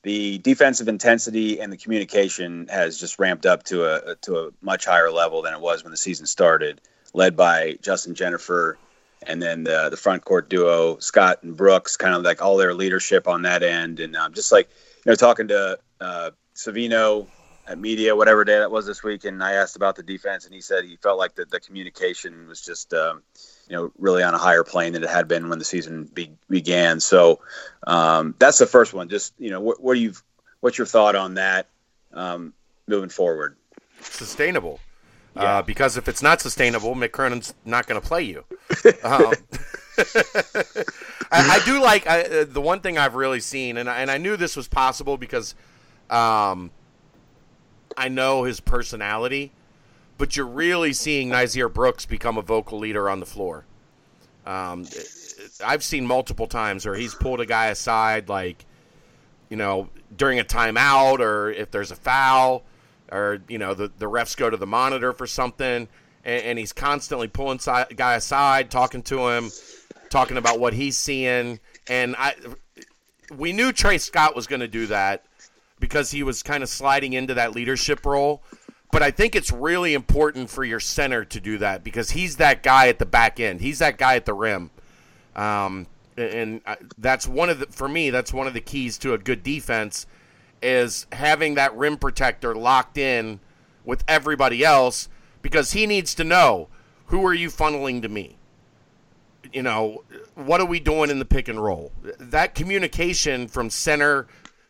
the 0.04 0.38
defensive 0.40 0.88
intensity 0.88 1.60
and 1.60 1.72
the 1.72 1.78
communication 1.78 2.68
has 2.70 3.00
just 3.00 3.20
ramped 3.20 3.46
up 3.46 3.64
to 3.64 3.86
a 3.86 4.16
to 4.18 4.38
a 4.38 4.50
much 4.62 4.86
higher 4.86 5.12
level 5.12 5.42
than 5.42 5.54
it 5.54 5.60
was 5.60 5.84
when 5.84 5.92
the 5.92 5.98
season 5.98 6.26
started, 6.26 6.82
led 7.14 7.36
by 7.36 7.78
Justin 7.82 8.14
Jenifer, 8.14 8.76
and 9.24 9.42
then 9.42 9.64
the 9.64 9.90
the 9.90 9.98
front 9.98 10.24
court 10.24 10.50
duo 10.50 10.98
Scott 11.00 11.44
and 11.44 11.56
Brooks, 11.56 11.98
kind 11.98 12.16
of 12.16 12.24
like 12.24 12.42
all 12.42 12.58
their 12.58 12.74
leadership 12.74 13.28
on 13.28 13.42
that 13.42 13.62
end, 13.62 14.00
and 14.00 14.16
um, 14.16 14.34
just 14.34 14.52
like 14.52 14.70
you 15.06 15.12
know 15.12 15.16
talking 15.16 15.50
to 15.50 15.78
uh, 16.00 16.32
Savino 16.56 17.28
at 17.70 17.78
media, 17.78 18.16
whatever 18.16 18.44
day 18.44 18.58
that 18.58 18.72
was 18.72 18.88
this 18.88 19.04
week, 19.04 19.26
and 19.26 19.44
I 19.44 19.54
asked 19.54 19.76
about 19.76 19.96
the 19.96 20.02
defense, 20.02 20.46
and 20.46 20.54
he 20.54 20.60
said 20.60 20.84
he 20.84 20.96
felt 20.96 21.20
like 21.20 21.36
the, 21.36 21.46
the 21.46 21.60
communication 21.60 22.48
was 22.48 22.62
just 22.62 22.94
um, 22.96 23.22
you 23.70 23.76
know 23.76 23.92
really 24.00 24.24
on 24.24 24.34
a 24.34 24.40
higher 24.40 24.64
plane 24.64 24.94
than 24.94 25.04
it 25.04 25.10
had 25.10 25.28
been 25.28 25.50
when 25.50 25.60
the 25.60 25.66
season 25.66 26.10
be, 26.12 26.32
began. 26.50 27.00
So 27.00 27.42
um, 27.86 28.34
that's 28.40 28.58
the 28.58 28.66
first 28.66 28.94
one. 28.94 29.08
Just 29.08 29.34
you 29.38 29.52
know, 29.52 29.62
what, 29.62 29.82
what 29.82 29.94
do 29.94 30.00
you 30.00 30.14
what's 30.62 30.80
your 30.80 30.88
thought 30.88 31.16
on 31.16 31.36
that 31.36 31.68
um, 32.12 32.54
moving 32.88 33.10
forward? 33.10 33.56
Sustainable. 34.02 34.80
Uh, 35.38 35.42
yeah. 35.42 35.58
Uh, 35.58 35.62
because 35.62 35.96
if 35.96 36.08
it's 36.08 36.24
not 36.24 36.42
sustainable, 36.42 36.96
Mick 36.96 37.12
Cronin's 37.12 37.54
not 37.66 37.86
going 37.86 38.02
to 38.02 38.06
play 38.06 38.24
you. 38.24 38.44
Um, 39.04 39.34
I, 41.32 41.58
I, 41.58 41.62
do 41.66 41.82
like 41.82 42.08
I, 42.08 42.22
uh, 42.22 42.46
the 42.48 42.62
one 42.62 42.80
thing 42.80 42.98
I've 42.98 43.16
really 43.16 43.42
seen, 43.42 43.78
and 43.78 43.90
I, 43.90 44.00
and 44.00 44.10
I 44.10 44.18
knew 44.18 44.38
this 44.38 44.56
was 44.56 44.68
possible 44.68 45.18
because 45.18 45.54
um, 46.10 46.72
I 48.00 48.08
know 48.08 48.44
his 48.44 48.62
personality, 48.62 49.52
but 50.18 50.38
you're 50.38 50.48
really 50.48 50.94
seeing 50.94 51.30
Nysier 51.30 51.72
Brooks 51.72 52.06
become 52.06 52.38
a 52.38 52.42
vocal 52.42 52.80
leader 52.80 53.10
on 53.10 53.20
the 53.20 53.26
floor. 53.26 53.66
Um, 54.46 54.86
I've 55.64 55.84
seen 55.84 56.08
multiple 56.08 56.48
times 56.48 56.86
where 56.86 56.96
he's 56.96 57.14
pulled 57.14 57.42
a 57.42 57.46
guy 57.46 57.68
aside, 57.68 58.30
like, 58.30 58.66
you 59.50 59.58
know, 59.58 59.90
during 60.16 60.40
a 60.40 60.46
timeout 60.46 61.20
or 61.20 61.52
if 61.52 61.72
there's 61.72 61.92
a 61.92 61.96
foul 61.96 62.64
or, 63.12 63.42
you 63.50 63.58
know, 63.58 63.74
the, 63.74 63.92
the 63.98 64.06
refs 64.06 64.38
go 64.38 64.50
to 64.50 64.56
the 64.56 64.66
monitor 64.66 65.12
for 65.12 65.28
something 65.28 65.90
and, 66.24 66.44
and 66.44 66.58
he's 66.58 66.72
constantly 66.72 67.28
pulling 67.28 67.60
si- 67.60 67.96
guy 67.98 68.16
aside, 68.16 68.72
talking 68.72 69.04
to 69.04 69.28
him, 69.28 69.52
talking 70.10 70.38
about 70.38 70.58
what 70.58 70.74
he's 70.74 70.98
seeing. 70.98 71.60
And 71.90 72.16
I, 72.18 72.36
we 73.36 73.52
knew 73.52 73.74
Trey 73.74 73.98
Scott 73.98 74.38
was 74.38 74.48
going 74.48 74.62
to 74.62 74.70
do 74.70 74.88
that 74.88 75.26
because 75.80 76.12
he 76.12 76.24
was 76.24 76.44
kind 76.44 76.64
of 76.64 76.70
sliding 76.70 77.14
into 77.14 77.34
that 77.34 77.56
leadership 77.56 78.06
role. 78.06 78.44
But 78.92 79.04
I 79.04 79.12
think 79.12 79.36
it's 79.36 79.52
really 79.52 79.94
important 79.94 80.50
for 80.50 80.64
your 80.64 80.80
center 80.80 81.24
to 81.24 81.40
do 81.40 81.60
that 81.60 81.84
because 81.84 82.12
he's 82.12 82.38
that 82.38 82.64
guy 82.64 82.88
at 82.88 83.00
the 83.00 83.06
back 83.06 83.40
end. 83.40 83.62
He's 83.62 83.80
that 83.80 83.98
guy 83.98 84.16
at 84.16 84.26
the 84.26 84.34
rim. 84.34 84.72
Um, 85.36 85.86
and 86.20 86.62
that's 86.98 87.28
one 87.28 87.50
of 87.50 87.60
the 87.60 87.66
for 87.68 87.88
me 87.88 88.10
that's 88.10 88.34
one 88.34 88.48
of 88.48 88.54
the 88.54 88.62
keys 88.62 88.98
to 88.98 89.14
a 89.14 89.18
good 89.18 89.44
defense 89.44 90.06
is 90.62 91.08
having 91.14 91.56
that 91.56 91.76
rim 91.76 91.98
protector 91.98 92.54
locked 92.54 92.98
in 92.98 93.40
with 93.86 94.04
everybody 94.08 94.64
else 94.64 95.08
because 95.42 95.72
he 95.72 95.86
needs 95.86 96.14
to 96.14 96.24
know 96.24 96.68
who 97.06 97.26
are 97.26 97.34
you 97.34 97.48
funneling 97.48 98.02
to 98.02 98.10
me 98.10 98.38
you 99.54 99.62
know 99.62 100.04
what 100.36 100.60
are 100.60 100.66
we 100.66 100.80
doing 100.80 101.10
in 101.10 101.20
the 101.20 101.26
pick 101.26 101.48
and 101.48 101.64
roll 101.64 101.92
that 102.20 102.54
communication 102.54 103.48
from 103.48 103.70
center 103.70 104.28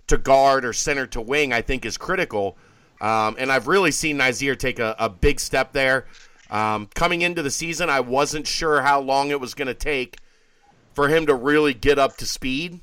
to 0.09 0.17
guard 0.17 0.65
or 0.65 0.73
center 0.73 1.07
to 1.07 1.21
wing, 1.21 1.53
I 1.53 1.61
think 1.61 1.85
is 1.85 1.97
critical. 1.97 2.57
Um, 3.01 3.35
and 3.39 3.51
I've 3.51 3.67
really 3.67 3.91
seen 3.91 4.17
Nysier 4.17 4.57
take 4.57 4.79
a, 4.79 4.95
a 4.99 5.09
big 5.09 5.39
step 5.39 5.71
there. 5.71 6.05
Um, 6.49 6.89
coming 6.93 7.21
into 7.21 7.41
the 7.41 7.51
season, 7.51 7.89
I 7.89 7.99
wasn't 7.99 8.47
sure 8.47 8.81
how 8.81 8.99
long 8.99 9.29
it 9.29 9.39
was 9.39 9.53
going 9.53 9.67
to 9.67 9.73
take 9.73 10.17
for 10.93 11.07
him 11.07 11.25
to 11.27 11.35
really 11.35 11.73
get 11.73 11.97
up 11.97 12.17
to 12.17 12.25
speed. 12.25 12.81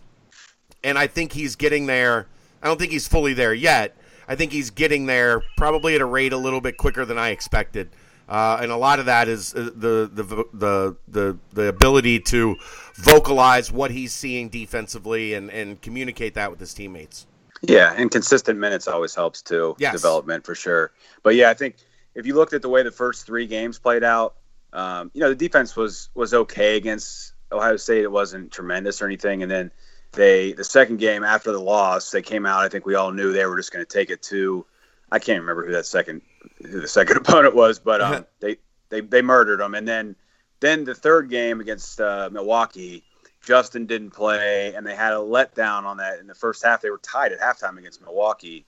And 0.82 0.98
I 0.98 1.06
think 1.06 1.32
he's 1.32 1.56
getting 1.56 1.86
there. 1.86 2.28
I 2.62 2.68
don't 2.68 2.78
think 2.78 2.92
he's 2.92 3.08
fully 3.08 3.34
there 3.34 3.52
yet. 3.52 3.96
I 4.28 4.36
think 4.36 4.52
he's 4.52 4.70
getting 4.70 5.06
there 5.06 5.42
probably 5.56 5.94
at 5.94 6.00
a 6.00 6.06
rate 6.06 6.32
a 6.32 6.36
little 6.36 6.60
bit 6.60 6.76
quicker 6.76 7.04
than 7.04 7.18
I 7.18 7.30
expected. 7.30 7.90
Uh, 8.28 8.58
and 8.60 8.72
a 8.72 8.76
lot 8.76 8.98
of 8.98 9.06
that 9.06 9.28
is 9.28 9.54
uh, 9.54 9.70
the, 9.74 10.10
the 10.12 10.44
the 10.52 10.96
the 11.06 11.38
the 11.52 11.68
ability 11.68 12.18
to 12.18 12.56
vocalize 12.94 13.70
what 13.70 13.90
he's 13.92 14.12
seeing 14.12 14.48
defensively 14.48 15.34
and 15.34 15.50
and 15.50 15.80
communicate 15.80 16.34
that 16.34 16.50
with 16.50 16.58
his 16.58 16.74
teammates. 16.74 17.26
Yeah, 17.62 17.94
and 17.96 18.10
consistent 18.10 18.58
minutes 18.58 18.88
always 18.88 19.14
helps 19.14 19.42
too. 19.42 19.76
Yes. 19.78 19.92
development 19.92 20.44
for 20.44 20.54
sure. 20.54 20.92
But 21.22 21.36
yeah, 21.36 21.50
I 21.50 21.54
think 21.54 21.76
if 22.14 22.26
you 22.26 22.34
looked 22.34 22.52
at 22.52 22.62
the 22.62 22.68
way 22.68 22.82
the 22.82 22.90
first 22.90 23.26
three 23.26 23.46
games 23.46 23.78
played 23.78 24.02
out, 24.02 24.34
um, 24.72 25.10
you 25.14 25.20
know, 25.20 25.28
the 25.28 25.36
defense 25.36 25.76
was 25.76 26.08
was 26.14 26.34
okay 26.34 26.76
against 26.76 27.32
Ohio 27.52 27.76
State. 27.76 28.02
It 28.02 28.10
wasn't 28.10 28.52
tremendous 28.52 29.00
or 29.00 29.06
anything, 29.06 29.42
and 29.42 29.50
then 29.50 29.70
they 30.12 30.52
the 30.52 30.64
second 30.64 30.98
game 30.98 31.22
after 31.22 31.52
the 31.52 31.60
loss, 31.60 32.10
they 32.10 32.22
came 32.22 32.44
out. 32.44 32.64
I 32.64 32.68
think 32.68 32.86
we 32.86 32.94
all 32.94 33.12
knew 33.12 33.32
they 33.32 33.46
were 33.46 33.56
just 33.56 33.72
going 33.72 33.84
to 33.84 33.90
take 33.90 34.10
it 34.10 34.22
to. 34.24 34.66
I 35.12 35.20
can't 35.20 35.40
remember 35.40 35.64
who 35.66 35.72
that 35.72 35.86
second 35.86 36.22
who 36.62 36.80
the 36.80 36.88
second 36.88 37.16
opponent 37.18 37.54
was, 37.54 37.78
but 37.78 38.00
um, 38.00 38.26
they, 38.40 38.56
they 38.88 39.00
they 39.00 39.22
murdered 39.22 39.60
them. 39.60 39.74
And 39.74 39.86
then 39.86 40.16
then 40.60 40.84
the 40.84 40.94
third 40.94 41.30
game 41.30 41.60
against 41.60 42.00
uh, 42.00 42.28
Milwaukee, 42.32 43.04
Justin 43.44 43.86
didn't 43.86 44.10
play, 44.10 44.74
and 44.74 44.86
they 44.86 44.94
had 44.94 45.12
a 45.12 45.16
letdown 45.16 45.84
on 45.84 45.98
that 45.98 46.18
in 46.18 46.26
the 46.26 46.34
first 46.34 46.64
half. 46.64 46.80
They 46.80 46.90
were 46.90 46.98
tied 46.98 47.32
at 47.32 47.40
halftime 47.40 47.78
against 47.78 48.02
Milwaukee, 48.02 48.64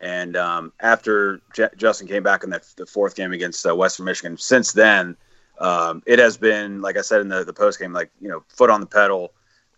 and 0.00 0.36
um, 0.36 0.72
after 0.80 1.40
J- 1.54 1.70
Justin 1.76 2.06
came 2.06 2.22
back 2.22 2.44
in 2.44 2.50
that 2.50 2.64
the 2.76 2.86
fourth 2.86 3.14
game 3.14 3.32
against 3.32 3.66
uh, 3.66 3.74
Western 3.74 4.06
Michigan, 4.06 4.36
since 4.36 4.72
then 4.72 5.16
um, 5.60 6.02
it 6.06 6.18
has 6.18 6.36
been 6.36 6.80
like 6.80 6.96
I 6.96 7.02
said 7.02 7.20
in 7.20 7.28
the 7.28 7.44
the 7.44 7.52
post 7.52 7.78
game, 7.78 7.92
like 7.92 8.10
you 8.20 8.28
know, 8.28 8.42
foot 8.48 8.70
on 8.70 8.80
the 8.80 8.86
pedal, 8.86 9.32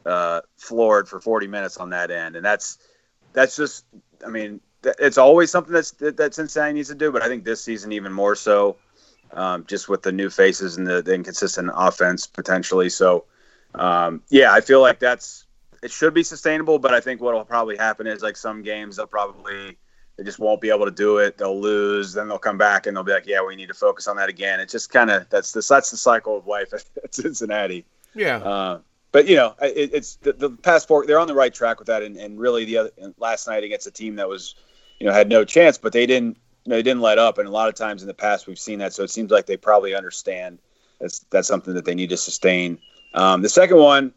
uh, 0.06 0.40
floored 0.56 1.08
for 1.08 1.20
40 1.20 1.48
minutes 1.48 1.76
on 1.76 1.90
that 1.90 2.10
end, 2.10 2.36
and 2.36 2.44
that's 2.44 2.78
that's 3.32 3.56
just 3.56 3.84
I 4.24 4.30
mean 4.30 4.60
it's 4.84 5.18
always 5.18 5.50
something 5.50 5.72
that's 5.72 5.92
that 5.92 6.34
Cincinnati 6.34 6.74
needs 6.74 6.88
to 6.88 6.94
do, 6.94 7.12
but 7.12 7.22
I 7.22 7.28
think 7.28 7.44
this 7.44 7.62
season 7.62 7.92
even 7.92 8.12
more 8.12 8.34
so, 8.34 8.76
um, 9.32 9.64
just 9.66 9.88
with 9.88 10.02
the 10.02 10.12
new 10.12 10.30
faces 10.30 10.76
and 10.76 10.86
the, 10.86 11.02
the 11.02 11.14
inconsistent 11.14 11.70
offense 11.74 12.26
potentially. 12.26 12.88
So, 12.88 13.24
um, 13.74 14.22
yeah, 14.28 14.52
I 14.52 14.60
feel 14.60 14.80
like 14.80 14.98
that's 14.98 15.46
it 15.82 15.90
should 15.90 16.14
be 16.14 16.22
sustainable, 16.22 16.78
but 16.78 16.94
I 16.94 17.00
think 17.00 17.20
what 17.20 17.34
will 17.34 17.44
probably 17.44 17.76
happen 17.76 18.06
is 18.06 18.22
like 18.22 18.36
some 18.36 18.62
games 18.62 18.96
they'll 18.96 19.06
probably 19.06 19.76
they 20.16 20.24
just 20.24 20.38
won't 20.38 20.60
be 20.60 20.70
able 20.70 20.84
to 20.84 20.90
do 20.90 21.18
it. 21.18 21.38
They'll 21.38 21.58
lose, 21.58 22.12
then 22.12 22.28
they'll 22.28 22.38
come 22.38 22.58
back 22.58 22.86
and 22.86 22.96
they'll 22.96 23.04
be 23.04 23.12
like, 23.12 23.26
yeah, 23.26 23.42
we 23.44 23.56
need 23.56 23.68
to 23.68 23.74
focus 23.74 24.06
on 24.06 24.16
that 24.16 24.28
again. 24.28 24.60
It's 24.60 24.72
just 24.72 24.90
kind 24.90 25.10
of 25.10 25.28
that's 25.30 25.52
the 25.52 25.64
that's 25.68 25.90
the 25.90 25.96
cycle 25.96 26.36
of 26.36 26.46
life 26.46 26.72
at 27.04 27.14
Cincinnati. 27.14 27.84
Yeah. 28.14 28.38
Uh, 28.38 28.80
but 29.10 29.28
you 29.28 29.36
know, 29.36 29.54
it, 29.60 29.90
it's 29.92 30.16
the, 30.16 30.32
the 30.32 30.50
past 30.50 30.88
four. 30.88 31.06
They're 31.06 31.18
on 31.18 31.28
the 31.28 31.34
right 31.34 31.52
track 31.52 31.78
with 31.78 31.86
that, 31.88 32.02
and, 32.02 32.16
and 32.16 32.38
really 32.38 32.64
the 32.64 32.78
other 32.78 32.90
last 33.18 33.46
night 33.46 33.62
against 33.62 33.86
a 33.86 33.90
team 33.90 34.16
that 34.16 34.28
was 34.28 34.54
you 35.02 35.08
know 35.08 35.12
had 35.12 35.28
no 35.28 35.44
chance, 35.44 35.78
but 35.78 35.92
they 35.92 36.06
didn't 36.06 36.38
you 36.64 36.70
know, 36.70 36.76
they 36.76 36.82
didn't 36.82 37.00
let 37.00 37.18
up. 37.18 37.38
And 37.38 37.48
a 37.48 37.50
lot 37.50 37.68
of 37.68 37.74
times 37.74 38.02
in 38.02 38.08
the 38.08 38.14
past 38.14 38.46
we've 38.46 38.56
seen 38.56 38.78
that, 38.78 38.92
so 38.92 39.02
it 39.02 39.10
seems 39.10 39.32
like 39.32 39.46
they 39.46 39.56
probably 39.56 39.96
understand 39.96 40.60
that's 41.00 41.18
that's 41.30 41.48
something 41.48 41.74
that 41.74 41.84
they 41.84 41.96
need 41.96 42.10
to 42.10 42.16
sustain. 42.16 42.78
Um, 43.12 43.42
the 43.42 43.48
second 43.48 43.78
one 43.78 44.14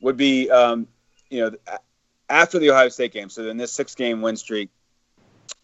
would 0.00 0.16
be 0.16 0.50
um, 0.50 0.88
you 1.30 1.42
know 1.42 1.76
after 2.28 2.58
the 2.58 2.68
Ohio 2.68 2.88
State 2.88 3.12
game. 3.12 3.30
So 3.30 3.48
in 3.48 3.58
this 3.58 3.70
six 3.70 3.94
game 3.94 4.20
win 4.20 4.36
streak, 4.36 4.70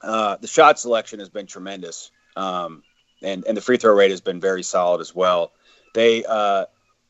uh, 0.03 0.37
the 0.37 0.47
shot 0.47 0.79
selection 0.79 1.19
has 1.19 1.29
been 1.29 1.47
tremendous, 1.47 2.13
um, 2.37 2.85
and 3.25 3.45
and 3.49 3.57
the 3.57 3.61
free 3.61 3.77
throw 3.77 3.93
rate 3.93 4.13
has 4.13 4.21
been 4.21 4.41
very 4.41 4.63
solid 4.63 5.01
as 5.01 5.13
well. 5.17 5.51
They 5.95 6.25
uh, 6.25 6.67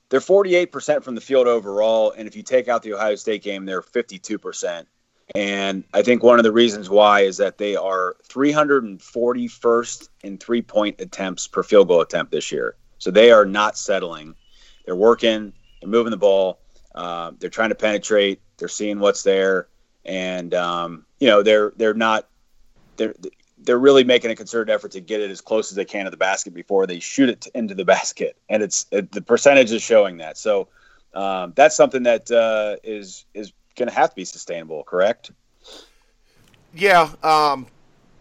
they're 0.09 0.21
48% 0.21 1.05
from 1.05 1.15
the 1.15 1.21
field 1.21 1.47
overall, 1.47 2.15
and 2.17 2.27
if 2.27 2.37
you 2.37 2.43
take 2.43 2.69
out 2.69 2.83
the 2.83 2.95
Ohio 2.95 3.17
State 3.17 3.43
game, 3.43 3.67
they're 3.67 3.83
52%. 3.83 4.87
And 5.35 5.85
I 5.95 6.03
think 6.03 6.23
one 6.23 6.39
of 6.39 6.45
the 6.45 6.53
reasons 6.53 6.91
why 6.91 7.21
is 7.21 7.39
that 7.39 7.59
they 7.59 7.77
are 7.77 8.17
341st 8.29 10.09
in 10.23 10.39
three 10.39 10.63
point 10.63 11.01
attempts 11.01 11.47
per 11.49 11.63
field 11.63 11.89
goal 11.89 12.01
attempt 12.01 12.31
this 12.31 12.53
year. 12.53 12.77
So 12.99 13.11
they 13.11 13.33
are 13.33 13.47
not 13.47 13.79
settling. 13.79 14.35
They're 14.85 14.97
working, 14.97 15.53
they're 15.81 15.91
moving 15.91 16.11
the 16.11 16.17
ball, 16.17 16.61
uh, 16.95 17.33
they're 17.39 17.51
trying 17.51 17.71
to 17.71 17.75
penetrate, 17.75 18.41
they're 18.59 18.69
seeing 18.69 19.01
what's 19.01 19.23
there. 19.23 19.69
And, 20.05 20.53
um, 20.53 21.07
you 21.21 21.29
know, 21.29 21.43
they're, 21.43 21.73
they're 21.77 21.95
not, 21.95 22.29
they're, 22.97 23.15
they're 23.59 23.79
really 23.79 24.05
making 24.05 24.31
a 24.31 24.37
concerted 24.37 24.73
effort 24.73 24.93
to 24.93 25.01
get 25.01 25.23
it 25.23 25.31
as 25.31 25.41
close 25.41 25.73
as 25.73 25.77
they 25.77 25.87
can 25.87 26.05
to 26.05 26.11
the 26.11 26.19
basket 26.19 26.53
before 26.53 26.87
they 26.87 27.01
shoot 27.01 27.31
it 27.31 27.47
into 27.55 27.75
the 27.75 27.85
basket. 27.85 28.37
And 28.51 28.63
it's, 28.63 28.85
it, 28.91 29.11
the 29.11 29.23
percentage 29.23 29.73
is 29.73 29.83
showing 29.83 30.19
that. 30.19 30.37
So, 30.37 30.69
um, 31.15 31.53
that's 31.55 31.77
something 31.77 32.03
that 32.03 32.31
uh, 32.31 32.77
is 32.83 33.25
is 33.35 33.53
going 33.77 33.89
to 33.89 33.95
have 33.95 34.11
to 34.11 34.17
be 34.17 34.25
sustainable, 34.25 34.85
correct? 34.85 35.31
Yeah, 36.75 37.13
um, 37.23 37.67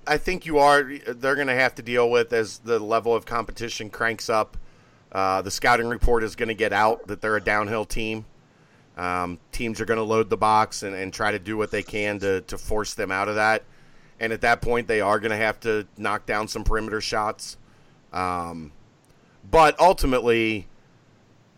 I 0.06 0.18
think 0.18 0.46
you 0.46 0.60
are. 0.60 0.84
They're 0.84 1.36
going 1.36 1.48
to 1.48 1.56
have 1.56 1.76
to 1.76 1.82
deal 1.82 2.10
with 2.10 2.34
as 2.34 2.60
the 2.60 2.80
level 2.80 3.16
of 3.16 3.26
competition 3.26 3.90
cranks 3.90 4.30
up. 4.30 4.58
Uh, 5.12 5.42
the 5.42 5.52
scouting 5.52 5.88
report 5.88 6.24
is 6.24 6.36
going 6.36 6.50
to 6.50 6.56
get 6.56 6.74
out 6.74 7.08
that 7.08 7.22
they're 7.22 7.36
a 7.36 7.44
downhill 7.44 7.86
team. 7.86 8.26
Um, 8.98 9.40
teams 9.52 9.80
are 9.82 9.86
going 9.86 9.98
to 9.98 10.04
load 10.04 10.30
the 10.30 10.38
box 10.38 10.84
and, 10.84 10.96
and, 10.96 11.12
try 11.12 11.32
to 11.32 11.40
do 11.40 11.58
what 11.58 11.72
they 11.72 11.82
can 11.82 12.20
to, 12.20 12.42
to 12.42 12.60
force 12.60 12.94
them 12.94 13.12
out 13.12 13.28
of 13.28 13.36
that. 13.36 13.64
And 14.20 14.32
at 14.32 14.42
that 14.42 14.62
point, 14.62 14.88
they 14.88 15.02
are 15.02 15.20
going 15.20 15.32
to 15.32 15.38
have 15.38 15.60
to 15.62 15.88
knock 15.98 16.28
down 16.28 16.48
some 16.48 16.64
perimeter 16.64 17.02
shots. 17.02 17.58
Um, 18.12 18.72
but 19.50 19.80
ultimately, 19.80 20.68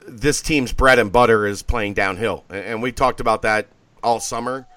this 0.07 0.41
team's 0.41 0.71
bread 0.71 0.97
and 0.97 1.11
butter 1.11 1.45
is 1.45 1.61
playing 1.61 1.93
downhill, 1.93 2.45
and 2.49 2.81
we 2.81 2.93
talked 2.93 3.19
about 3.19 3.41
that 3.41 3.67
all 4.05 4.19
summer. 4.19 4.67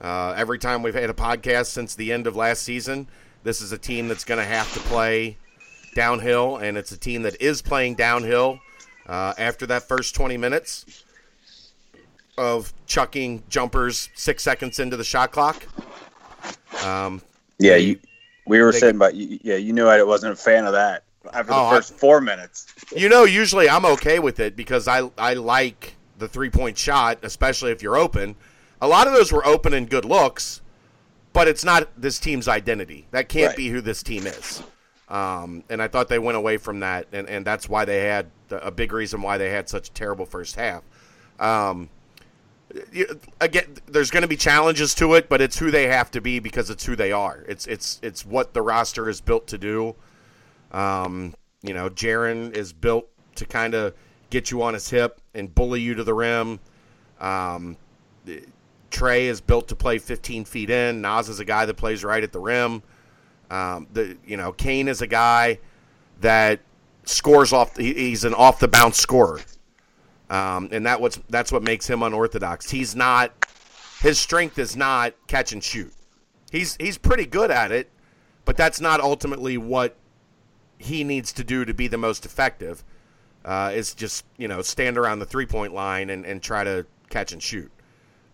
Uh, 0.00 0.32
every 0.36 0.58
time 0.58 0.82
we've 0.82 0.94
had 0.94 1.10
a 1.10 1.14
podcast 1.14 1.66
since 1.66 1.94
the 1.94 2.10
end 2.12 2.26
of 2.26 2.34
last 2.34 2.62
season, 2.62 3.06
this 3.44 3.60
is 3.60 3.72
a 3.72 3.78
team 3.78 4.08
that's 4.08 4.24
going 4.24 4.40
to 4.40 4.44
have 4.44 4.72
to 4.72 4.80
play 4.80 5.36
downhill, 5.94 6.56
and 6.56 6.78
it's 6.78 6.90
a 6.90 6.96
team 6.96 7.22
that 7.22 7.40
is 7.42 7.60
playing 7.60 7.94
downhill 7.94 8.58
uh, 9.06 9.34
after 9.36 9.66
that 9.66 9.86
first 9.86 10.14
20 10.14 10.38
minutes 10.38 11.04
of 12.38 12.72
chucking 12.86 13.42
jumpers 13.50 14.08
six 14.14 14.42
seconds 14.42 14.78
into 14.78 14.96
the 14.96 15.04
shot 15.04 15.30
clock. 15.30 15.66
Um, 16.82 17.20
yeah, 17.58 17.76
you, 17.76 17.98
we 18.46 18.62
were 18.62 18.72
saying, 18.72 18.96
but 18.96 19.14
yeah, 19.14 19.56
you 19.56 19.74
knew 19.74 19.86
I 19.86 20.02
wasn't 20.02 20.32
a 20.32 20.36
fan 20.36 20.64
of 20.64 20.72
that 20.72 21.04
after 21.34 21.52
the 21.52 21.58
oh, 21.58 21.70
first 21.70 21.92
I, 21.92 21.96
four 21.96 22.22
minutes. 22.22 22.66
You 22.96 23.10
know, 23.10 23.24
usually 23.24 23.68
I'm 23.68 23.84
okay 23.84 24.18
with 24.20 24.40
it 24.40 24.56
because 24.56 24.88
I 24.88 25.10
I 25.18 25.34
like 25.34 25.96
the 26.16 26.28
three 26.28 26.48
point 26.48 26.78
shot, 26.78 27.18
especially 27.22 27.72
if 27.72 27.82
you're 27.82 27.98
open. 27.98 28.36
A 28.80 28.88
lot 28.88 29.06
of 29.06 29.12
those 29.12 29.32
were 29.32 29.44
open 29.46 29.74
and 29.74 29.88
good 29.88 30.04
looks, 30.04 30.62
but 31.32 31.48
it's 31.48 31.64
not 31.64 31.88
this 32.00 32.18
team's 32.18 32.48
identity. 32.48 33.06
That 33.10 33.28
can't 33.28 33.48
right. 33.48 33.56
be 33.56 33.68
who 33.68 33.80
this 33.80 34.02
team 34.02 34.26
is. 34.26 34.62
Um, 35.08 35.64
and 35.68 35.82
I 35.82 35.88
thought 35.88 36.08
they 36.08 36.18
went 36.18 36.36
away 36.36 36.56
from 36.56 36.80
that, 36.80 37.06
and, 37.12 37.28
and 37.28 37.44
that's 37.44 37.68
why 37.68 37.84
they 37.84 38.04
had 38.04 38.30
a 38.50 38.70
big 38.70 38.92
reason 38.92 39.22
why 39.22 39.38
they 39.38 39.50
had 39.50 39.68
such 39.68 39.88
a 39.88 39.92
terrible 39.92 40.24
first 40.24 40.54
half. 40.54 40.82
Um, 41.40 41.88
again, 43.40 43.76
there's 43.86 44.10
going 44.10 44.22
to 44.22 44.28
be 44.28 44.36
challenges 44.36 44.94
to 44.96 45.14
it, 45.14 45.28
but 45.28 45.40
it's 45.40 45.58
who 45.58 45.70
they 45.70 45.88
have 45.88 46.10
to 46.12 46.20
be 46.20 46.38
because 46.38 46.70
it's 46.70 46.84
who 46.84 46.94
they 46.94 47.10
are. 47.10 47.44
It's 47.48 47.66
it's 47.66 47.98
it's 48.02 48.24
what 48.24 48.54
the 48.54 48.62
roster 48.62 49.08
is 49.08 49.20
built 49.20 49.48
to 49.48 49.58
do. 49.58 49.96
Um, 50.70 51.34
you 51.62 51.74
know, 51.74 51.90
Jarron 51.90 52.54
is 52.54 52.72
built 52.72 53.08
to 53.36 53.44
kind 53.44 53.74
of 53.74 53.94
get 54.30 54.50
you 54.50 54.62
on 54.62 54.74
his 54.74 54.88
hip 54.88 55.20
and 55.34 55.52
bully 55.52 55.80
you 55.80 55.94
to 55.94 56.04
the 56.04 56.14
rim. 56.14 56.60
Um, 57.20 57.76
Trey 58.90 59.26
is 59.26 59.40
built 59.40 59.68
to 59.68 59.76
play 59.76 59.98
15 59.98 60.44
feet 60.44 60.70
in. 60.70 61.00
Nas 61.00 61.28
is 61.28 61.40
a 61.40 61.44
guy 61.44 61.66
that 61.66 61.74
plays 61.74 62.04
right 62.04 62.22
at 62.22 62.32
the 62.32 62.40
rim. 62.40 62.82
Um, 63.50 63.88
the 63.92 64.16
you 64.24 64.36
know 64.36 64.52
Cane 64.52 64.88
is 64.88 65.02
a 65.02 65.06
guy 65.06 65.58
that 66.20 66.60
scores 67.04 67.52
off. 67.52 67.76
He's 67.76 68.24
an 68.24 68.34
off 68.34 68.60
the 68.60 68.68
bounce 68.68 68.98
scorer, 68.98 69.40
um, 70.28 70.68
and 70.70 70.86
that 70.86 71.00
what's 71.00 71.18
that's 71.28 71.50
what 71.50 71.62
makes 71.62 71.88
him 71.88 72.02
unorthodox. 72.02 72.70
He's 72.70 72.94
not. 72.94 73.32
His 74.00 74.18
strength 74.18 74.58
is 74.58 74.76
not 74.76 75.14
catch 75.26 75.52
and 75.52 75.62
shoot. 75.62 75.92
He's 76.52 76.76
he's 76.76 76.96
pretty 76.96 77.26
good 77.26 77.50
at 77.50 77.72
it, 77.72 77.90
but 78.44 78.56
that's 78.56 78.80
not 78.80 79.00
ultimately 79.00 79.58
what 79.58 79.96
he 80.78 81.04
needs 81.04 81.32
to 81.32 81.44
do 81.44 81.64
to 81.64 81.74
be 81.74 81.88
the 81.88 81.98
most 81.98 82.24
effective. 82.24 82.84
Uh, 83.44 83.72
is 83.74 83.94
just 83.94 84.24
you 84.36 84.46
know 84.46 84.62
stand 84.62 84.96
around 84.96 85.18
the 85.18 85.26
three 85.26 85.46
point 85.46 85.74
line 85.74 86.10
and, 86.10 86.24
and 86.24 86.42
try 86.42 86.62
to 86.62 86.86
catch 87.08 87.32
and 87.32 87.42
shoot. 87.42 87.70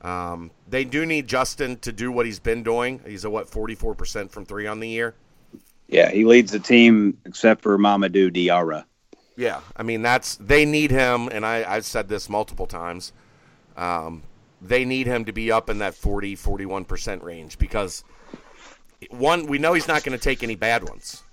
Um, 0.07 0.53
they 0.69 0.85
do 0.85 1.05
need 1.05 1.27
Justin 1.27 1.79
to 1.79 1.91
do 1.91 2.13
what 2.13 2.27
he's 2.27 2.39
been 2.39 2.63
doing. 2.63 3.01
He's 3.05 3.25
a 3.25 3.31
what 3.31 3.49
forty 3.49 3.75
four 3.75 3.97
percent 3.97 4.31
from 4.31 4.47
three 4.47 4.69
on 4.69 4.79
the 4.79 4.89
year. 4.89 5.17
Yeah, 5.89 6.13
he 6.13 6.25
leads 6.25 6.53
the 6.53 6.61
team 6.61 7.19
except 7.25 7.61
for 7.61 7.77
Mamadou 7.77 8.31
Diarra. 8.31 8.85
Yeah, 9.37 9.63
I 9.77 9.83
mean 9.83 10.03
that's 10.03 10.37
they 10.37 10.65
need 10.65 10.93
him, 10.93 11.29
and 11.33 11.45
I, 11.45 11.65
I've 11.69 11.85
said 11.85 12.09
this 12.09 12.29
multiple 12.29 12.69
times. 12.69 13.13
Um, 13.77 14.23
they 14.63 14.85
need 14.85 15.09
him 15.09 15.25
to 15.25 15.33
be 15.33 15.51
up 15.51 15.69
in 15.69 15.79
that 15.79 15.95
40, 15.95 16.37
41 16.37 16.85
percent 16.85 17.25
range 17.25 17.59
because 17.59 18.05
one, 19.11 19.47
we 19.47 19.59
know 19.59 19.73
he's 19.73 19.89
not 19.89 20.05
going 20.05 20.17
to 20.17 20.23
take 20.23 20.45
any 20.45 20.55
bad 20.55 20.89
ones. 20.89 21.25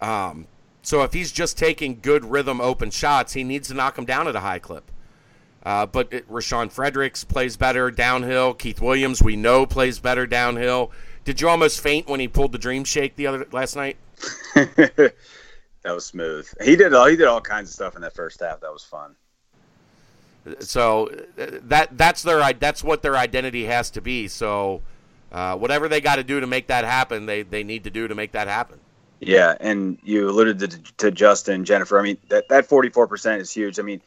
Um, 0.00 0.46
so 0.82 1.02
if 1.02 1.12
he's 1.12 1.32
just 1.32 1.58
taking 1.58 1.98
good 2.00 2.24
rhythm 2.24 2.60
open 2.60 2.90
shots, 2.90 3.32
he 3.32 3.42
needs 3.42 3.66
to 3.68 3.74
knock 3.74 3.96
them 3.96 4.04
down 4.04 4.28
at 4.28 4.36
a 4.36 4.40
high 4.40 4.60
clip. 4.60 4.90
Uh, 5.64 5.86
but 5.86 6.12
it, 6.12 6.28
Rashawn 6.30 6.70
Fredericks 6.70 7.24
plays 7.24 7.56
better 7.56 7.90
downhill. 7.90 8.52
Keith 8.54 8.80
Williams, 8.80 9.22
we 9.22 9.34
know, 9.36 9.64
plays 9.64 9.98
better 9.98 10.26
downhill. 10.26 10.90
Did 11.24 11.40
you 11.40 11.48
almost 11.48 11.80
faint 11.80 12.06
when 12.06 12.20
he 12.20 12.28
pulled 12.28 12.52
the 12.52 12.58
dream 12.58 12.84
shake 12.84 13.16
the 13.16 13.26
other 13.26 13.46
last 13.50 13.76
night? 13.76 13.96
that 14.54 15.14
was 15.84 16.04
smooth. 16.04 16.46
He 16.62 16.76
did 16.76 16.92
all 16.92 17.06
he 17.06 17.16
did 17.16 17.26
all 17.26 17.40
kinds 17.40 17.70
of 17.70 17.74
stuff 17.74 17.96
in 17.96 18.02
that 18.02 18.14
first 18.14 18.40
half. 18.40 18.60
That 18.60 18.72
was 18.72 18.84
fun. 18.84 19.14
So 20.60 21.08
uh, 21.38 21.46
that 21.62 21.96
that's 21.96 22.22
their 22.22 22.52
that's 22.52 22.84
what 22.84 23.00
their 23.00 23.16
identity 23.16 23.64
has 23.64 23.90
to 23.90 24.02
be. 24.02 24.28
So 24.28 24.82
uh, 25.32 25.56
whatever 25.56 25.88
they 25.88 26.02
got 26.02 26.16
to 26.16 26.24
do 26.24 26.40
to 26.40 26.46
make 26.46 26.66
that 26.66 26.84
happen, 26.84 27.24
they 27.24 27.42
they 27.42 27.64
need 27.64 27.84
to 27.84 27.90
do 27.90 28.06
to 28.06 28.14
make 28.14 28.32
that 28.32 28.48
happen. 28.48 28.78
Yeah, 29.20 29.54
and 29.60 29.96
you 30.02 30.28
alluded 30.28 30.58
to, 30.58 30.68
to 30.98 31.10
Justin 31.10 31.64
Jenifer. 31.64 31.98
I 31.98 32.02
mean 32.02 32.18
that 32.28 32.48
that 32.50 32.66
forty 32.66 32.90
four 32.90 33.06
percent 33.06 33.40
is 33.40 33.50
huge. 33.50 33.78
I 33.78 33.82
mean 33.82 34.02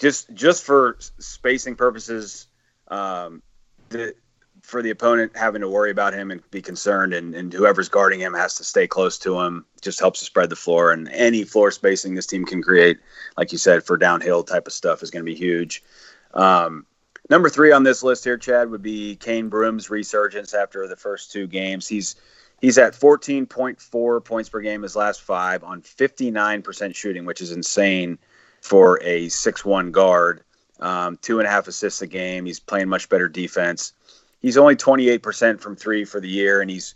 just 0.00 0.32
just 0.32 0.64
for 0.64 0.96
spacing 1.18 1.76
purposes, 1.76 2.46
um, 2.88 3.42
the, 3.90 4.14
for 4.62 4.82
the 4.82 4.90
opponent 4.90 5.36
having 5.36 5.60
to 5.60 5.68
worry 5.68 5.90
about 5.90 6.14
him 6.14 6.30
and 6.30 6.42
be 6.50 6.62
concerned, 6.62 7.12
and, 7.12 7.34
and 7.34 7.52
whoever's 7.52 7.88
guarding 7.88 8.18
him 8.18 8.32
has 8.32 8.54
to 8.56 8.64
stay 8.64 8.86
close 8.86 9.18
to 9.18 9.38
him. 9.38 9.64
Just 9.82 10.00
helps 10.00 10.20
to 10.20 10.24
spread 10.24 10.48
the 10.48 10.56
floor, 10.56 10.90
and 10.90 11.08
any 11.10 11.44
floor 11.44 11.70
spacing 11.70 12.14
this 12.14 12.26
team 12.26 12.46
can 12.46 12.62
create, 12.62 12.98
like 13.36 13.52
you 13.52 13.58
said, 13.58 13.84
for 13.84 13.96
downhill 13.96 14.42
type 14.42 14.66
of 14.66 14.72
stuff 14.72 15.02
is 15.02 15.10
going 15.10 15.24
to 15.24 15.30
be 15.30 15.38
huge. 15.38 15.84
Um, 16.32 16.86
number 17.28 17.50
three 17.50 17.70
on 17.70 17.82
this 17.82 18.02
list 18.02 18.24
here, 18.24 18.38
Chad, 18.38 18.70
would 18.70 18.82
be 18.82 19.16
Cane 19.16 19.50
Broome's 19.50 19.90
resurgence 19.90 20.54
after 20.54 20.88
the 20.88 20.96
first 20.96 21.30
two 21.30 21.46
games. 21.46 21.86
He's 21.86 22.16
he's 22.62 22.78
at 22.78 22.94
14.4 22.94 24.24
points 24.24 24.48
per 24.48 24.60
game 24.60 24.80
his 24.80 24.96
last 24.96 25.20
five 25.20 25.62
on 25.62 25.82
59% 25.82 26.94
shooting, 26.94 27.26
which 27.26 27.42
is 27.42 27.52
insane 27.52 28.18
for 28.60 29.00
a 29.02 29.28
six-one 29.28 29.90
guard. 29.90 30.42
Um, 30.80 31.18
two 31.20 31.38
and 31.38 31.46
a 31.46 31.50
half 31.50 31.68
assists 31.68 32.00
a 32.00 32.06
game. 32.06 32.46
He's 32.46 32.60
playing 32.60 32.88
much 32.88 33.08
better 33.08 33.28
defense. 33.28 33.92
He's 34.40 34.56
only 34.56 34.76
28% 34.76 35.60
from 35.60 35.76
three 35.76 36.04
for 36.04 36.20
the 36.20 36.28
year, 36.28 36.62
and 36.62 36.70
he's 36.70 36.94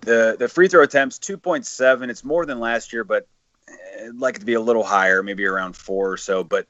the 0.00 0.36
the 0.38 0.48
free 0.48 0.68
throw 0.68 0.82
attempts 0.82 1.18
2.7. 1.18 2.08
It's 2.10 2.24
more 2.24 2.44
than 2.46 2.58
last 2.58 2.92
year, 2.92 3.04
but 3.04 3.28
I'd 3.68 4.16
like 4.16 4.36
it 4.36 4.38
to 4.40 4.44
be 4.44 4.54
a 4.54 4.60
little 4.60 4.82
higher, 4.82 5.22
maybe 5.22 5.44
around 5.44 5.76
four 5.76 6.10
or 6.10 6.16
so. 6.16 6.42
But 6.42 6.66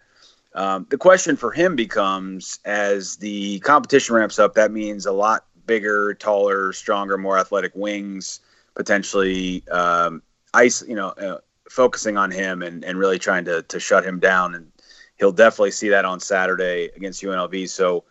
um, 0.54 0.86
the 0.90 0.98
question 0.98 1.36
for 1.36 1.52
him 1.52 1.76
becomes 1.76 2.60
as 2.64 3.16
the 3.16 3.58
competition 3.60 4.14
ramps 4.14 4.38
up, 4.38 4.54
that 4.54 4.72
means 4.72 5.06
a 5.06 5.12
lot 5.12 5.44
bigger, 5.66 6.14
taller, 6.14 6.72
stronger, 6.72 7.18
more 7.18 7.38
athletic 7.38 7.72
wings, 7.74 8.40
potentially 8.74 9.66
um, 9.68 10.22
ice, 10.54 10.82
you 10.86 10.94
know, 10.94 11.08
uh, 11.08 11.38
focusing 11.70 12.16
on 12.16 12.30
him 12.30 12.62
and, 12.62 12.84
and 12.84 12.98
really 12.98 13.18
trying 13.18 13.44
to, 13.44 13.62
to 13.62 13.80
shut 13.80 14.04
him 14.04 14.18
down. 14.18 14.54
And 14.54 14.70
he'll 15.18 15.32
definitely 15.32 15.72
see 15.72 15.88
that 15.90 16.04
on 16.04 16.20
Saturday 16.20 16.90
against 16.96 17.22
UNLV. 17.22 17.68
So, 17.68 18.04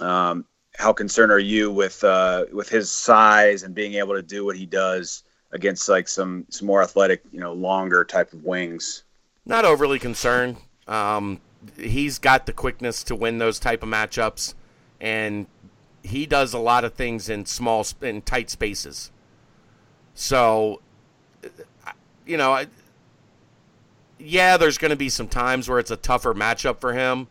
um, 0.00 0.44
how 0.76 0.92
concerned 0.92 1.30
are 1.30 1.38
you 1.38 1.70
with 1.70 2.02
uh, 2.02 2.46
with 2.52 2.68
his 2.68 2.90
size 2.90 3.62
and 3.62 3.74
being 3.74 3.94
able 3.94 4.14
to 4.14 4.22
do 4.22 4.44
what 4.44 4.56
he 4.56 4.66
does 4.66 5.22
against 5.52 5.88
like 5.88 6.08
some 6.08 6.46
some 6.48 6.66
more 6.66 6.82
athletic, 6.82 7.22
you 7.30 7.40
know, 7.40 7.52
longer 7.52 8.04
type 8.04 8.32
of 8.32 8.42
wings? 8.42 9.04
Not 9.46 9.64
overly 9.64 9.98
concerned. 9.98 10.56
Um, 10.88 11.40
he's 11.78 12.18
got 12.18 12.46
the 12.46 12.52
quickness 12.52 13.02
to 13.04 13.14
win 13.14 13.38
those 13.38 13.58
type 13.58 13.82
of 13.82 13.88
matchups, 13.88 14.54
and 15.00 15.46
he 16.02 16.26
does 16.26 16.52
a 16.52 16.58
lot 16.58 16.84
of 16.84 16.94
things 16.94 17.28
in 17.28 17.46
small 17.46 17.86
in 18.02 18.22
tight 18.22 18.50
spaces. 18.50 19.10
So, 20.14 20.80
you 22.26 22.36
know, 22.36 22.64
yeah, 24.24 24.56
there's 24.56 24.78
going 24.78 24.90
to 24.90 24.96
be 24.96 25.08
some 25.08 25.28
times 25.28 25.68
where 25.68 25.78
it's 25.78 25.90
a 25.90 25.96
tougher 25.96 26.34
matchup 26.34 26.80
for 26.80 26.92
him. 26.92 27.28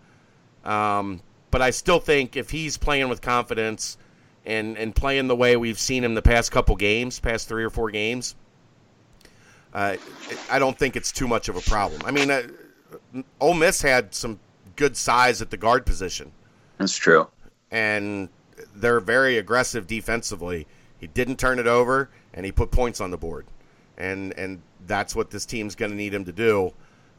Um, 0.64 1.22
but 1.52 1.62
I 1.62 1.72
still 1.72 2.00
think 2.00 2.36
if 2.36 2.50
he's 2.50 2.78
playing 2.78 3.10
with 3.10 3.22
confidence 3.22 3.98
and, 4.46 4.78
and 4.78 4.96
playing 4.96 5.28
the 5.28 5.36
way 5.36 5.58
we've 5.58 5.80
seen 5.80 6.04
him 6.04 6.16
the 6.16 6.22
past 6.22 6.52
couple 6.52 6.76
games, 6.76 7.20
past 7.20 7.48
three 7.48 7.64
or 7.64 7.70
four 7.70 7.92
games, 7.92 8.36
uh, 9.74 9.98
I 10.50 10.60
don't 10.60 10.78
think 10.78 10.96
it's 10.96 11.12
too 11.12 11.28
much 11.28 11.50
of 11.50 11.56
a 11.56 11.62
problem. 11.62 12.02
I 12.06 12.12
mean, 12.12 12.32
uh, 12.32 12.44
Ole 13.40 13.56
Miss 13.56 13.82
had 13.82 14.14
some 14.14 14.40
good 14.76 14.96
size 14.96 15.42
at 15.42 15.50
the 15.50 15.58
guard 15.58 15.86
position. 15.86 16.32
That's 16.78 16.96
true. 16.96 17.28
And 17.72 18.30
they're 18.76 19.00
very 19.00 19.38
aggressive 19.38 19.88
defensively. 19.88 20.68
He 21.00 21.08
didn't 21.08 21.38
turn 21.38 21.60
it 21.60 21.68
over, 21.68 22.10
and 22.34 22.46
he 22.46 22.52
put 22.52 22.72
points 22.72 23.02
on 23.02 23.12
the 23.12 23.18
board. 23.18 23.46
And 23.98 24.38
and 24.38 24.62
that's 24.88 25.16
what 25.16 25.32
this 25.32 25.46
team's 25.46 25.76
going 25.76 25.92
to 25.92 25.98
need 25.98 26.14
him 26.14 26.26
to 26.26 26.32
do. 26.32 26.74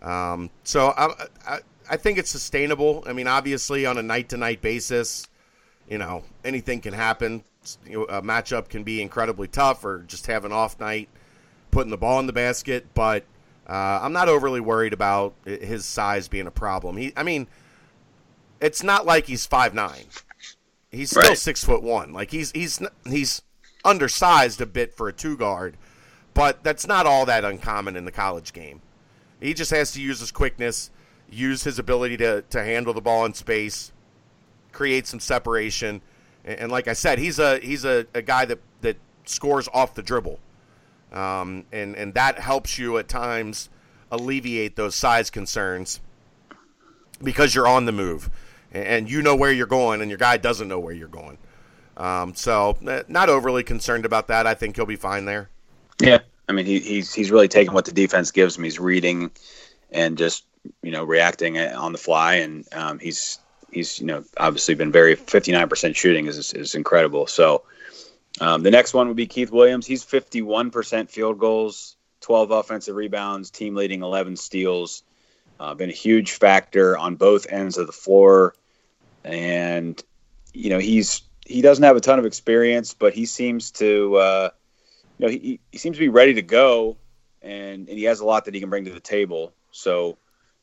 Um, 0.05 0.51
so 0.65 0.89
I, 0.97 1.27
I, 1.47 1.59
I 1.91 1.97
think 1.97 2.19
it's 2.19 2.31
sustainable. 2.31 3.03
I 3.07 3.13
mean, 3.13 3.27
obviously 3.27 3.87
on 3.87 3.99
a 3.99 4.03
night 4.03 4.29
to 4.29 4.37
night 4.37 4.61
basis, 4.61 5.27
you 5.89 5.99
know, 5.99 6.23
anything 6.45 6.81
can 6.81 6.93
happen. 6.93 7.43
You 7.87 8.01
know, 8.01 8.05
a 8.05 8.21
matchup 8.21 8.69
can 8.69 8.85
be 8.85 9.01
incredibly 9.01 9.49
tough, 9.49 9.85
or 9.85 10.05
just 10.07 10.27
have 10.27 10.45
an 10.45 10.53
off 10.53 10.79
night, 10.79 11.09
putting 11.71 11.91
the 11.91 11.97
ball 11.97 12.21
in 12.21 12.27
the 12.27 12.33
basket. 12.33 12.87
But 12.93 13.25
uh, 13.67 14.01
I'm 14.03 14.13
not 14.13 14.29
overly 14.29 14.61
worried 14.61 14.93
about 14.93 15.35
his 15.45 15.87
size 15.87 16.29
being 16.29 16.47
a 16.47 16.51
problem. 16.51 16.99
He, 16.99 17.15
I 17.17 17.23
mean, 17.23 17.47
it's 18.61 18.83
not 18.83 19.07
like 19.07 19.27
he's 19.27 19.47
five 19.47 19.73
nine. 19.73 20.05
He's 20.91 21.11
still 21.11 21.23
right. 21.23 21.39
six 21.39 21.65
foot 21.65 21.83
one. 21.83 22.13
Like 22.13 22.31
he's 22.31 22.51
he's 22.51 22.83
he's 23.09 23.41
undersized 23.85 24.61
a 24.61 24.67
bit 24.67 24.95
for 24.95 25.09
a 25.09 25.13
two 25.13 25.39
guard, 25.39 25.79
but 26.35 26.63
that's 26.63 26.87
not 26.87 27.07
all 27.07 27.25
that 27.25 27.45
uncommon 27.45 27.97
in 27.97 28.05
the 28.05 28.13
college 28.13 28.53
game. 28.53 28.83
He 29.45 29.53
just 29.53 29.71
has 29.73 29.93
to 29.93 30.01
use 30.01 30.21
his 30.21 30.33
quickness, 30.33 30.91
use 31.31 31.65
his 31.65 31.79
ability 31.79 32.17
to, 32.19 32.43
to 32.43 32.65
handle 32.65 32.95
the 32.95 33.03
ball 33.03 33.27
in 33.27 33.35
space, 33.35 33.93
create 34.73 35.07
some 35.07 35.21
separation. 35.21 36.01
And, 36.45 36.61
and 36.61 36.73
like 36.73 36.89
I 36.89 36.95
said, 36.95 37.19
he's 37.19 37.39
a 37.39 37.59
he's 37.59 37.85
a, 37.85 38.07
a 38.15 38.23
guy 38.23 38.47
that, 38.47 38.59
that 38.81 38.97
scores 39.27 39.69
off 39.75 39.95
the 39.95 40.03
dribble. 40.03 40.41
Um, 41.13 41.67
and, 41.73 41.95
and 41.95 42.15
that 42.15 42.39
helps 42.39 42.79
you 42.79 42.97
at 42.99 43.07
times 43.07 43.69
alleviate 44.11 44.77
those 44.77 44.95
size 44.95 45.31
concerns 45.31 46.01
because 47.23 47.55
you're 47.55 47.69
on 47.69 47.85
the 47.85 47.93
move 47.93 48.31
and 48.73 49.11
you 49.11 49.23
know 49.23 49.37
where 49.37 49.53
you're 49.53 49.67
going, 49.67 50.01
and 50.01 50.11
your 50.11 50.19
guy 50.19 50.37
doesn't 50.37 50.67
know 50.67 50.81
where 50.81 50.93
you're 50.95 51.07
going. 51.07 51.39
Um, 51.97 52.35
so, 52.35 52.77
eh, 52.89 53.05
not 53.07 53.29
overly 53.29 53.63
concerned 53.63 54.05
about 54.05 54.27
that. 54.29 54.47
I 54.47 54.55
think 54.55 54.75
he'll 54.75 54.87
be 54.87 54.97
fine 54.97 55.27
there. 55.27 55.49
Yeah, 56.01 56.21
I 56.49 56.53
mean, 56.53 56.67
he, 56.67 56.81
he's 56.81 57.13
he's 57.13 57.31
really 57.31 57.49
taking 57.49 57.75
what 57.75 57.85
the 57.85 57.93
defense 57.93 58.31
gives 58.31 58.57
him. 58.57 58.65
He's 58.65 58.79
reading 58.79 59.31
and 59.91 60.19
just 60.19 60.45
you 60.83 60.91
know 60.91 61.05
reacting 61.05 61.59
on 61.59 61.93
the 61.93 61.99
fly, 61.99 62.37
and 62.37 62.67
um, 62.73 62.99
he's 62.99 63.39
he's 63.71 64.01
you 64.01 64.07
know 64.07 64.25
obviously 64.37 64.75
been 64.75 64.93
very 64.93 65.17
59% 65.17 65.97
shooting 65.97 66.27
is 66.27 66.53
is 66.53 66.75
incredible. 66.75 67.27
So 67.27 67.65
um, 68.41 68.63
the 68.63 68.71
next 68.71 68.95
one 68.95 69.09
would 69.09 69.17
be 69.17 69.27
Keith 69.27 69.51
Williams. 69.51 69.87
He's 69.87 70.05
51% 70.05 71.09
field 71.09 71.39
goals, 71.39 71.97
12 72.21 72.51
offensive 72.51 72.97
rebounds, 72.97 73.51
team 73.51 73.75
leading 73.75 74.03
11 74.03 74.37
steals. 74.37 75.03
Uh, 75.61 75.73
been 75.75 75.89
a 75.91 75.93
huge 75.93 76.33
factor 76.33 76.99
on 76.99 77.15
both 77.15 77.47
ends 77.49 77.79
of 77.79 77.87
the 77.87 77.93
floor, 77.93 78.55
and 79.23 80.03
you 80.53 80.69
know 80.69 80.79
he's 80.79 81.23
he 81.47 81.63
doesn't 81.63 81.85
have 81.85 81.97
a 81.97 82.01
ton 82.01 82.19
of 82.19 82.27
experience, 82.27 82.93
but 82.93 83.15
he 83.15 83.25
seems 83.25 83.71
to 83.71 84.17
uh, 84.17 84.51
you 85.19 85.27
know 85.27 85.33
he, 85.33 85.61
he 85.73 85.79
seems 85.79 85.97
to 85.97 86.01
be 86.01 86.09
ready 86.09 86.35
to 86.35 86.43
go, 86.43 86.97
and, 87.43 87.89
and 87.89 87.99
he 87.99 88.05
has 88.05 88.21
a 88.21 88.25
lot 88.25 88.45
that 88.47 88.55
he 88.55 88.61
can 88.61 88.71
bring 88.71 88.85
to 88.85 88.93
the 88.93 89.01
table. 89.01 89.53
So 89.71 90.17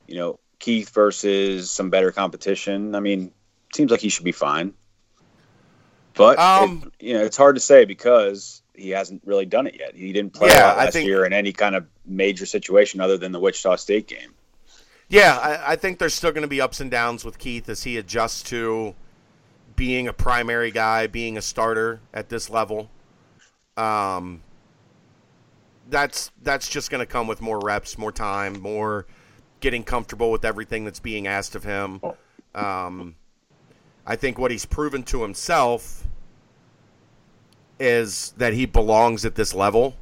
you 0.06 0.16
know 0.16 0.38
Keith 0.58 0.90
versus 0.90 1.70
some 1.70 1.90
better 1.90 2.12
competition. 2.12 2.94
I 2.94 3.00
mean, 3.00 3.32
seems 3.74 3.90
like 3.90 4.00
he 4.00 4.08
should 4.08 4.24
be 4.24 4.32
fine, 4.32 4.74
but 6.14 6.38
um, 6.38 6.90
it, 6.98 7.06
you 7.06 7.14
know 7.14 7.24
it's 7.24 7.36
hard 7.36 7.56
to 7.56 7.60
say 7.60 7.84
because 7.84 8.62
he 8.74 8.90
hasn't 8.90 9.22
really 9.24 9.46
done 9.46 9.66
it 9.66 9.76
yet. 9.78 9.94
He 9.94 10.12
didn't 10.12 10.32
play 10.32 10.48
yeah, 10.48 10.72
last 10.74 10.94
think, 10.94 11.06
year 11.06 11.24
in 11.24 11.32
any 11.32 11.52
kind 11.52 11.74
of 11.74 11.86
major 12.06 12.46
situation 12.46 13.00
other 13.00 13.18
than 13.18 13.32
the 13.32 13.40
Wichita 13.40 13.76
State 13.76 14.06
game. 14.06 14.34
Yeah, 15.08 15.36
I, 15.36 15.72
I 15.72 15.76
think 15.76 15.98
there's 15.98 16.14
still 16.14 16.32
going 16.32 16.42
to 16.42 16.48
be 16.48 16.60
ups 16.60 16.80
and 16.80 16.90
downs 16.90 17.24
with 17.24 17.38
Keith 17.38 17.68
as 17.68 17.82
he 17.82 17.98
adjusts 17.98 18.42
to 18.44 18.94
being 19.76 20.08
a 20.08 20.12
primary 20.12 20.70
guy, 20.70 21.06
being 21.06 21.36
a 21.36 21.42
starter 21.42 22.00
at 22.14 22.28
this 22.28 22.48
level. 22.48 22.90
Um, 23.76 24.42
that's 25.88 26.30
that's 26.42 26.68
just 26.68 26.90
going 26.90 27.00
to 27.00 27.06
come 27.06 27.26
with 27.26 27.40
more 27.40 27.60
reps, 27.60 27.98
more 27.98 28.12
time, 28.12 28.60
more 28.60 29.06
getting 29.60 29.84
comfortable 29.84 30.30
with 30.30 30.44
everything 30.44 30.84
that's 30.84 31.00
being 31.00 31.26
asked 31.26 31.54
of 31.54 31.64
him. 31.64 32.00
Um, 32.54 33.16
I 34.06 34.16
think 34.16 34.38
what 34.38 34.50
he's 34.50 34.66
proven 34.66 35.02
to 35.04 35.22
himself 35.22 36.06
is 37.78 38.34
that 38.36 38.52
he 38.52 38.66
belongs 38.66 39.24
at 39.24 39.34
this 39.34 39.54
level 39.54 39.96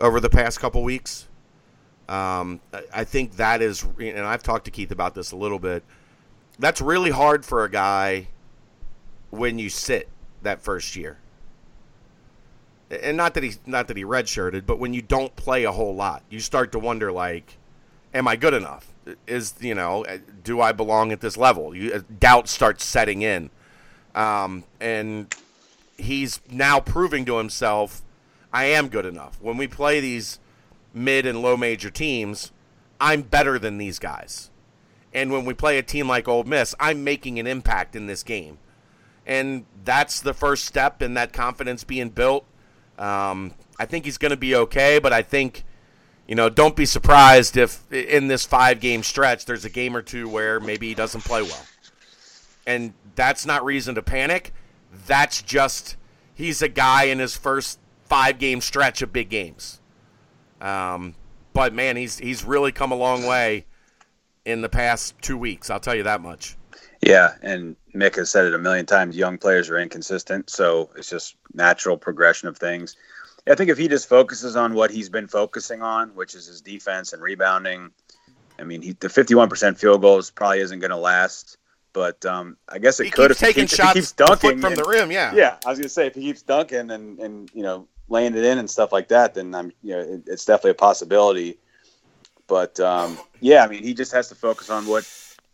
over 0.00 0.20
the 0.20 0.30
past 0.30 0.60
couple 0.60 0.82
weeks. 0.82 1.28
Um, 2.08 2.60
I 2.92 3.04
think 3.04 3.36
that 3.36 3.62
is, 3.62 3.86
and 3.98 4.20
I've 4.20 4.42
talked 4.42 4.64
to 4.66 4.70
Keith 4.70 4.90
about 4.90 5.14
this 5.14 5.32
a 5.32 5.36
little 5.36 5.58
bit. 5.58 5.84
That's 6.58 6.80
really 6.80 7.10
hard 7.10 7.44
for 7.44 7.64
a 7.64 7.70
guy 7.70 8.28
when 9.30 9.58
you 9.58 9.70
sit 9.70 10.08
that 10.42 10.60
first 10.62 10.96
year, 10.96 11.18
and 13.00 13.16
not 13.16 13.34
that 13.34 13.42
he 13.42 13.54
not 13.66 13.88
that 13.88 13.96
he 13.96 14.04
redshirted, 14.04 14.66
but 14.66 14.78
when 14.78 14.92
you 14.92 15.02
don't 15.02 15.34
play 15.36 15.64
a 15.64 15.72
whole 15.72 15.94
lot, 15.94 16.22
you 16.28 16.40
start 16.40 16.72
to 16.72 16.78
wonder 16.78 17.10
like, 17.10 17.58
am 18.12 18.28
I 18.28 18.36
good 18.36 18.54
enough? 18.54 18.92
Is 19.26 19.54
you 19.60 19.74
know, 19.74 20.04
do 20.44 20.60
I 20.60 20.72
belong 20.72 21.12
at 21.12 21.20
this 21.20 21.36
level? 21.36 21.74
You, 21.74 21.92
uh, 21.94 22.00
doubt 22.20 22.48
starts 22.48 22.84
setting 22.84 23.22
in, 23.22 23.50
um, 24.14 24.64
and 24.80 25.34
he's 25.96 26.40
now 26.50 26.80
proving 26.80 27.24
to 27.24 27.38
himself, 27.38 28.02
I 28.52 28.64
am 28.66 28.88
good 28.88 29.06
enough. 29.06 29.38
When 29.40 29.56
we 29.56 29.66
play 29.66 30.00
these 30.00 30.38
mid 30.92 31.26
and 31.26 31.40
low 31.40 31.56
major 31.56 31.90
teams, 31.90 32.52
I'm 33.00 33.22
better 33.22 33.58
than 33.58 33.78
these 33.78 33.98
guys. 33.98 34.50
And 35.14 35.30
when 35.30 35.44
we 35.44 35.54
play 35.54 35.78
a 35.78 35.82
team 35.82 36.08
like 36.08 36.28
Ole 36.28 36.44
Miss, 36.44 36.74
I'm 36.80 37.04
making 37.04 37.38
an 37.38 37.46
impact 37.46 37.96
in 37.96 38.06
this 38.06 38.22
game. 38.22 38.58
And 39.26 39.66
that's 39.84 40.20
the 40.20 40.34
first 40.34 40.64
step 40.64 41.02
in 41.02 41.14
that 41.14 41.32
confidence 41.32 41.84
being 41.84 42.08
built. 42.08 42.44
Um, 42.98 43.54
I 43.78 43.86
think 43.86 44.04
he's 44.04 44.18
going 44.18 44.30
to 44.30 44.36
be 44.36 44.54
okay, 44.54 44.98
but 44.98 45.12
I 45.12 45.22
think, 45.22 45.64
you 46.26 46.34
know, 46.34 46.48
don't 46.48 46.76
be 46.76 46.86
surprised 46.86 47.56
if 47.56 47.90
in 47.92 48.28
this 48.28 48.44
five 48.44 48.80
game 48.80 49.02
stretch 49.02 49.44
there's 49.44 49.64
a 49.64 49.70
game 49.70 49.96
or 49.96 50.02
two 50.02 50.28
where 50.28 50.60
maybe 50.60 50.88
he 50.88 50.94
doesn't 50.94 51.22
play 51.22 51.42
well. 51.42 51.66
And 52.66 52.94
that's 53.14 53.44
not 53.44 53.64
reason 53.64 53.94
to 53.96 54.02
panic. 54.02 54.52
That's 55.06 55.42
just 55.42 55.96
he's 56.34 56.62
a 56.62 56.68
guy 56.68 57.04
in 57.04 57.18
his 57.18 57.36
first 57.36 57.78
five 58.04 58.38
game 58.38 58.60
stretch 58.60 59.02
of 59.02 59.12
big 59.12 59.30
games. 59.30 59.80
Um, 60.60 61.14
but 61.52 61.74
man, 61.74 61.96
he's 61.96 62.18
he's 62.18 62.44
really 62.44 62.72
come 62.72 62.92
a 62.92 62.96
long 62.96 63.26
way 63.26 63.66
in 64.44 64.60
the 64.60 64.68
past 64.68 65.14
two 65.20 65.36
weeks. 65.36 65.70
I'll 65.70 65.80
tell 65.80 65.94
you 65.94 66.04
that 66.04 66.20
much. 66.20 66.56
Yeah, 67.04 67.34
and 67.42 67.76
Mick 67.94 68.16
has 68.16 68.30
said 68.30 68.46
it 68.46 68.54
a 68.54 68.58
million 68.58 68.86
times. 68.86 69.16
Young 69.16 69.36
players 69.36 69.68
are 69.70 69.78
inconsistent, 69.78 70.50
so 70.50 70.90
it's 70.96 71.10
just 71.10 71.36
natural 71.52 71.96
progression 71.96 72.48
of 72.48 72.56
things. 72.56 72.96
I 73.48 73.56
think 73.56 73.70
if 73.70 73.78
he 73.78 73.88
just 73.88 74.08
focuses 74.08 74.54
on 74.54 74.74
what 74.74 74.92
he's 74.92 75.08
been 75.08 75.26
focusing 75.26 75.82
on, 75.82 76.10
which 76.14 76.34
is 76.36 76.46
his 76.46 76.60
defense 76.60 77.12
and 77.12 77.20
rebounding, 77.20 77.90
I 78.58 78.62
mean, 78.62 78.82
he, 78.82 78.92
the 78.92 79.08
51% 79.08 79.78
field 79.78 80.00
goals 80.00 80.30
probably 80.30 80.60
isn't 80.60 80.78
going 80.78 80.92
to 80.92 80.96
last. 80.96 81.58
But 81.92 82.24
um, 82.24 82.56
I 82.68 82.78
guess 82.78 83.00
it 83.00 83.04
he 83.04 83.10
could 83.10 83.30
keeps 83.30 83.42
if, 83.42 83.48
taking 83.48 83.64
he, 83.64 83.76
shots 83.76 83.90
if 83.90 83.94
he 83.94 84.00
keeps 84.00 84.12
dunking 84.12 84.60
from 84.60 84.72
and, 84.72 84.76
the 84.76 84.84
rim. 84.84 85.10
Yeah, 85.10 85.34
yeah. 85.34 85.56
I 85.66 85.70
was 85.70 85.78
going 85.78 85.82
to 85.82 85.88
say 85.88 86.06
if 86.06 86.14
he 86.14 86.22
keeps 86.22 86.40
dunking 86.40 86.90
and 86.90 87.18
and 87.18 87.50
you 87.52 87.62
know 87.62 87.86
laying 88.08 88.34
it 88.34 88.44
in 88.44 88.58
and 88.58 88.70
stuff 88.70 88.92
like 88.92 89.08
that, 89.08 89.34
then 89.34 89.54
I'm 89.54 89.72
you 89.82 89.94
know 89.94 90.00
it, 90.00 90.22
it's 90.26 90.46
definitely 90.46 90.70
a 90.70 90.74
possibility. 90.74 91.58
But 92.46 92.80
um, 92.80 93.18
yeah, 93.40 93.62
I 93.62 93.68
mean, 93.68 93.82
he 93.82 93.92
just 93.92 94.12
has 94.12 94.28
to 94.30 94.34
focus 94.34 94.70
on 94.70 94.86
what 94.86 95.06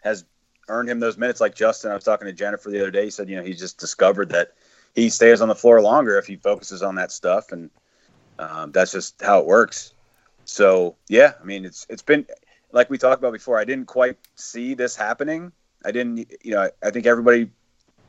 has 0.05 0.25
earned 0.69 0.89
him 0.89 1.01
those 1.01 1.19
minutes. 1.19 1.41
Like 1.41 1.55
Justin, 1.55 1.91
I 1.91 1.95
was 1.95 2.05
talking 2.05 2.27
to 2.27 2.45
Jenifer 2.45 2.71
the 2.71 2.81
other 2.81 2.91
day. 2.91 3.05
He 3.05 3.11
said, 3.11 3.29
you 3.29 3.37
know, 3.37 3.43
he 3.43 3.55
just 3.55 3.79
discovered 3.79 4.31
that 4.31 4.55
he 4.95 5.11
stays 5.11 5.41
on 5.41 5.49
the 5.49 5.55
floor 5.55 5.81
longer 5.81 6.19
if 6.19 6.27
he 6.27 6.37
focuses 6.37 6.83
on 6.83 6.95
that 6.97 7.13
stuff, 7.13 7.53
and 7.53 7.71
um, 8.39 8.73
that's 8.73 8.93
just 8.93 9.21
how 9.21 9.41
it 9.41 9.47
works. 9.47 9.95
So 10.45 10.97
yeah, 11.09 11.33
I 11.41 11.45
mean, 11.45 11.65
it's 11.65 11.87
it's 11.89 12.03
been 12.03 12.27
like 12.73 12.91
we 12.91 12.99
talked 12.99 13.21
about 13.21 13.33
before. 13.33 13.59
I 13.59 13.65
didn't 13.65 13.87
quite 13.87 14.17
see 14.35 14.75
this 14.75 14.97
happening. 14.97 15.53
I 15.85 15.93
didn't, 15.93 16.31
you 16.43 16.53
know, 16.53 16.71
I 16.83 16.91
think 16.91 17.07
everybody 17.07 17.51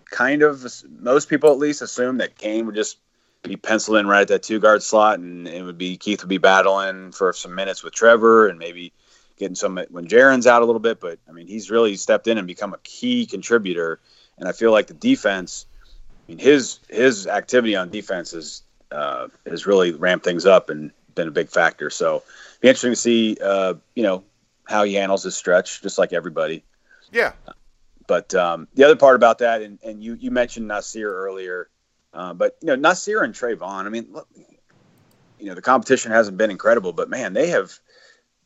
kind 0.09 0.41
of, 0.41 0.65
most 0.99 1.29
people 1.29 1.51
at 1.51 1.59
least, 1.59 1.81
assume 1.81 2.17
that 2.17 2.37
Cane 2.37 2.65
would 2.65 2.75
just 2.75 2.97
be 3.43 3.55
penciled 3.55 3.97
in 3.97 4.07
right 4.07 4.21
at 4.21 4.27
that 4.29 4.43
two 4.43 4.59
guard 4.59 4.81
slot, 4.83 5.19
and 5.19 5.47
it 5.47 5.63
would 5.63 5.77
be 5.77 5.97
Keith 5.97 6.21
would 6.21 6.29
be 6.29 6.39
battling 6.39 7.11
for 7.11 7.31
some 7.31 7.55
minutes 7.55 7.83
with 7.83 7.93
Trevor, 7.93 8.47
and 8.47 8.59
maybe 8.59 8.91
getting 9.39 9.55
some 9.55 9.79
when 9.89 10.07
Jarron's 10.07 10.45
out 10.45 10.61
a 10.61 10.65
little 10.65 10.79
bit. 10.79 10.99
But 10.99 11.17
I 11.27 11.31
mean, 11.31 11.47
he's 11.47 11.71
really 11.71 11.95
stepped 11.95 12.27
in 12.27 12.37
and 12.37 12.45
become 12.45 12.73
a 12.73 12.77
key 12.79 13.25
contributor, 13.25 13.99
and 14.37 14.47
I 14.47 14.51
feel 14.51 14.71
like 14.71 14.87
the 14.87 14.93
defense. 14.93 15.65
I 16.27 16.31
mean, 16.31 16.39
his 16.39 16.79
his 16.89 17.25
activity 17.25 17.75
on 17.75 17.89
defense 17.89 18.33
is 18.33 18.63
uh, 18.91 19.29
has 19.47 19.65
really 19.65 19.93
ramped 19.93 20.25
things 20.25 20.45
up 20.45 20.69
and 20.69 20.91
been 21.15 21.27
a 21.27 21.31
big 21.31 21.49
factor. 21.49 21.89
So, 21.89 22.23
be 22.61 22.67
interesting 22.67 22.91
to 22.91 22.95
see, 22.95 23.37
uh, 23.43 23.75
you 23.95 24.03
know, 24.03 24.23
how 24.67 24.83
he 24.83 24.93
handles 24.93 25.23
his 25.23 25.35
stretch, 25.35 25.81
just 25.81 25.97
like 25.97 26.13
everybody. 26.13 26.63
Yeah. 27.11 27.33
But 28.07 28.33
um, 28.35 28.67
the 28.73 28.83
other 28.83 28.95
part 28.95 29.15
about 29.15 29.39
that, 29.39 29.61
and, 29.61 29.79
and 29.83 30.03
you 30.03 30.15
you 30.15 30.31
mentioned 30.31 30.69
Nysier 30.69 31.09
earlier. 31.09 31.69
Uh, 32.13 32.33
but 32.33 32.57
you 32.61 32.67
know, 32.67 32.75
Nysier 32.75 33.23
and 33.23 33.33
Trevon. 33.33 33.85
I 33.85 33.89
mean, 33.89 34.07
look, 34.11 34.27
you 35.39 35.47
know, 35.47 35.55
the 35.55 35.61
competition 35.61 36.11
hasn't 36.11 36.37
been 36.37 36.51
incredible, 36.51 36.91
but 36.91 37.09
man, 37.09 37.33
they 37.33 37.47
have 37.47 37.79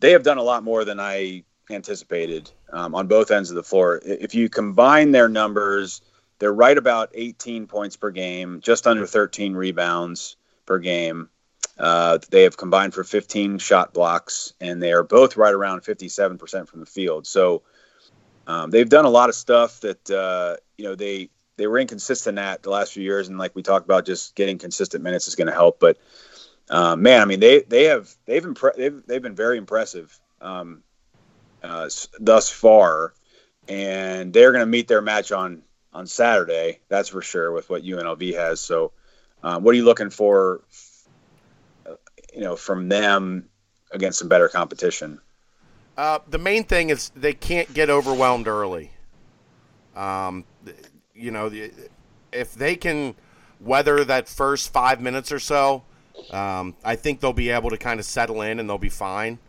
they 0.03 0.11
have 0.11 0.23
done 0.23 0.37
a 0.37 0.43
lot 0.43 0.65
more 0.65 0.83
than 0.83 0.99
I 0.99 1.45
anticipated 1.69 2.51
um, 2.73 2.93
on 2.93 3.07
both 3.07 3.31
ends 3.31 3.49
of 3.49 3.55
the 3.55 3.63
floor. 3.63 4.01
If 4.03 4.35
you 4.35 4.49
combine 4.49 5.13
their 5.13 5.29
numbers, 5.29 6.01
they're 6.39 6.53
right 6.53 6.77
about 6.77 7.09
18 7.13 7.67
points 7.67 7.95
per 7.95 8.11
game, 8.11 8.59
just 8.61 8.85
under 8.85 9.07
13 9.07 9.53
rebounds 9.53 10.35
per 10.65 10.77
game. 10.79 11.29
Uh, 11.79 12.17
they 12.31 12.43
have 12.43 12.57
combined 12.57 12.93
for 12.93 13.05
15 13.05 13.59
shot 13.59 13.93
blocks, 13.93 14.51
and 14.59 14.83
they 14.83 14.91
are 14.91 15.03
both 15.03 15.37
right 15.37 15.53
around 15.53 15.83
57% 15.83 16.67
from 16.67 16.81
the 16.81 16.85
field. 16.85 17.25
So 17.25 17.61
um, 18.45 18.71
they've 18.71 18.89
done 18.89 19.05
a 19.05 19.09
lot 19.09 19.29
of 19.29 19.35
stuff 19.35 19.79
that 19.79 20.11
uh, 20.11 20.57
you 20.77 20.83
know 20.83 20.95
they 20.95 21.29
they 21.55 21.65
were 21.65 21.79
inconsistent 21.79 22.37
at 22.39 22.61
the 22.61 22.71
last 22.71 22.91
few 22.91 23.03
years, 23.03 23.29
and 23.29 23.37
like 23.37 23.55
we 23.55 23.63
talked 23.63 23.85
about, 23.85 24.05
just 24.05 24.35
getting 24.35 24.57
consistent 24.57 25.01
minutes 25.01 25.29
is 25.29 25.35
going 25.35 25.47
to 25.47 25.53
help. 25.53 25.79
But 25.79 25.97
uh, 26.69 26.95
man, 26.95 27.21
I 27.21 27.25
mean, 27.25 27.39
they 27.39 27.61
they 27.61 27.85
have 27.85 28.13
they've 28.25 28.43
impre- 28.43 28.75
they've 28.75 29.05
they've 29.05 29.21
been 29.21 29.35
very 29.35 29.57
impressive 29.57 30.17
um, 30.41 30.83
uh, 31.61 31.89
thus 32.19 32.49
far, 32.49 33.13
and 33.67 34.33
they're 34.33 34.51
going 34.51 34.61
to 34.61 34.69
meet 34.69 34.87
their 34.87 35.01
match 35.01 35.31
on 35.31 35.63
on 35.93 36.07
Saturday. 36.07 36.79
That's 36.89 37.09
for 37.09 37.21
sure 37.21 37.51
with 37.51 37.69
what 37.69 37.83
UNLV 37.83 38.35
has. 38.35 38.61
So, 38.61 38.91
um, 39.43 39.63
what 39.63 39.73
are 39.73 39.77
you 39.77 39.85
looking 39.85 40.09
for 40.09 40.63
you 42.33 42.41
know 42.41 42.55
from 42.55 42.89
them 42.89 43.49
against 43.91 44.19
some 44.19 44.29
better 44.29 44.49
competition? 44.49 45.19
Uh, 45.97 46.19
the 46.27 46.39
main 46.39 46.63
thing 46.63 46.89
is 46.89 47.11
they 47.15 47.33
can't 47.33 47.71
get 47.73 47.89
overwhelmed 47.89 48.47
early. 48.47 48.91
Um, 49.95 50.45
you 51.13 51.29
know, 51.29 51.51
if 52.31 52.55
they 52.55 52.75
can 52.75 53.15
weather 53.59 54.03
that 54.03 54.27
first 54.27 54.73
five 54.73 54.99
minutes 54.99 55.31
or 55.31 55.39
so, 55.39 55.83
um, 56.31 56.75
I 56.83 56.95
think 56.95 57.19
they'll 57.19 57.33
be 57.33 57.49
able 57.49 57.69
to 57.69 57.77
kind 57.77 57.99
of 57.99 58.05
settle 58.05 58.41
in 58.41 58.59
and 58.59 58.69
they'll 58.69 58.77
be 58.77 58.89
fine. 58.89 59.39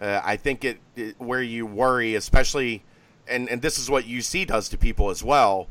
Uh, 0.00 0.20
I 0.24 0.36
think 0.36 0.64
it, 0.64 0.78
it, 0.96 1.14
where 1.18 1.42
you 1.42 1.64
worry, 1.64 2.14
especially, 2.14 2.82
and 3.28 3.48
and 3.48 3.62
this 3.62 3.78
is 3.78 3.88
what 3.88 4.04
UC 4.04 4.48
does 4.48 4.68
to 4.70 4.78
people 4.78 5.10
as 5.10 5.22
well. 5.22 5.68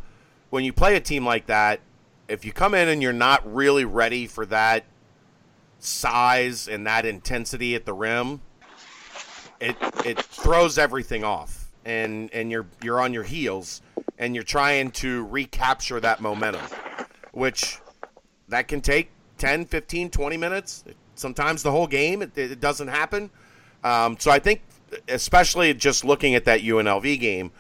When 0.50 0.64
you 0.64 0.72
play 0.72 0.96
a 0.96 1.02
team 1.02 1.26
like 1.26 1.48
that, 1.48 1.82
if 2.28 2.46
you 2.46 2.54
come 2.54 2.74
in 2.74 2.88
and 2.88 3.02
you're 3.02 3.12
not 3.12 3.42
really 3.54 3.84
ready 3.84 4.28
for 4.28 4.46
that 4.46 4.86
size 5.80 6.68
and 6.68 6.88
that 6.88 7.06
intensity 7.06 7.76
at 7.76 7.86
the 7.86 7.94
rim, 7.94 8.42
it 9.60 9.76
it 10.06 10.22
throws 10.22 10.78
everything 10.78 11.26
off, 11.26 11.70
and 11.84 12.30
and 12.34 12.52
you're 12.52 12.68
you're 12.82 13.02
on 13.02 13.14
your 13.14 13.24
heels, 13.24 13.82
and 14.18 14.34
you're 14.34 14.46
trying 14.46 14.92
to 14.92 15.26
recapture 15.26 16.00
that 16.00 16.22
momentum, 16.22 16.66
which 17.34 17.80
that 18.48 18.70
can 18.70 18.80
take 18.80 19.10
10, 19.42 19.66
15, 19.66 20.12
20 20.12 20.38
minutes, 20.38 20.84
sometimes 21.16 21.64
the 21.64 21.72
whole 21.72 21.88
game. 21.88 22.22
It, 22.22 22.38
it 22.38 22.60
doesn't 22.60 22.90
happen. 22.90 23.32
Um, 23.84 24.16
so 24.20 24.30
I 24.30 24.38
think, 24.38 24.62
especially 25.08 25.74
just 25.74 26.06
looking 26.06 26.36
at 26.36 26.46
that 26.46 26.62
UNLV 26.62 27.20
game, 27.20 27.52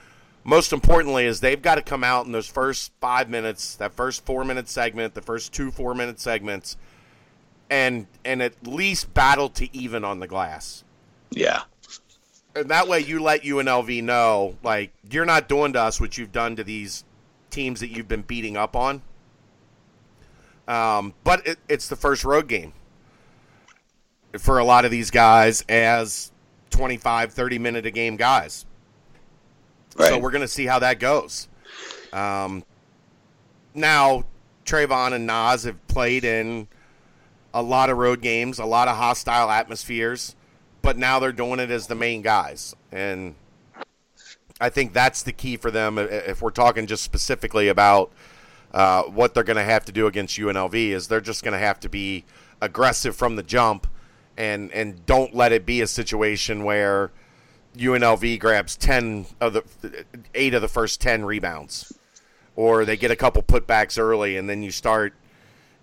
most 0.43 0.73
importantly 0.73 1.25
is 1.25 1.39
they've 1.39 1.61
got 1.61 1.75
to 1.75 1.81
come 1.81 2.03
out 2.03 2.27
in 2.27 2.33
those 2.33 2.47
first 2.47 2.91
five 3.01 3.29
minutes, 3.29 3.75
that 3.77 3.93
first 3.93 4.23
four 4.25 4.45
minute 4.45 4.69
segment, 4.69 5.15
the 5.15 5.23
first 5.23 5.53
two 5.53 5.71
four 5.71 5.95
minute 5.95 6.19
segments, 6.19 6.77
and 7.71 8.05
and 8.23 8.43
at 8.43 8.67
least 8.67 9.11
battle 9.15 9.49
to 9.49 9.75
even 9.75 10.03
on 10.03 10.19
the 10.19 10.27
glass. 10.27 10.83
Yeah. 11.31 11.63
And 12.55 12.69
that 12.69 12.87
way 12.87 12.99
you 12.99 13.23
let 13.23 13.41
UNLV 13.41 14.03
know, 14.03 14.57
like, 14.61 14.91
you're 15.09 15.25
not 15.25 15.47
doing 15.47 15.73
to 15.73 15.81
us 15.81 15.99
what 15.99 16.17
you've 16.17 16.33
done 16.33 16.57
to 16.57 16.63
these 16.63 17.05
teams 17.49 17.79
that 17.79 17.89
you've 17.89 18.09
been 18.09 18.23
beating 18.23 18.57
up 18.57 18.75
on. 18.75 19.01
Um, 20.67 21.13
but 21.23 21.45
it, 21.45 21.59
it's 21.67 21.87
the 21.89 21.95
first 21.95 22.23
road 22.23 22.47
game 22.47 22.73
for 24.37 24.59
a 24.59 24.63
lot 24.63 24.85
of 24.85 24.91
these 24.91 25.11
guys 25.11 25.63
as 25.67 26.31
25, 26.69 27.33
30 27.33 27.59
minute 27.59 27.85
a 27.85 27.91
game 27.91 28.15
guys. 28.15 28.65
Right. 29.97 30.09
So 30.09 30.19
we're 30.19 30.31
going 30.31 30.41
to 30.41 30.47
see 30.47 30.65
how 30.65 30.79
that 30.79 30.99
goes. 30.99 31.47
Um, 32.13 32.63
now, 33.73 34.23
Trevon 34.65 35.13
and 35.13 35.27
Nas 35.27 35.63
have 35.63 35.85
played 35.87 36.23
in 36.23 36.67
a 37.53 37.61
lot 37.61 37.89
of 37.89 37.97
road 37.97 38.21
games, 38.21 38.59
a 38.59 38.65
lot 38.65 38.87
of 38.87 38.95
hostile 38.95 39.49
atmospheres, 39.49 40.35
but 40.81 40.97
now 40.97 41.19
they're 41.19 41.31
doing 41.31 41.59
it 41.59 41.69
as 41.69 41.87
the 41.87 41.95
main 41.95 42.21
guys. 42.21 42.75
And 42.91 43.35
I 44.59 44.69
think 44.69 44.93
that's 44.93 45.23
the 45.23 45.33
key 45.33 45.57
for 45.57 45.71
them 45.71 45.97
if 45.97 46.41
we're 46.41 46.51
talking 46.51 46.87
just 46.87 47.03
specifically 47.03 47.67
about 47.67 48.11
uh, 48.73 49.03
what 49.03 49.33
they're 49.33 49.43
going 49.43 49.57
to 49.57 49.63
have 49.63 49.85
to 49.85 49.91
do 49.91 50.07
against 50.07 50.37
UNLV 50.37 50.73
is 50.73 51.07
they're 51.07 51.21
just 51.21 51.43
going 51.43 51.53
to 51.53 51.59
have 51.59 51.79
to 51.81 51.89
be 51.89 52.23
aggressive 52.61 53.15
from 53.15 53.35
the 53.35 53.43
jump 53.43 53.87
and 54.37 54.71
and 54.71 55.05
don't 55.05 55.35
let 55.35 55.51
it 55.51 55.65
be 55.65 55.81
a 55.81 55.87
situation 55.87 56.63
where 56.63 57.11
UNLV 57.77 58.39
grabs 58.39 58.75
10 58.77 59.25
of 59.39 59.53
the 59.53 60.05
8 60.33 60.53
of 60.53 60.61
the 60.61 60.67
first 60.67 61.01
10 61.01 61.25
rebounds. 61.25 61.93
Or 62.55 62.85
they 62.85 62.97
get 62.97 63.11
a 63.11 63.15
couple 63.15 63.41
putbacks 63.43 63.97
early 63.99 64.37
and 64.37 64.49
then 64.49 64.63
you 64.63 64.71
start 64.71 65.13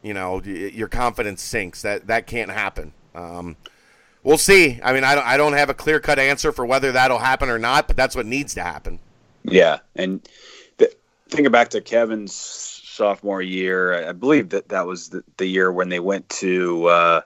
you 0.03 0.15
know 0.15 0.41
your 0.43 0.89
confidence 0.89 1.43
sinks. 1.43 1.83
That 1.83 2.07
that 2.07 2.27
can't 2.27 2.51
happen. 2.51 2.93
Um, 3.15 3.57
we'll 4.23 4.39
see. 4.39 4.81
I 4.83 4.93
mean 4.93 5.05
I 5.05 5.15
don't, 5.15 5.27
I 5.27 5.37
don't 5.37 5.55
have 5.55 5.69
a 5.69 5.75
clear 5.75 6.01
cut 6.01 6.19
answer 6.19 6.53
for 6.53 6.65
whether 6.65 6.93
that'll 6.93 7.19
happen 7.19 7.51
or 7.51 7.59
not 7.59 7.87
but 7.87 7.97
that's 7.97 8.17
what 8.17 8.25
needs 8.25 8.55
to 8.55 8.63
happen. 8.63 8.99
Yeah. 9.45 9.81
And 9.95 10.27
thinking 11.29 11.51
back 11.51 11.69
to 11.71 11.81
kevin's 11.81 12.78
sophomore 12.99 13.43
year 13.43 14.09
i 14.09 14.13
believe 14.13 14.51
that 14.51 14.69
that 14.69 14.87
was 14.87 15.09
the, 15.09 15.23
the 15.37 15.47
year 15.47 15.73
when 15.73 15.89
they 15.89 16.01
went 16.01 16.29
to 16.29 16.87
uh, 16.87 17.21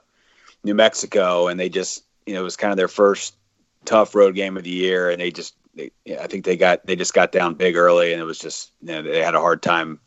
new 0.64 0.74
mexico 0.74 1.48
and 1.48 1.58
they 1.58 1.68
just 1.68 2.04
you 2.26 2.34
know 2.34 2.40
it 2.40 2.44
was 2.44 2.56
kind 2.56 2.70
of 2.70 2.76
their 2.76 2.88
first 2.88 3.36
tough 3.84 4.14
road 4.14 4.34
game 4.34 4.56
of 4.56 4.64
the 4.64 4.70
year 4.70 5.10
and 5.10 5.20
they 5.20 5.30
just 5.30 5.54
they, 5.74 5.90
i 6.20 6.26
think 6.26 6.44
they 6.44 6.56
got 6.56 6.84
they 6.86 6.94
just 6.94 7.14
got 7.14 7.32
down 7.32 7.54
big 7.54 7.76
early 7.76 8.12
and 8.12 8.20
it 8.20 8.24
was 8.24 8.38
just 8.38 8.72
you 8.82 8.92
know 8.92 9.02
they 9.02 9.22
had 9.22 9.34
a 9.34 9.40
hard 9.40 9.62
time 9.62 9.98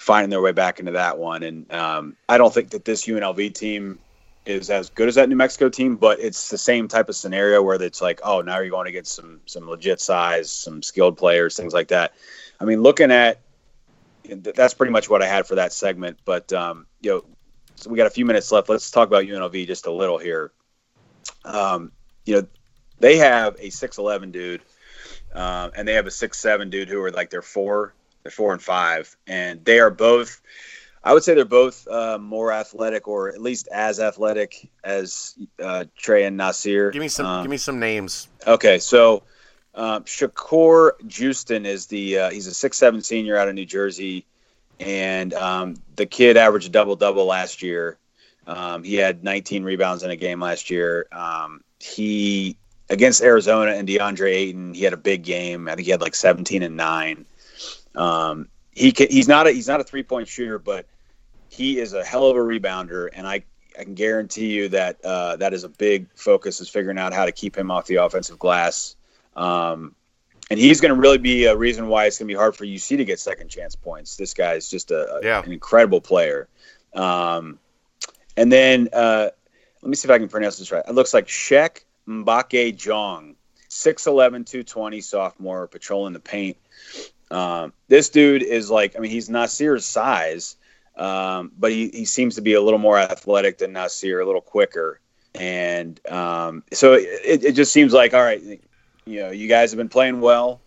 finding 0.00 0.30
their 0.30 0.40
way 0.40 0.50
back 0.50 0.80
into 0.80 0.92
that 0.92 1.18
one. 1.18 1.42
And 1.42 1.70
um, 1.70 2.16
I 2.26 2.38
don't 2.38 2.52
think 2.52 2.70
that 2.70 2.86
this 2.86 3.04
UNLV 3.04 3.52
team 3.52 3.98
is 4.46 4.70
as 4.70 4.88
good 4.88 5.08
as 5.08 5.16
that 5.16 5.28
New 5.28 5.36
Mexico 5.36 5.68
team, 5.68 5.96
but 5.96 6.18
it's 6.18 6.48
the 6.48 6.56
same 6.56 6.88
type 6.88 7.10
of 7.10 7.16
scenario 7.16 7.62
where 7.62 7.80
it's 7.80 8.00
like, 8.00 8.18
oh, 8.24 8.40
now 8.40 8.60
you're 8.60 8.70
going 8.70 8.86
to 8.86 8.92
get 8.92 9.06
some 9.06 9.40
some 9.44 9.68
legit 9.68 10.00
size, 10.00 10.50
some 10.50 10.82
skilled 10.82 11.18
players, 11.18 11.54
things 11.54 11.74
like 11.74 11.88
that. 11.88 12.14
I 12.58 12.64
mean, 12.64 12.80
looking 12.80 13.10
at 13.10 13.42
that's 14.24 14.74
pretty 14.74 14.92
much 14.92 15.08
what 15.08 15.22
I 15.22 15.26
had 15.26 15.46
for 15.46 15.56
that 15.56 15.72
segment. 15.72 16.18
But 16.24 16.52
um, 16.52 16.86
you 17.00 17.10
know, 17.10 17.24
so 17.74 17.90
we 17.90 17.96
got 17.96 18.06
a 18.06 18.10
few 18.10 18.24
minutes 18.24 18.52
left. 18.52 18.68
Let's 18.68 18.90
talk 18.90 19.08
about 19.08 19.24
UNLV 19.24 19.66
just 19.66 19.86
a 19.86 19.92
little 19.92 20.18
here. 20.18 20.52
Um, 21.44 21.92
you 22.24 22.36
know, 22.36 22.46
they 22.98 23.16
have 23.18 23.56
a 23.58 23.70
six 23.70 23.98
eleven 23.98 24.30
dude, 24.30 24.62
um, 25.34 25.72
and 25.74 25.86
they 25.86 25.94
have 25.94 26.06
a 26.06 26.10
six 26.10 26.38
seven 26.38 26.70
dude 26.70 26.88
who 26.88 27.00
are 27.02 27.10
like 27.10 27.30
their 27.30 27.42
four 27.42 27.94
they're 28.22 28.30
four 28.30 28.52
and 28.52 28.62
five, 28.62 29.16
and 29.26 29.64
they 29.64 29.80
are 29.80 29.90
both. 29.90 30.40
I 31.02 31.14
would 31.14 31.24
say 31.24 31.34
they're 31.34 31.46
both 31.46 31.88
uh, 31.88 32.18
more 32.18 32.52
athletic, 32.52 33.08
or 33.08 33.30
at 33.30 33.40
least 33.40 33.68
as 33.72 34.00
athletic 34.00 34.70
as 34.84 35.34
uh, 35.62 35.86
Trey 35.96 36.24
and 36.24 36.38
Nysier. 36.38 36.92
Give 36.92 37.00
me 37.00 37.08
some. 37.08 37.26
Um, 37.26 37.44
give 37.44 37.50
me 37.50 37.56
some 37.56 37.80
names. 37.80 38.28
Okay, 38.46 38.78
so 38.78 39.22
uh, 39.74 40.00
Shakur 40.00 40.92
Juiston 41.06 41.64
is 41.64 41.86
the 41.86 42.18
uh, 42.18 42.30
he's 42.30 42.46
a 42.46 42.54
six 42.54 42.76
seven 42.76 43.02
senior 43.02 43.36
out 43.36 43.48
of 43.48 43.54
New 43.54 43.66
Jersey, 43.66 44.26
and 44.78 45.32
um, 45.34 45.76
the 45.96 46.06
kid 46.06 46.36
averaged 46.36 46.68
a 46.68 46.70
double 46.70 46.96
double 46.96 47.26
last 47.26 47.62
year. 47.62 47.98
Um, 48.46 48.82
he 48.82 48.96
had 48.96 49.22
19 49.22 49.62
rebounds 49.62 50.02
in 50.02 50.10
a 50.10 50.16
game 50.16 50.40
last 50.40 50.70
year. 50.70 51.06
Um, 51.12 51.62
he 51.78 52.56
against 52.88 53.22
Arizona 53.22 53.72
and 53.72 53.86
DeAndre 53.86 54.32
Ayton, 54.32 54.74
he 54.74 54.82
had 54.82 54.92
a 54.92 54.98
big 54.98 55.22
game. 55.22 55.68
I 55.68 55.76
think 55.76 55.84
he 55.84 55.92
had 55.92 56.00
like 56.00 56.14
17 56.14 56.62
and 56.62 56.76
nine. 56.76 57.26
Um, 57.94 58.48
he 58.72 58.92
can, 58.92 59.08
he's 59.08 59.28
not 59.28 59.46
a 59.46 59.52
he's 59.52 59.68
not 59.68 59.80
a 59.80 59.84
three 59.84 60.02
point 60.02 60.28
shooter, 60.28 60.58
but 60.58 60.86
he 61.48 61.78
is 61.78 61.92
a 61.92 62.04
hell 62.04 62.26
of 62.26 62.36
a 62.36 62.40
rebounder, 62.40 63.08
and 63.12 63.26
I 63.26 63.44
I 63.78 63.84
can 63.84 63.94
guarantee 63.94 64.52
you 64.52 64.68
that 64.70 65.04
uh, 65.04 65.36
that 65.36 65.54
is 65.54 65.64
a 65.64 65.68
big 65.68 66.08
focus 66.14 66.60
is 66.60 66.68
figuring 66.68 66.98
out 66.98 67.12
how 67.12 67.24
to 67.24 67.32
keep 67.32 67.56
him 67.56 67.70
off 67.70 67.86
the 67.86 67.96
offensive 67.96 68.38
glass. 68.38 68.96
Um, 69.36 69.94
and 70.50 70.58
he's 70.58 70.80
going 70.80 70.92
to 70.92 71.00
really 71.00 71.18
be 71.18 71.44
a 71.44 71.56
reason 71.56 71.86
why 71.86 72.06
it's 72.06 72.18
going 72.18 72.26
to 72.26 72.34
be 72.34 72.36
hard 72.36 72.56
for 72.56 72.64
UC 72.64 72.96
to 72.96 73.04
get 73.04 73.20
second 73.20 73.48
chance 73.48 73.76
points. 73.76 74.16
This 74.16 74.34
guy 74.34 74.54
is 74.54 74.68
just 74.68 74.90
a, 74.90 75.20
yeah. 75.22 75.42
an 75.42 75.52
incredible 75.52 76.00
player. 76.00 76.48
Um, 76.92 77.58
and 78.36 78.50
then 78.50 78.88
uh, 78.92 79.30
let 79.82 79.88
me 79.88 79.94
see 79.94 80.06
if 80.06 80.10
I 80.10 80.18
can 80.18 80.28
pronounce 80.28 80.58
this 80.58 80.72
right. 80.72 80.82
It 80.86 80.94
looks 80.94 81.14
like 81.14 81.26
Cheikh 81.26 81.86
Mbacke 82.08 82.76
Diong, 82.76 83.36
6'11", 83.68 84.46
220 84.46 85.00
sophomore, 85.00 85.68
patrolling 85.68 86.12
the 86.12 86.20
paint. 86.20 86.56
Um, 87.30 87.72
this 87.86 88.08
dude 88.08 88.42
is 88.42 88.70
like, 88.70 88.96
I 88.96 88.98
mean, 88.98 89.12
he's 89.12 89.28
Nysier's 89.28 89.84
size, 89.84 90.56
um, 90.96 91.52
but 91.56 91.70
he, 91.70 91.88
he 91.90 92.04
seems 92.04 92.34
to 92.34 92.40
be 92.40 92.54
a 92.54 92.60
little 92.60 92.80
more 92.80 92.98
athletic 92.98 93.58
than 93.58 93.72
Nysier, 93.72 94.20
a 94.20 94.26
little 94.26 94.40
quicker. 94.40 95.00
And 95.34 96.04
um, 96.08 96.64
so 96.72 96.94
it, 96.94 97.44
it 97.44 97.52
just 97.52 97.72
seems 97.72 97.92
like, 97.92 98.14
all 98.14 98.22
right, 98.22 98.42
you 99.10 99.20
know, 99.20 99.30
you 99.30 99.48
guys 99.48 99.70
have 99.70 99.78
been 99.78 99.88
playing 99.88 100.20
well. 100.20 100.60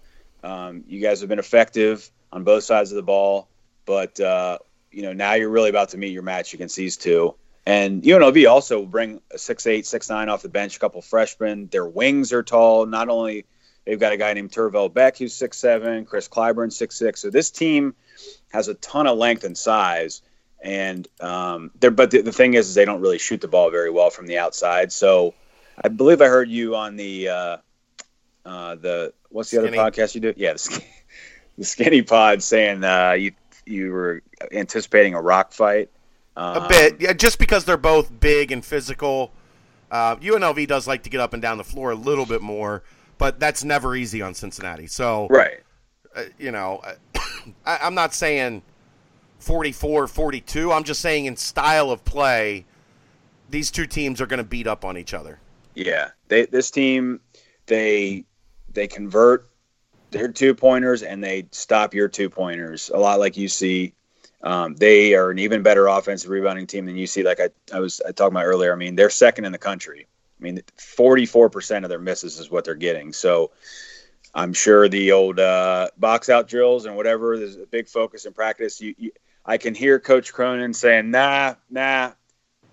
Um, 0.43 0.83
you 0.87 1.01
guys 1.01 1.21
have 1.21 1.29
been 1.29 1.39
effective 1.39 2.09
on 2.31 2.43
both 2.43 2.63
sides 2.63 2.91
of 2.91 2.97
the 2.97 3.03
ball, 3.03 3.47
but 3.85 4.19
uh, 4.19 4.59
you 4.91 5.03
know 5.03 5.13
now 5.13 5.33
you're 5.33 5.49
really 5.49 5.69
about 5.69 5.89
to 5.89 5.97
meet 5.97 6.11
your 6.11 6.23
match 6.23 6.53
against 6.53 6.75
these 6.75 6.97
two. 6.97 7.35
And 7.65 8.03
UNLV 8.03 8.49
also 8.49 8.85
bring 8.85 9.21
a 9.31 9.37
six 9.37 9.65
eight, 9.67 9.85
six 9.85 10.09
nine 10.09 10.29
off 10.29 10.41
the 10.41 10.49
bench, 10.49 10.75
a 10.75 10.79
couple 10.79 11.01
freshmen. 11.01 11.67
Their 11.67 11.85
wings 11.85 12.33
are 12.33 12.43
tall. 12.43 12.85
Not 12.85 13.09
only 13.09 13.45
They've 13.85 13.99
got 13.99 14.13
a 14.13 14.17
guy 14.17 14.33
named 14.33 14.51
Tervell 14.51 14.89
Beck 14.89 15.17
who's 15.17 15.33
six 15.33 15.57
seven, 15.57 16.05
Kris 16.05 16.27
Clyburn 16.27 16.71
six 16.71 16.95
six. 16.95 17.21
So 17.21 17.29
this 17.29 17.51
team 17.51 17.95
has 18.51 18.67
a 18.67 18.75
ton 18.75 19.07
of 19.07 19.17
length 19.17 19.43
and 19.43 19.57
size, 19.57 20.21
and 20.61 21.07
um, 21.19 21.71
they're 21.79 21.91
but 21.91 22.11
the, 22.11 22.21
the, 22.21 22.31
thing 22.31 22.53
is, 22.53 22.69
is 22.69 22.75
they 22.75 22.85
don't 22.85 23.01
really 23.01 23.17
shoot 23.17 23.41
the 23.41 23.47
ball 23.47 23.69
very 23.71 23.89
well 23.89 24.09
from 24.09 24.27
the 24.27 24.37
outside. 24.37 24.91
So 24.91 25.33
I 25.83 25.89
believe 25.89 26.21
I 26.21 26.27
heard 26.27 26.49
you 26.49 26.75
on 26.75 26.95
the 26.95 27.29
uh, 27.29 27.57
uh, 28.45 28.75
the 28.75 29.13
what's 29.29 29.51
the 29.51 29.57
skinny. 29.57 29.77
other 29.77 29.91
podcast 29.91 30.15
you 30.15 30.21
do? 30.21 30.33
Yeah, 30.35 30.53
the, 30.53 30.83
the 31.57 31.65
Skinny 31.65 32.01
Pod 32.01 32.41
saying 32.43 32.83
uh, 32.83 33.11
you 33.11 33.31
you 33.65 33.91
were 33.91 34.21
anticipating 34.51 35.15
a 35.15 35.21
rock 35.21 35.51
fight. 35.51 35.89
Um, 36.35 36.63
a 36.63 36.67
bit, 36.67 36.99
yeah, 36.99 37.13
just 37.13 37.37
because 37.37 37.63
they're 37.65 37.77
both 37.77 38.19
big 38.19 38.51
and 38.51 38.65
physical. 38.65 39.31
Uh, 39.91 40.15
UNLV 40.15 40.67
does 40.67 40.87
like 40.87 41.03
to 41.03 41.09
get 41.11 41.19
up 41.19 41.33
and 41.33 41.41
down 41.41 41.59
the 41.59 41.63
floor 41.63 41.91
a 41.91 41.95
little 41.95 42.25
bit 42.25 42.41
more 42.41 42.81
but 43.17 43.39
that's 43.39 43.63
never 43.63 43.95
easy 43.95 44.21
on 44.21 44.33
Cincinnati. 44.33 44.87
So, 44.87 45.27
right, 45.29 45.61
uh, 46.15 46.23
you 46.37 46.51
know, 46.51 46.81
I, 47.65 47.79
I'm 47.81 47.95
not 47.95 48.13
saying 48.13 48.61
44 49.39 50.07
42. 50.07 50.71
I'm 50.71 50.83
just 50.83 51.01
saying 51.01 51.25
in 51.25 51.37
style 51.37 51.91
of 51.91 52.03
play, 52.03 52.65
these 53.49 53.71
two 53.71 53.85
teams 53.85 54.19
are 54.21 54.25
going 54.25 54.39
to 54.39 54.43
beat 54.43 54.67
up 54.67 54.83
on 54.83 54.97
each 54.97 55.13
other. 55.13 55.39
Yeah, 55.75 56.09
they 56.27 56.45
this 56.45 56.69
team 56.69 57.19
they 57.67 58.25
they 58.73 58.87
convert 58.87 59.49
their 60.11 60.27
two 60.27 60.53
pointers 60.53 61.03
and 61.03 61.23
they 61.23 61.47
stop 61.51 61.93
your 61.93 62.07
two 62.07 62.29
pointers 62.29 62.91
a 62.93 62.97
lot 62.97 63.19
like 63.19 63.33
UC. 63.33 63.93
Um, 64.41 64.75
they 64.75 65.13
are 65.13 65.31
an 65.31 65.39
even 65.39 65.63
better 65.63 65.87
offensive 65.87 66.29
rebounding 66.29 66.67
team 66.67 66.85
than 66.85 66.95
UC. 66.95 67.23
Like 67.23 67.39
I, 67.39 67.49
I 67.73 67.79
was 67.79 68.01
I 68.01 68.11
talking 68.11 68.33
about 68.33 68.45
earlier. 68.45 68.73
I 68.73 68.75
mean, 68.75 68.95
they're 68.95 69.09
second 69.09 69.45
in 69.45 69.51
the 69.51 69.57
country. 69.57 70.07
I 70.39 70.43
mean, 70.43 70.61
44% 70.77 71.83
of 71.83 71.89
their 71.89 71.99
misses 71.99 72.39
is 72.39 72.51
what 72.51 72.65
they're 72.65 72.75
getting. 72.75 73.13
So 73.13 73.51
I'm 74.35 74.53
sure 74.53 74.89
the 74.89 75.11
old 75.11 75.39
uh, 75.39 75.89
box 75.97 76.29
out 76.29 76.47
drills 76.47 76.85
and 76.85 76.95
whatever, 76.95 77.37
there's 77.37 77.55
a 77.55 77.65
big 77.65 77.87
focus 77.87 78.25
in 78.25 78.33
practice. 78.33 78.81
You, 78.81 78.95
you 78.97 79.11
I 79.45 79.57
can 79.57 79.75
hear 79.75 79.99
Coach 79.99 80.33
Cronin 80.33 80.73
saying, 80.73 81.11
nah, 81.11 81.55
nah, 81.69 82.11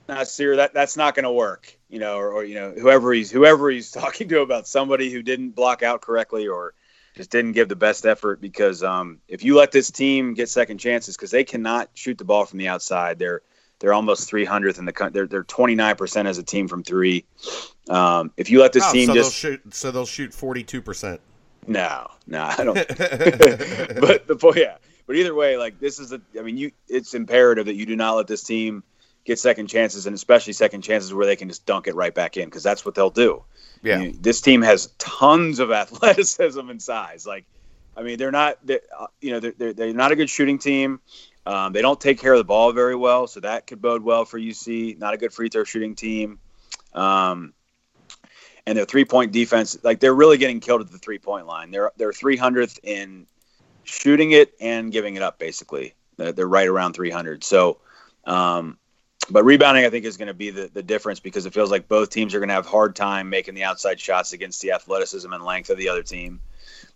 not 0.09 0.29
sir, 0.29 0.57
that 0.57 0.75
that's 0.75 0.97
not 0.97 1.15
going 1.15 1.25
to 1.25 1.33
work. 1.33 1.77
You 1.91 1.99
know, 1.99 2.17
or, 2.17 2.33
or, 2.33 2.45
you 2.45 2.55
know, 2.55 2.73
whoever 2.73 3.13
he's 3.13 3.31
whoever 3.31 3.69
he's 3.71 3.91
talking 4.03 4.29
to 4.29 4.41
about 4.41 4.67
somebody 4.67 5.11
who 5.11 5.23
didn't 5.23 5.51
block 5.51 5.83
out 5.83 6.01
correctly 6.01 6.47
or 6.49 6.75
just 7.17 7.31
didn't 7.31 7.53
give 7.53 7.69
the 7.69 7.77
best 7.77 8.07
effort. 8.07 8.41
Because 8.41 8.83
um, 8.83 9.19
if 9.29 9.45
you 9.45 9.57
let 9.57 9.73
this 9.73 9.91
team 9.91 10.35
get 10.35 10.49
second 10.49 10.79
chances, 10.79 11.17
because 11.17 11.31
they 11.31 11.45
cannot 11.45 11.91
shoot 11.95 12.19
the 12.19 12.25
ball 12.25 12.47
from 12.47 12.59
the 12.59 12.69
outside, 12.69 13.19
they're 13.19 13.43
they're 13.81 13.95
almost 13.95 14.31
300th 14.31 14.79
in 14.79 14.85
the 14.85 14.93
country. 14.93 15.15
They're 15.15 15.27
they're 15.27 15.43
29 15.43 15.97
percent 15.97 16.29
as 16.29 16.39
a 16.39 16.43
team 16.43 16.69
from 16.69 16.83
three. 16.85 17.25
Um, 17.89 18.31
if 18.37 18.51
you 18.51 18.61
let 18.61 18.73
this 18.73 18.85
oh, 18.87 18.93
team 18.93 19.09
so 19.09 19.15
just 19.15 19.43
they'll 19.43 19.53
shoot, 19.53 19.75
so 19.75 19.91
they'll 19.91 20.07
shoot 20.07 20.33
42 20.33 20.83
percent. 20.83 21.21
No, 21.67 22.07
no, 22.27 22.45
I 22.45 22.65
don't. 22.65 22.75
but 22.89 24.27
the 24.27 24.37
point, 24.41 24.57
yeah. 24.57 24.77
But 25.07 25.17
either 25.17 25.35
way, 25.35 25.57
like 25.57 25.81
this 25.81 25.99
is 25.99 26.13
a. 26.13 26.21
I 26.39 26.43
mean, 26.43 26.57
you. 26.57 26.71
It's 26.89 27.15
imperative 27.15 27.67
that 27.67 27.75
you 27.75 27.87
do 27.87 27.97
not 27.97 28.17
let 28.17 28.27
this 28.27 28.43
team 28.43 28.85
get 29.25 29.39
second 29.39 29.67
chances, 29.67 30.07
and 30.07 30.15
especially 30.15 30.53
second 30.53 30.83
chances 30.83 31.13
where 31.13 31.27
they 31.27 31.37
can 31.37 31.49
just 31.49 31.67
dunk 31.67 31.87
it 31.87 31.95
right 31.95 32.15
back 32.15 32.37
in, 32.37 32.47
because 32.47 32.63
that's 32.63 32.85
what 32.85 32.95
they'll 32.95 33.11
do. 33.11 33.45
Yeah. 33.83 33.97
I 33.97 33.99
mean, 33.99 34.19
this 34.21 34.41
team 34.41 34.63
has 34.63 34.89
tons 34.99 35.59
of 35.59 35.71
athleticism 35.73 36.69
and 36.69 36.81
size. 36.81 37.27
Like, 37.27 37.45
I 37.97 38.03
mean, 38.03 38.19
they're 38.19 38.33
not. 38.33 38.59
They're, 38.65 38.81
uh, 38.99 39.07
you 39.21 39.33
know, 39.33 39.41
they're, 39.41 39.55
they're 39.57 39.73
they're 39.73 39.93
not 39.93 40.13
a 40.13 40.17
good 40.17 40.31
shooting 40.31 40.59
team. 40.59 41.01
Um, 41.47 41.73
they 41.73 41.83
don't 41.83 42.01
take 42.01 42.21
care 42.21 42.35
of 42.35 42.39
the 42.39 42.45
ball 42.45 42.73
very 42.73 42.95
well, 42.95 43.27
so 43.27 43.41
that 43.41 43.67
could 43.67 43.81
bode 43.81 44.03
well 44.03 44.25
for 44.25 44.39
UC. 44.39 44.99
Not 44.99 45.15
a 45.15 45.17
good 45.17 45.33
free 45.33 45.49
throw 45.49 45.65
shooting 45.65 45.95
team. 45.95 46.39
Um, 46.95 47.55
and 48.67 48.77
their 48.77 48.85
three 48.85 49.05
point 49.05 49.33
defense, 49.33 49.79
like 49.83 50.01
they're 50.01 50.15
really 50.15 50.39
getting 50.39 50.61
killed 50.61 50.81
at 50.81 50.91
the 50.91 50.99
three 50.99 51.19
point 51.19 51.47
line. 51.47 51.71
They're 51.71 51.91
they're 51.97 52.13
300th 52.13 52.79
in 52.83 53.27
shooting 53.85 54.33
it 54.33 54.53
and 54.61 54.93
giving 54.93 55.17
it 55.17 55.23
up. 55.23 55.39
Basically, 55.39 55.95
they're, 56.17 56.33
they're 56.33 56.49
right 56.49 56.69
around 56.69 56.93
300. 56.93 57.43
So, 57.43 57.79
um, 58.25 58.79
but 59.29 59.45
rebounding, 59.45 59.85
I 59.85 59.91
think, 59.91 60.05
is 60.05 60.17
going 60.17 60.29
to 60.29 60.35
be 60.35 60.51
the, 60.51 60.71
the 60.73 60.83
difference 60.83 61.21
because 61.21 61.47
it 61.47 61.55
feels 61.55 61.71
like 61.71 61.89
both 61.89 62.11
teams 62.11 62.35
are 62.35 62.39
going 62.39 62.49
to 62.49 62.55
have 62.55 62.67
hard 62.67 62.97
time 62.97 63.29
making 63.29 63.55
the 63.55 63.65
outside 63.65 64.01
shots 64.01 64.33
against 64.33 64.61
the 64.63 64.73
athleticism 64.73 65.33
and 65.33 65.45
length 65.45 65.71
of 65.71 65.79
the 65.79 65.89
other 65.89 66.03
team. 66.03 66.41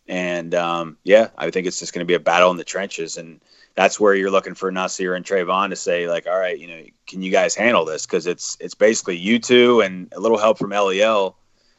And 0.08 0.54
um, 0.54 0.96
yeah, 1.04 1.28
I 1.36 1.50
think 1.50 1.66
it's 1.66 1.78
just 1.78 1.92
going 1.92 2.00
to 2.00 2.06
be 2.06 2.14
a 2.14 2.20
battle 2.20 2.50
in 2.50 2.56
the 2.56 2.64
trenches, 2.64 3.16
and 3.16 3.40
that's 3.74 3.98
where 3.98 4.14
you're 4.14 4.30
looking 4.30 4.54
for 4.54 4.70
Nysier 4.70 5.16
and 5.16 5.24
Trevon 5.24 5.70
to 5.70 5.76
say 5.76 6.08
like, 6.08 6.26
all 6.26 6.38
right, 6.38 6.58
you 6.58 6.66
know, 6.66 6.82
can 7.06 7.22
you 7.22 7.30
guys 7.30 7.54
handle 7.54 7.84
this? 7.84 8.06
Because 8.06 8.26
it's 8.26 8.56
it's 8.60 8.74
basically 8.74 9.16
you 9.16 9.38
two 9.38 9.80
and 9.80 10.12
a 10.14 10.20
little 10.20 10.38
help 10.38 10.58
from 10.58 10.70
Lel 10.70 11.36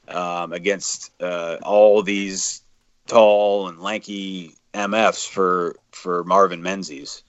um, 0.07 0.53
against 0.53 1.11
uh, 1.21 1.57
all 1.63 2.01
these 2.01 2.61
tall 3.07 3.67
and 3.67 3.79
lanky 3.79 4.55
MFs 4.73 5.27
for 5.27 5.75
for 5.91 6.23
Marvin 6.23 6.61
Menzies. 6.61 7.23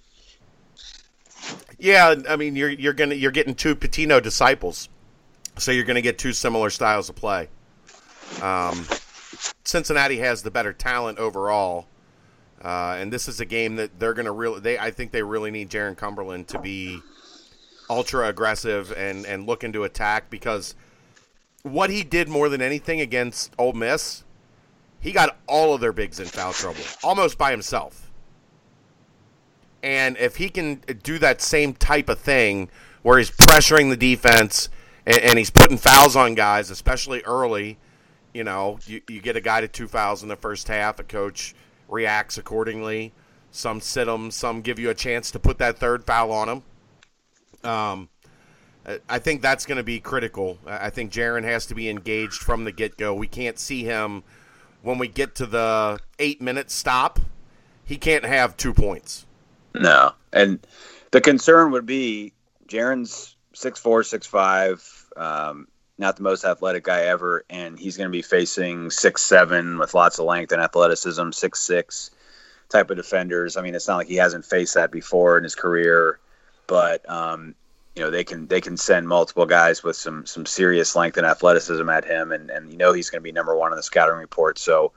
Yeah, 1.79 2.15
I 2.29 2.37
mean 2.37 2.57
you're 2.57 2.71
you're 2.71 2.93
gonna 2.93 3.15
you're 3.15 3.31
getting 3.31 3.55
two 3.55 3.77
Pitino 3.77 4.23
disciples, 4.23 4.89
so 5.59 5.73
you're 5.73 5.85
gonna 5.85 6.01
get 6.01 6.19
two 6.19 6.33
similar 6.33 6.71
styles 6.71 7.09
of 7.09 7.17
play. 7.17 7.49
Um, 8.41 8.87
Cincinnati 9.65 10.19
has 10.19 10.43
the 10.43 10.51
better 10.51 10.73
talent 10.73 11.19
overall, 11.19 11.87
uh, 12.65 12.97
and 12.99 13.13
this 13.13 13.29
is 13.29 13.41
a 13.41 13.45
game 13.45 13.77
that 13.77 13.99
they're 13.99 14.15
gonna 14.15 14.33
really. 14.33 14.61
They 14.61 14.79
I 14.79 14.91
think 14.91 15.13
they 15.13 15.23
really 15.23 15.51
need 15.51 15.69
Jarron 15.69 15.97
Cumberland 15.97 16.49
to 16.49 16.59
be 16.59 17.01
ultra 17.91 18.29
aggressive 18.29 18.93
and 18.93 19.27
and 19.27 19.47
looking 19.47 19.73
to 19.73 19.85
attack 19.85 20.31
because 20.31 20.75
what 21.63 21.91
he 21.91 22.03
did 22.03 22.29
more 22.29 22.49
than 22.49 22.63
anything 22.63 23.01
against 23.01 23.53
Ole 23.59 23.73
Miss, 23.75 24.25
he 25.01 25.13
got 25.13 25.37
all 25.47 25.75
of 25.75 25.81
their 25.81 25.93
bigs 25.93 26.21
in 26.21 26.27
foul 26.27 26.53
trouble 26.53 26.83
almost 27.05 27.37
by 27.37 27.51
himself. 27.51 28.06
And 29.87 30.17
if 30.17 30.35
he 30.35 30.49
can 30.49 30.83
do 31.05 31.17
that 31.21 31.41
same 31.41 31.73
type 31.73 32.09
of 32.09 32.19
thing 32.19 32.71
where 33.03 33.19
he's 33.19 33.31
pressuring 33.31 33.89
the 33.89 33.97
defense 33.97 34.69
and, 35.07 35.19
and 35.19 35.39
he's 35.39 35.49
putting 35.49 35.79
fouls 35.79 36.17
on 36.17 36.35
guys, 36.35 36.71
especially 36.71 37.23
early, 37.23 37.79
you 38.35 38.43
know, 38.43 38.81
you, 38.85 39.01
you 39.09 39.21
get 39.21 39.37
a 39.37 39.41
guy 39.41 39.61
to 39.61 39.69
two 39.69 39.87
fouls 39.87 40.25
in 40.25 40.29
the 40.29 40.35
first 40.35 40.67
half, 40.67 40.99
a 40.99 41.05
coach 41.05 41.55
reacts 41.89 42.37
accordingly. 42.37 43.13
Some 43.53 43.81
sit 43.81 44.09
him, 44.09 44.33
some 44.33 44.61
give 44.61 44.81
you 44.81 44.91
a 44.91 44.95
chance 44.95 45.31
to 45.31 45.39
put 45.39 45.59
that 45.59 45.79
third 45.79 46.03
foul 46.03 46.33
on 46.33 46.49
him. 46.49 47.71
Um, 47.71 48.09
I 49.09 49.21
think 49.21 49.41
that's 49.41 49.67
going 49.67 49.79
to 49.79 49.85
be 49.85 50.01
critical. 50.01 50.59
I 50.67 50.91
think 50.91 51.13
Jarron 51.13 51.45
has 51.45 51.65
to 51.67 51.77
be 51.77 51.89
engaged 51.89 52.43
from 52.43 52.65
the 52.65 52.73
get 52.73 52.97
go. 52.97 53.15
We 53.15 53.29
can't 53.29 53.57
see 53.57 53.85
him 53.85 54.25
when 54.83 54.99
we 54.99 55.07
get 55.07 55.37
to 55.37 55.47
the 55.47 56.01
eight 56.19 56.43
minute 56.43 56.73
stop. 56.73 57.21
He 57.85 57.97
can't 57.99 58.25
have 58.25 58.57
two 58.57 58.75
points. 58.75 59.26
No, 59.79 60.13
and 60.33 60.59
the 61.11 61.21
concern 61.21 61.71
would 61.73 61.87
be 61.87 62.33
Jarron's 62.69 63.37
six 63.53 63.79
four, 63.79 64.03
six 64.03 64.27
five, 64.27 64.83
um, 65.17 65.69
not 65.99 66.17
the 66.17 66.23
most 66.23 66.45
athletic 66.45 66.85
guy 66.85 67.03
ever, 67.03 67.45
and 67.51 67.79
he's 67.79 67.97
going 67.97 68.09
to 68.09 68.13
be 68.13 68.23
facing 68.23 68.91
six 68.91 69.23
seven 69.23 69.79
with 69.79 69.95
lots 69.95 70.19
of 70.19 70.27
length 70.27 70.53
and 70.53 70.63
athleticism, 70.63 71.31
six 71.33 71.63
six 71.63 72.11
type 72.69 72.91
of 72.91 72.97
defenders. 72.97 73.57
I 73.57 73.63
mean, 73.63 73.75
it's 73.75 73.89
not 73.89 73.97
like 73.97 74.09
he 74.09 74.17
hasn't 74.17 74.45
faced 74.45 74.75
that 74.75 74.91
before 74.91 75.37
in 75.37 75.45
his 75.45 75.55
career, 75.55 76.19
but 76.67 77.09
um, 77.09 77.55
you 77.95 78.03
know 78.03 78.11
they 78.11 78.25
can 78.25 78.47
they 78.47 78.61
can 78.61 78.77
send 78.77 79.09
multiple 79.09 79.47
guys 79.47 79.83
with 79.83 79.97
some 79.97 80.27
some 80.27 80.47
serious 80.47 80.97
length 80.97 81.17
and 81.17 81.27
athleticism 81.27 81.89
at 81.89 82.05
him, 82.05 82.33
and 82.33 82.51
and 82.51 82.71
you 82.71 82.79
know 82.79 82.93
he's 82.93 83.11
going 83.11 83.21
to 83.21 83.25
be 83.25 83.33
number 83.33 83.57
one 83.57 83.73
on 83.73 83.77
the 83.77 83.83
scouting 83.83 84.17
report. 84.17 84.59
So, 84.59 84.93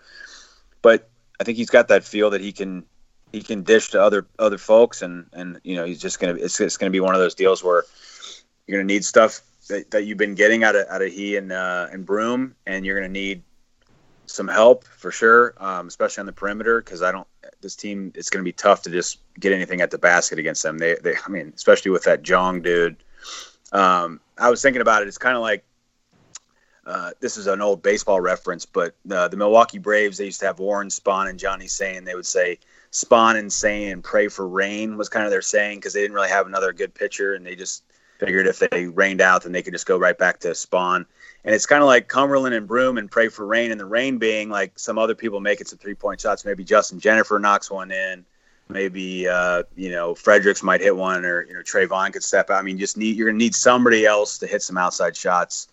but 0.81 1.09
I 1.39 1.43
think 1.43 1.57
he's 1.57 1.69
got 1.69 1.89
that 1.89 2.03
feel 2.03 2.29
that 2.31 2.41
he 2.41 2.51
can 2.51 2.85
he 3.31 3.41
can 3.41 3.63
dish 3.63 3.89
to 3.91 4.01
other 4.01 4.27
other 4.37 4.57
folks, 4.57 5.01
and 5.01 5.25
and 5.33 5.59
you 5.63 5.75
know 5.75 5.85
he's 5.85 6.01
just 6.01 6.19
gonna 6.19 6.33
it's, 6.33 6.59
it's 6.59 6.77
to 6.77 6.89
be 6.89 6.99
one 6.99 7.15
of 7.15 7.21
those 7.21 7.35
deals 7.35 7.63
where 7.63 7.83
you're 8.67 8.81
to 8.81 8.85
need 8.85 9.05
stuff 9.05 9.41
that, 9.67 9.91
that 9.91 10.05
you've 10.05 10.17
been 10.17 10.35
getting 10.35 10.63
out 10.63 10.75
of 10.75 10.87
out 10.89 11.01
of 11.01 11.11
he 11.11 11.35
and 11.35 11.51
uh, 11.51 11.87
and 11.91 12.05
Broome, 12.05 12.55
and 12.65 12.85
you're 12.85 12.99
to 13.07 13.13
need 13.13 13.43
some 14.25 14.47
help 14.47 14.83
for 14.83 15.11
sure, 15.11 15.55
um, 15.57 15.87
especially 15.87 16.21
on 16.21 16.27
the 16.27 16.33
perimeter 16.33 16.81
because 16.81 17.01
I 17.01 17.11
don't 17.11 17.27
this 17.61 17.75
team, 17.75 18.11
it's 18.15 18.29
to 18.43 18.43
be 18.43 18.53
tough 18.53 18.81
to 18.83 18.89
just 18.89 19.19
get 19.39 19.51
anything 19.51 19.81
at 19.81 19.91
the 19.91 19.97
basket 19.97 20.39
against 20.39 20.63
them. 20.63 20.77
They, 20.77 20.95
they 20.95 21.15
I 21.25 21.29
mean, 21.29 21.51
especially 21.55 21.91
with 21.91 22.03
that 22.03 22.23
Diong 22.23 22.63
dude. 22.63 22.97
Um, 23.71 24.19
I 24.37 24.49
was 24.49 24.61
thinking 24.61 24.81
about 24.81 25.01
it. 25.01 25.07
It's 25.07 25.17
kind 25.17 25.35
of 25.35 25.41
like 25.41 25.63
uh, 26.85 27.11
this 27.19 27.37
is 27.37 27.47
an 27.47 27.61
old 27.61 27.83
baseball 27.83 28.19
reference, 28.21 28.65
but 28.65 28.95
uh, 29.11 29.27
the 29.27 29.37
Milwaukee 29.37 29.77
Braves, 29.77 30.17
they 30.17 30.25
used 30.25 30.39
to 30.39 30.47
have 30.47 30.59
Warren 30.59 30.87
Spahn 30.87 31.29
and 31.29 31.37
Johnny 31.37 31.67
Sain. 31.67 32.03
They 32.03 32.15
would 32.15 32.25
say 32.25 32.59
Spahn 32.91 33.37
and 33.37 33.91
and 33.91 34.03
pray 34.03 34.27
for 34.27 34.47
rain 34.47 34.97
was 34.97 35.09
kind 35.09 35.25
of 35.25 35.31
their 35.31 35.41
saying 35.41 35.77
because 35.77 35.93
they 35.93 36.01
didn't 36.01 36.15
really 36.15 36.29
have 36.29 36.47
another 36.47 36.73
good 36.73 36.93
pitcher, 36.93 37.33
and 37.35 37.45
they 37.45 37.55
just 37.55 37.83
figured 38.19 38.47
if 38.47 38.59
they 38.59 38.87
rained 38.87 39.21
out, 39.21 39.43
then 39.43 39.51
they 39.51 39.61
could 39.61 39.73
just 39.73 39.85
go 39.85 39.97
right 39.97 40.17
back 40.17 40.39
to 40.39 40.49
Spahn 40.49 41.05
And 41.45 41.55
it's 41.55 41.65
kind 41.65 41.81
of 41.81 41.87
like 41.87 42.07
Cumberland 42.07 42.53
and 42.53 42.67
Broome 42.67 42.97
and 42.97 43.09
pray 43.09 43.29
for 43.29 43.45
rain, 43.45 43.71
and 43.71 43.79
the 43.79 43.85
rain 43.85 44.17
being 44.17 44.49
like 44.49 44.77
some 44.77 44.97
other 44.97 45.15
people 45.15 45.39
making 45.39 45.67
some 45.67 45.79
three 45.79 45.95
point 45.95 46.19
shots. 46.21 46.45
Maybe 46.45 46.63
Justin 46.63 46.99
Jenifer 46.99 47.39
knocks 47.39 47.71
one 47.71 47.91
in. 47.91 48.25
Maybe 48.67 49.27
uh, 49.27 49.63
you 49.75 49.91
know 49.91 50.13
Fredericks 50.13 50.61
might 50.61 50.81
hit 50.81 50.95
one, 50.95 51.25
or 51.25 51.43
you 51.45 51.53
know 51.53 51.61
Trevon 51.61 52.11
could 52.11 52.23
step 52.23 52.49
out. 52.49 52.59
I 52.59 52.61
mean, 52.61 52.77
just 52.77 52.97
need 52.97 53.15
you're 53.15 53.27
gonna 53.27 53.37
need 53.37 53.55
somebody 53.55 54.05
else 54.05 54.37
to 54.39 54.47
hit 54.47 54.61
some 54.61 54.77
outside 54.77 55.15
shots, 55.15 55.69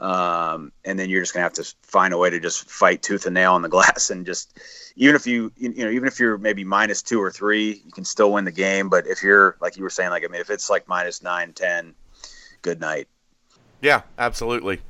um, 0.00 0.72
and 0.84 0.98
then 0.98 1.10
you're 1.10 1.20
just 1.20 1.34
gonna 1.34 1.42
have 1.42 1.52
to 1.54 1.74
find 1.82 2.14
a 2.14 2.18
way 2.18 2.30
to 2.30 2.40
just 2.40 2.68
fight 2.68 3.02
tooth 3.02 3.26
and 3.26 3.34
nail 3.34 3.52
on 3.52 3.62
the 3.62 3.68
glass, 3.76 4.10
and 4.10 4.24
just 4.24 4.58
even 4.96 5.14
if 5.14 5.26
you 5.26 5.52
you 5.56 5.84
know 5.84 5.90
even 5.90 6.08
if 6.08 6.18
you're 6.18 6.38
maybe 6.38 6.64
minus 6.64 7.02
two 7.02 7.20
or 7.20 7.30
three, 7.30 7.82
you 7.84 7.92
can 7.92 8.04
still 8.04 8.32
win 8.32 8.44
the 8.44 8.52
game. 8.52 8.88
But 8.88 9.06
if 9.06 9.22
you're 9.22 9.56
like 9.60 9.76
you 9.76 9.82
were 9.82 9.90
saying, 9.90 10.10
like 10.10 10.24
I 10.24 10.28
mean, 10.28 10.40
if 10.40 10.50
it's 10.50 10.70
like 10.70 10.88
minus 10.88 11.22
nine, 11.22 11.52
ten, 11.52 11.94
good 12.62 12.80
night. 12.80 13.08
Yeah, 13.82 14.02
absolutely. 14.18 14.80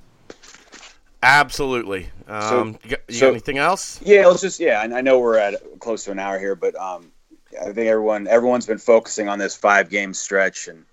Absolutely. 1.23 2.09
Um, 2.27 2.41
so, 2.41 2.65
you, 2.65 2.91
got, 2.91 3.01
you 3.09 3.15
so, 3.15 3.27
got, 3.27 3.31
anything 3.31 3.59
else? 3.59 4.01
Yeah, 4.03 4.27
let's 4.27 4.41
just 4.41 4.59
yeah. 4.59 4.81
I, 4.81 4.99
I 4.99 5.01
know 5.01 5.19
we're 5.19 5.37
at 5.37 5.55
close 5.81 6.05
to 6.05 6.13
an 6.13 6.19
hour 6.19 6.39
here, 6.39 6.55
but 6.55 6.75
um, 6.77 7.13
I 7.61 7.65
think 7.65 7.79
everyone 7.79 8.27
everyone's 8.27 8.67
been 8.67 8.79
focusing 8.79 9.29
on 9.29 9.39
this 9.39 9.55
five 9.57 9.91
game 9.91 10.15
stretch, 10.15 10.69
and 10.69 10.85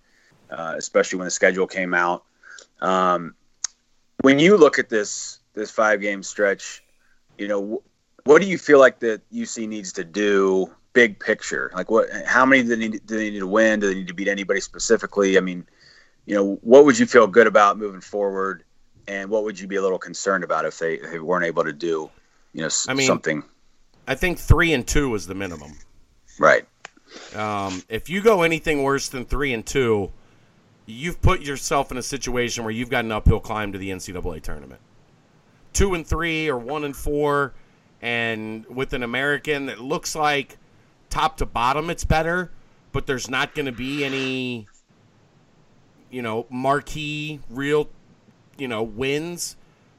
uh, 0.50 0.74
especially 0.78 1.20
when 1.20 1.26
the 1.26 1.32
schedule 1.32 1.68
came 1.68 1.94
out. 1.94 2.24
Um, 2.82 3.36
when 4.28 4.40
you 4.40 4.58
look 4.58 4.78
at 4.78 4.90
this 4.90 5.40
this 5.54 5.72
five 5.72 6.02
game 6.02 6.22
stretch, 6.22 6.84
you 7.38 7.48
know 7.48 7.82
what 8.26 8.42
do 8.42 8.48
you 8.50 8.58
feel 8.58 8.78
like 8.78 9.00
that 9.00 9.22
UC 9.32 9.70
needs 9.70 9.94
to 9.94 10.04
do, 10.04 10.70
big 10.92 11.18
picture? 11.18 11.72
Like 11.74 11.90
what? 11.90 12.10
How 12.26 12.46
many 12.46 12.64
do 12.64 12.68
they 12.68 12.76
need, 12.76 13.06
do 13.06 13.16
they 13.16 13.30
need 13.30 13.40
to 13.40 13.48
win? 13.48 13.80
Do 13.80 13.88
they 13.88 13.96
need 13.96 14.10
to 14.10 14.14
beat 14.14 14.28
anybody 14.28 14.60
specifically? 14.60 15.38
I 15.38 15.40
mean, 15.40 15.66
you 16.26 16.36
know, 16.36 16.56
what 16.62 16.84
would 16.84 17.00
you 17.00 17.06
feel 17.06 17.26
good 17.26 17.48
about 17.48 17.78
moving 17.78 18.02
forward, 18.02 18.66
and 19.08 19.30
what 19.30 19.46
would 19.46 19.58
you 19.58 19.66
be 19.66 19.78
a 19.78 19.82
little 19.82 19.98
concerned 19.98 20.44
about 20.44 20.66
if 20.66 20.78
they, 20.78 20.96
if 20.96 21.10
they 21.10 21.20
weren't 21.20 21.46
able 21.46 21.64
to 21.64 21.72
do, 21.72 22.10
you 22.52 22.64
know, 22.64 22.70
I 22.90 22.96
mean- 22.96 23.08
something 23.08 23.44
I 24.10 24.16
think 24.16 24.40
three 24.40 24.74
and 24.74 24.86
two 24.86 25.16
is 25.16 25.26
the 25.26 25.36
minimum. 25.36 25.72
right? 26.38 26.68
Um, 27.34 27.82
if 27.88 28.10
you 28.10 28.22
go 28.22 28.42
anything 28.42 28.84
worse 28.84 29.08
than 29.08 29.24
three 29.24 29.54
and 29.54 29.66
two, 29.66 30.12
you've 30.88 31.22
put 31.22 31.42
yourself 31.42 31.92
in 31.92 31.98
a 31.98 32.02
situation 32.02 32.64
where 32.64 32.72
you've 32.72 32.90
got 32.90 33.06
an 33.06 33.12
uphill 33.12 33.40
climb 33.40 33.74
to 33.74 33.78
the 33.78 33.92
NCAA 33.92 34.42
tournament. 34.42 34.82
Two 35.74 35.94
and 35.94 36.08
three 36.08 36.50
or 36.50 36.58
one 36.58 36.84
and 36.84 36.96
four, 36.96 37.54
and 38.02 38.66
with 38.68 38.94
an 38.94 39.04
American 39.04 39.68
that 39.68 39.80
looks 39.80 40.16
like 40.16 40.58
top 41.10 41.38
to 41.38 41.46
bottom 41.46 41.90
it's 41.90 42.04
better, 42.04 42.52
but 42.92 43.06
there's 43.06 43.30
not 43.30 43.54
going 43.54 43.66
to 43.68 43.72
be 43.72 44.04
any, 44.04 44.68
you 46.10 46.22
know, 46.22 46.48
marquee 46.50 47.42
real, 47.50 47.90
you 48.58 48.68
know, 48.68 48.82
wins. 48.82 49.56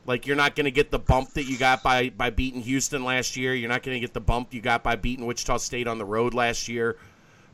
Like 0.07 0.27
you're 0.27 0.37
not 0.37 0.57
going 0.57 0.65
to 0.65 0.71
get 0.71 0.91
the 0.91 0.99
bump 0.99 1.35
that 1.35 1.45
you 1.45 1.59
got 1.59 1.83
by 1.83 2.09
by 2.09 2.31
beating 2.31 2.63
Houston 2.63 3.05
last 3.05 3.37
year. 3.37 3.55
You're 3.55 3.69
not 3.69 3.83
going 3.83 3.95
to 3.95 4.01
get 4.01 4.15
the 4.15 4.21
bump 4.21 4.55
you 4.55 4.63
got 4.63 4.83
by 4.83 4.97
beating 4.97 5.27
Wichita 5.27 5.59
State 5.59 5.87
on 5.87 5.99
the 5.99 6.07
road 6.07 6.33
last 6.33 6.67
year. 6.67 6.97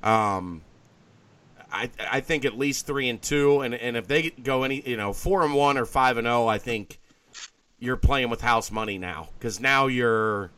Um, 0.04 0.62
I 1.74 1.90
I 2.10 2.20
think 2.20 2.44
at 2.44 2.56
least 2.56 2.86
three 2.86 3.08
and 3.08 3.20
two, 3.20 3.60
and 3.60 3.74
and 3.74 3.96
if 3.96 4.06
they 4.06 4.30
go 4.30 4.62
any 4.62 4.80
you 4.88 4.96
know 4.96 5.12
four 5.12 5.44
and 5.44 5.54
one 5.54 5.76
or 5.76 5.84
five 5.84 6.16
and 6.16 6.26
zero, 6.26 6.46
I 6.46 6.58
think 6.58 6.98
you're 7.78 7.96
playing 7.96 8.30
with 8.30 8.40
house 8.40 8.70
money 8.70 8.98
now 8.98 9.28
because 9.38 9.60
now 9.60 9.86
you're 9.86 10.50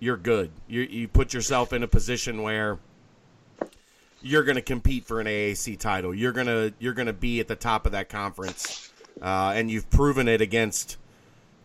you're 0.00 0.16
good. 0.16 0.50
You 0.68 0.82
you 0.82 1.08
put 1.08 1.32
yourself 1.32 1.72
in 1.72 1.82
a 1.82 1.88
position 1.88 2.42
where 2.42 2.78
you're 4.20 4.42
going 4.42 4.56
to 4.56 4.62
compete 4.62 5.04
for 5.04 5.20
an 5.20 5.26
AAC 5.26 5.78
title. 5.78 6.14
You're 6.14 6.32
gonna 6.32 6.72
you're 6.78 6.94
gonna 6.94 7.12
be 7.12 7.40
at 7.40 7.48
the 7.48 7.56
top 7.56 7.86
of 7.86 7.92
that 7.92 8.08
conference, 8.08 8.92
uh, 9.22 9.52
and 9.54 9.70
you've 9.70 9.88
proven 9.90 10.28
it 10.28 10.40
against 10.40 10.96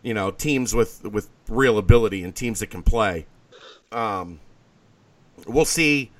you 0.02 0.14
know 0.14 0.30
teams 0.30 0.74
with 0.74 1.04
with 1.04 1.28
real 1.48 1.78
ability 1.78 2.22
and 2.24 2.34
teams 2.34 2.60
that 2.60 2.68
can 2.68 2.82
play. 2.82 3.26
Um, 3.92 4.40
we'll 5.46 5.64
see, 5.64 6.10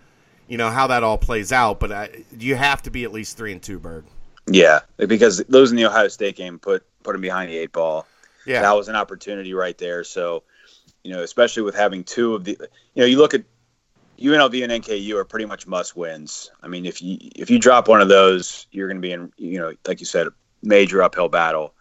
you 0.49 0.59
know 0.59 0.71
how 0.71 0.87
that 0.89 1.03
all 1.03 1.19
plays 1.19 1.53
out, 1.53 1.81
but 1.81 1.93
I, 1.93 2.25
you 2.39 2.55
have 2.55 2.83
to 2.83 2.91
be 2.91 3.05
at 3.05 3.13
least 3.13 3.37
three 3.37 3.53
and 3.53 3.63
two, 3.63 3.79
Berg. 3.79 4.05
Yeah, 4.47 4.81
because 4.97 5.43
losing 5.49 5.77
the 5.77 5.87
Ohio 5.87 6.09
State 6.09 6.37
game 6.37 6.59
put 6.59 6.85
put 7.03 7.13
them 7.13 7.21
behind 7.21 7.51
the 7.51 7.57
eight 7.57 7.73
ball. 7.73 8.07
Yeah, 8.47 8.63
that 8.63 8.77
was 8.77 8.89
an 8.89 8.97
opportunity 8.97 9.55
right 9.55 9.77
there. 9.79 10.05
So, 10.05 10.43
you 11.03 11.13
know, 11.13 11.23
especially 11.23 11.63
with 11.63 11.75
having 11.75 12.05
two 12.05 12.35
of 12.35 12.45
the, 12.45 12.59
you 12.95 13.01
know, 13.01 13.07
you 13.07 13.17
look 13.17 13.33
at 13.33 13.45
UNLV 14.19 14.63
and 14.63 14.85
NKU 14.85 15.15
are 15.15 15.25
pretty 15.25 15.47
much 15.47 15.67
must 15.67 15.97
wins. 15.97 16.51
I 16.63 16.69
mean, 16.69 16.85
if 16.85 17.01
you 17.01 17.19
if 17.35 17.51
you 17.51 17.59
drop 17.59 17.89
one 17.89 18.01
of 18.01 18.09
those, 18.09 18.67
you're 18.71 18.89
going 18.89 18.99
to 18.99 19.07
be 19.07 19.13
in, 19.13 19.33
you 19.37 19.59
know, 19.59 19.73
like 19.87 20.01
you 20.01 20.07
said, 20.07 20.29
major 20.63 21.03
uphill 21.03 21.29
battle. 21.29 21.75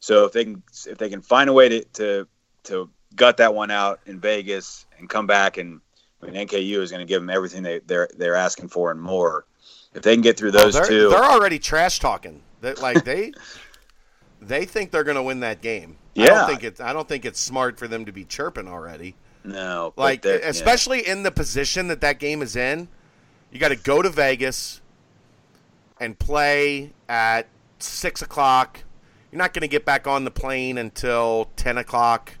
So 0.00 0.24
if 0.24 0.32
they 0.32 0.44
can 0.44 0.62
if 0.86 0.98
they 0.98 1.10
can 1.10 1.20
find 1.20 1.50
a 1.50 1.52
way 1.52 1.68
to 1.68 1.84
to, 1.84 2.28
to 2.64 2.90
gut 3.14 3.36
that 3.38 3.54
one 3.54 3.70
out 3.70 4.00
in 4.06 4.20
Vegas 4.20 4.86
and 4.98 5.08
come 5.08 5.26
back 5.26 5.58
and 5.58 5.80
I 6.22 6.26
mean, 6.26 6.34
NKU 6.46 6.80
is 6.80 6.90
going 6.90 7.06
to 7.06 7.08
give 7.08 7.20
them 7.20 7.30
everything 7.30 7.62
they 7.62 7.80
they're 7.80 8.08
they're 8.16 8.34
asking 8.34 8.68
for 8.68 8.90
and 8.90 9.00
more. 9.00 9.46
If 9.94 10.02
they 10.02 10.14
can 10.14 10.22
get 10.22 10.36
through 10.36 10.50
oh, 10.50 10.52
those 10.52 10.74
Well, 10.74 10.82
they're, 10.82 10.90
two, 10.90 11.08
they're 11.10 11.24
already 11.24 11.58
trash 11.58 11.98
talking. 11.98 12.42
That 12.60 12.80
like 12.80 13.04
they 13.04 13.32
they 14.40 14.64
think 14.64 14.90
they're 14.90 15.04
going 15.04 15.16
to 15.16 15.22
win 15.22 15.40
that 15.40 15.60
game. 15.60 15.96
Yeah, 16.14 16.24
I 16.24 16.28
don't 16.28 16.48
think 16.48 16.64
it's 16.64 16.80
I 16.80 16.92
don't 16.92 17.08
think 17.08 17.24
it's 17.24 17.40
smart 17.40 17.78
for 17.78 17.88
them 17.88 18.04
to 18.06 18.12
be 18.12 18.24
chirping 18.24 18.68
already. 18.68 19.16
no, 19.44 19.92
Like 19.96 20.22
they're- 20.22 20.40
yeah. 20.40 20.48
especially 20.48 21.06
in 21.06 21.22
the 21.22 21.30
position 21.30 21.88
that 21.88 22.00
that 22.00 22.18
game 22.18 22.42
is 22.42 22.56
in, 22.56 22.88
you 23.50 23.58
got 23.58 23.68
to 23.68 23.76
go 23.76 24.02
to 24.02 24.08
Vegas 24.08 24.80
and 26.00 26.18
play 26.18 26.92
at 27.08 27.48
six 27.78 28.22
o'clock. 28.22 28.82
You're 29.30 29.38
not 29.38 29.52
going 29.52 29.62
to 29.62 29.68
get 29.68 29.84
back 29.84 30.06
on 30.06 30.24
the 30.24 30.30
plane 30.30 30.78
until 30.78 31.50
ten 31.56 31.76
o'clock. 31.76 32.35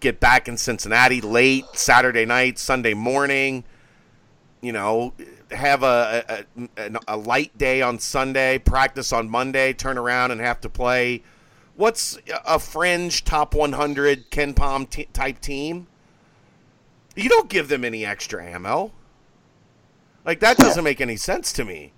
Get 0.00 0.20
back 0.20 0.48
in 0.48 0.56
Cincinnati 0.56 1.20
late 1.20 1.64
Saturday 1.74 2.24
night, 2.26 2.58
Sunday 2.58 2.94
morning. 2.94 3.64
You 4.60 4.72
know, 4.72 5.14
have 5.50 5.82
a 5.82 6.46
a, 6.56 6.66
a 6.76 6.90
a 7.08 7.16
light 7.16 7.56
day 7.56 7.82
on 7.82 7.98
Sunday, 7.98 8.58
practice 8.58 9.12
on 9.12 9.28
Monday, 9.30 9.72
turn 9.72 9.98
around 9.98 10.32
and 10.32 10.40
have 10.40 10.60
to 10.62 10.68
play. 10.68 11.22
What's 11.76 12.18
a 12.46 12.58
fringe 12.58 13.24
top 13.24 13.54
100 13.54 14.30
KenPom 14.30 14.88
t- 14.90 15.08
type 15.12 15.40
team? 15.40 15.86
You 17.14 17.28
don't 17.28 17.48
give 17.50 17.68
them 17.68 17.84
any 17.84 18.04
extra 18.04 18.44
ammo. 18.44 18.92
Like 20.24 20.40
that 20.40 20.58
doesn't 20.58 20.84
make 20.84 21.00
any 21.00 21.16
sense 21.16 21.52
to 21.54 21.64
me. 21.64 21.92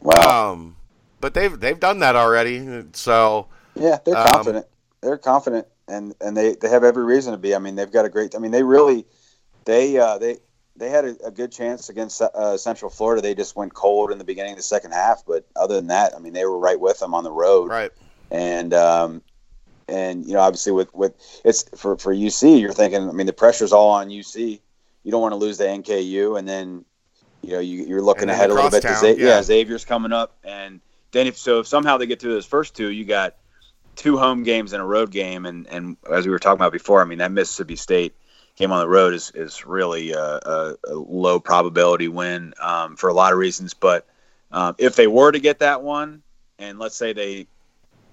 well, 0.00 0.36
Um, 0.52 0.76
but 1.20 1.34
they've 1.34 1.58
they've 1.58 1.80
done 1.80 2.00
that 2.00 2.16
already. 2.16 2.84
So 2.92 3.48
Yeah, 3.74 3.98
they're 4.04 4.16
Um, 4.16 4.22
confident. 4.22 4.66
they're 5.02 5.18
confident, 5.18 5.66
and 5.90 6.14
and 6.20 6.36
they 6.36 6.54
they 6.54 6.68
have 6.68 6.84
every 6.84 7.04
reason 7.04 7.32
to 7.32 7.38
be. 7.38 7.54
I 7.54 7.58
mean, 7.58 7.74
they've 7.74 7.90
got 7.90 8.04
a 8.04 8.08
great. 8.08 8.34
I 8.34 8.38
mean, 8.38 8.50
they 8.50 8.62
really 8.62 9.06
they 9.64 9.98
uh, 9.98 10.18
they 10.18 10.38
they 10.76 10.88
had 10.88 11.04
a, 11.04 11.26
a 11.26 11.30
good 11.30 11.52
chance 11.52 11.88
against 11.88 12.20
uh, 12.20 12.56
Central 12.56 12.90
Florida. 12.90 13.20
They 13.20 13.34
just 13.34 13.56
went 13.56 13.74
cold 13.74 14.12
in 14.12 14.18
the 14.18 14.24
beginning 14.24 14.52
of 14.52 14.56
the 14.58 14.62
second 14.62 14.92
half, 14.92 15.24
but 15.26 15.46
other 15.56 15.74
than 15.74 15.88
that, 15.88 16.14
I 16.14 16.18
mean, 16.18 16.32
they 16.32 16.44
were 16.44 16.58
right 16.58 16.78
with 16.80 16.98
them 17.00 17.14
on 17.14 17.24
the 17.24 17.32
road. 17.32 17.68
right, 17.68 17.90
and 18.30 18.72
um, 18.72 19.22
and 19.90 20.24
you 20.24 20.34
know 20.34 20.40
obviously 20.40 20.72
with 20.72 20.94
with 20.94 21.14
it's 21.44 21.64
for 21.76 21.96
for 21.98 22.14
UC 22.14 22.60
you're 22.60 22.72
thinking 22.72 23.08
I 23.08 23.12
mean 23.12 23.26
the 23.26 23.32
pressure's 23.32 23.72
all 23.72 23.90
on 23.90 24.08
UC 24.08 24.60
you 25.02 25.10
don't 25.10 25.20
want 25.20 25.32
to 25.32 25.36
lose 25.36 25.58
the 25.58 25.64
NKU 25.64 26.38
and 26.38 26.48
then 26.48 26.84
you 27.42 27.52
know 27.52 27.58
you, 27.58 27.84
you're 27.84 28.02
looking 28.02 28.28
ahead 28.28 28.50
a 28.50 28.54
little 28.54 28.70
bit 28.70 28.82
to 28.82 28.88
crosstown, 28.88 29.16
Xa- 29.16 29.18
yeah. 29.18 29.26
yeah. 29.26 29.42
Xavier's 29.42 29.84
coming 29.84 30.12
up 30.12 30.36
and 30.44 30.80
then 31.12 31.26
if 31.26 31.36
so 31.36 31.60
if 31.60 31.66
somehow 31.66 31.96
they 31.96 32.06
get 32.06 32.20
through 32.20 32.34
those 32.34 32.46
first 32.46 32.76
two, 32.76 32.88
you 32.88 33.04
got 33.04 33.34
two 33.96 34.16
home 34.18 34.42
games 34.42 34.72
and 34.72 34.82
a 34.82 34.84
road 34.84 35.10
game, 35.10 35.46
and 35.46 35.66
and 35.68 35.96
as 36.10 36.26
we 36.26 36.32
were 36.32 36.38
talking 36.38 36.58
about 36.58 36.72
before, 36.72 37.02
I 37.02 37.04
mean 37.04 37.18
that 37.18 37.32
Mississippi 37.32 37.76
State 37.76 38.14
game 38.56 38.72
on 38.72 38.80
the 38.80 38.88
road 38.88 39.14
is 39.14 39.30
is 39.34 39.64
really 39.64 40.12
a, 40.12 40.22
a, 40.22 40.74
a 40.88 40.94
low 40.94 41.40
probability 41.40 42.08
win 42.08 42.54
um, 42.60 42.96
for 42.96 43.08
a 43.08 43.14
lot 43.14 43.32
of 43.32 43.38
reasons. 43.38 43.74
But 43.74 44.06
um, 44.52 44.74
if 44.78 44.96
they 44.96 45.06
were 45.06 45.32
to 45.32 45.38
get 45.38 45.60
that 45.60 45.82
one, 45.82 46.22
and 46.58 46.78
let's 46.78 46.96
say 46.96 47.12
they, 47.12 47.46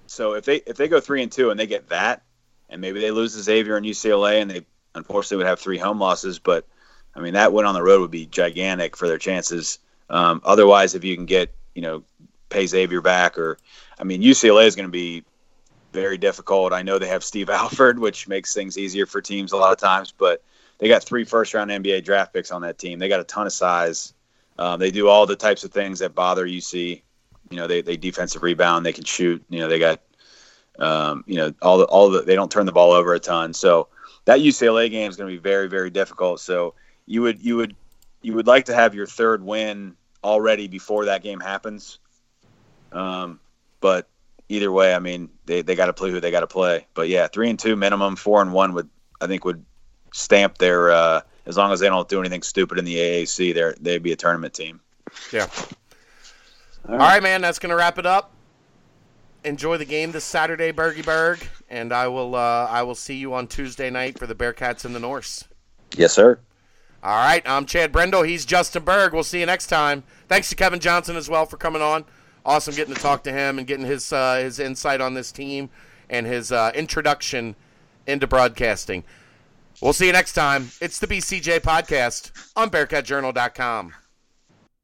so 0.06 0.34
if 0.34 0.44
they 0.44 0.56
if 0.66 0.76
they 0.76 0.88
go 0.88 1.00
three 1.00 1.22
and 1.22 1.30
two 1.30 1.50
and 1.50 1.58
they 1.58 1.66
get 1.66 1.88
that, 1.90 2.22
and 2.68 2.80
maybe 2.80 3.00
they 3.00 3.10
lose 3.10 3.34
to 3.34 3.42
Xavier 3.42 3.76
and 3.76 3.86
UCLA, 3.86 4.40
and 4.40 4.50
they 4.50 4.64
unfortunately 4.94 5.38
would 5.38 5.46
have 5.46 5.60
three 5.60 5.78
home 5.78 6.00
losses, 6.00 6.38
but 6.38 6.66
I 7.14 7.20
mean 7.20 7.34
that 7.34 7.52
win 7.52 7.66
on 7.66 7.74
the 7.74 7.82
road 7.82 8.00
would 8.00 8.10
be 8.10 8.26
gigantic 8.26 8.96
for 8.96 9.08
their 9.08 9.18
chances. 9.18 9.78
Um, 10.10 10.40
otherwise, 10.44 10.94
if 10.94 11.04
you 11.04 11.14
can 11.14 11.26
get 11.26 11.52
you 11.74 11.82
know 11.82 12.02
pay 12.48 12.66
Xavier 12.66 13.00
back, 13.00 13.38
or 13.38 13.58
I 13.98 14.04
mean 14.04 14.22
UCLA 14.22 14.66
is 14.66 14.76
going 14.76 14.88
to 14.88 14.92
be 14.92 15.24
very 15.92 16.18
difficult. 16.18 16.72
I 16.72 16.82
know 16.82 16.98
they 16.98 17.08
have 17.08 17.24
Steve 17.24 17.50
Alford, 17.50 17.98
which 17.98 18.28
makes 18.28 18.54
things 18.54 18.78
easier 18.78 19.06
for 19.06 19.20
teams 19.20 19.52
a 19.52 19.56
lot 19.56 19.72
of 19.72 19.78
times, 19.78 20.12
but 20.16 20.42
they 20.78 20.88
got 20.88 21.02
three 21.02 21.24
first 21.24 21.54
round 21.54 21.70
NBA 21.70 22.04
draft 22.04 22.32
picks 22.32 22.50
on 22.50 22.62
that 22.62 22.78
team. 22.78 22.98
They 22.98 23.08
got 23.08 23.20
a 23.20 23.24
ton 23.24 23.46
of 23.46 23.52
size. 23.52 24.14
Um, 24.58 24.80
they 24.80 24.90
do 24.90 25.08
all 25.08 25.26
the 25.26 25.36
types 25.36 25.64
of 25.64 25.72
things 25.72 26.00
that 26.00 26.14
bother 26.14 26.46
UC. 26.46 27.02
You 27.50 27.56
know, 27.56 27.66
they, 27.66 27.80
they 27.80 27.96
defensive 27.96 28.42
rebound, 28.42 28.84
they 28.84 28.92
can 28.92 29.04
shoot. 29.04 29.42
You 29.48 29.60
know, 29.60 29.68
they 29.68 29.78
got 29.78 30.00
um, 30.78 31.24
you 31.26 31.36
know 31.36 31.52
all 31.62 31.78
the 31.78 31.84
all 31.84 32.10
the 32.10 32.22
they 32.22 32.34
don't 32.34 32.50
turn 32.50 32.66
the 32.66 32.72
ball 32.72 32.92
over 32.92 33.14
a 33.14 33.20
ton. 33.20 33.52
So 33.54 33.88
that 34.24 34.40
UCLA 34.40 34.90
game 34.90 35.08
is 35.08 35.16
going 35.16 35.30
to 35.30 35.36
be 35.36 35.42
very 35.42 35.68
very 35.68 35.90
difficult. 35.90 36.40
So 36.40 36.74
you 37.06 37.22
would 37.22 37.42
you 37.42 37.56
would 37.56 37.74
you 38.22 38.34
would 38.34 38.46
like 38.46 38.66
to 38.66 38.74
have 38.74 38.94
your 38.94 39.06
third 39.06 39.42
win 39.42 39.96
already 40.22 40.68
before 40.68 41.06
that 41.06 41.22
game 41.22 41.40
happens. 41.40 41.98
Um, 42.92 43.40
but 43.80 44.08
either 44.48 44.72
way, 44.72 44.94
I 44.94 44.98
mean, 44.98 45.28
they, 45.46 45.62
they 45.62 45.74
got 45.74 45.86
to 45.86 45.92
play 45.92 46.10
who 46.10 46.20
they 46.20 46.30
got 46.30 46.40
to 46.40 46.46
play. 46.46 46.86
But 46.94 47.08
yeah, 47.08 47.28
three 47.28 47.50
and 47.50 47.58
two 47.58 47.76
minimum, 47.76 48.16
four 48.16 48.42
and 48.42 48.52
one 48.52 48.74
would 48.74 48.88
I 49.20 49.26
think 49.26 49.44
would 49.44 49.64
stamp 50.12 50.58
their 50.58 50.90
uh, 50.90 51.20
as 51.46 51.56
long 51.56 51.72
as 51.72 51.80
they 51.80 51.88
don't 51.88 52.08
do 52.08 52.20
anything 52.20 52.42
stupid 52.42 52.78
in 52.78 52.84
the 52.84 52.96
AAC, 52.96 53.54
they're 53.54 53.74
they'd 53.80 54.02
be 54.02 54.12
a 54.12 54.16
tournament 54.16 54.54
team. 54.54 54.80
yeah. 55.32 55.48
All 56.88 56.96
right, 56.96 57.22
man. 57.22 57.40
That's 57.40 57.58
gonna 57.58 57.76
wrap 57.76 57.98
it 57.98 58.06
up. 58.06 58.32
Enjoy 59.44 59.76
the 59.76 59.84
game 59.84 60.12
this 60.12 60.24
Saturday, 60.24 60.72
Bergie 60.72 61.04
Berg, 61.04 61.46
and 61.70 61.92
I 61.92 62.08
will 62.08 62.34
uh, 62.34 62.66
I 62.66 62.82
will 62.82 62.94
see 62.94 63.16
you 63.16 63.34
on 63.34 63.46
Tuesday 63.46 63.90
night 63.90 64.18
for 64.18 64.26
the 64.26 64.34
Bearcats 64.34 64.84
in 64.84 64.92
the 64.92 65.00
Norse. 65.00 65.44
Yes, 65.96 66.12
sir. 66.12 66.38
All 67.02 67.14
right, 67.14 67.42
I'm 67.46 67.64
Chad 67.64 67.92
Brendel. 67.92 68.22
He's 68.22 68.44
Justin 68.44 68.84
Berg. 68.84 69.12
We'll 69.12 69.22
see 69.22 69.40
you 69.40 69.46
next 69.46 69.68
time. 69.68 70.02
Thanks 70.26 70.48
to 70.50 70.56
Kevin 70.56 70.80
Johnson 70.80 71.16
as 71.16 71.28
well 71.28 71.46
for 71.46 71.56
coming 71.56 71.80
on. 71.80 72.04
Awesome 72.48 72.74
getting 72.74 72.94
to 72.94 73.00
talk 73.00 73.24
to 73.24 73.30
him 73.30 73.58
and 73.58 73.66
getting 73.66 73.84
his 73.84 74.10
uh, 74.10 74.36
his 74.36 74.58
insight 74.58 75.02
on 75.02 75.12
this 75.12 75.30
team 75.30 75.68
and 76.08 76.26
his 76.26 76.50
uh, 76.50 76.72
introduction 76.74 77.54
into 78.06 78.26
broadcasting. 78.26 79.04
We'll 79.82 79.92
see 79.92 80.06
you 80.06 80.12
next 80.12 80.32
time. 80.32 80.70
It's 80.80 80.98
the 80.98 81.06
BCJ 81.06 81.60
podcast 81.60 82.32
on 82.56 82.70
BearcatJournal.com. 82.70 83.92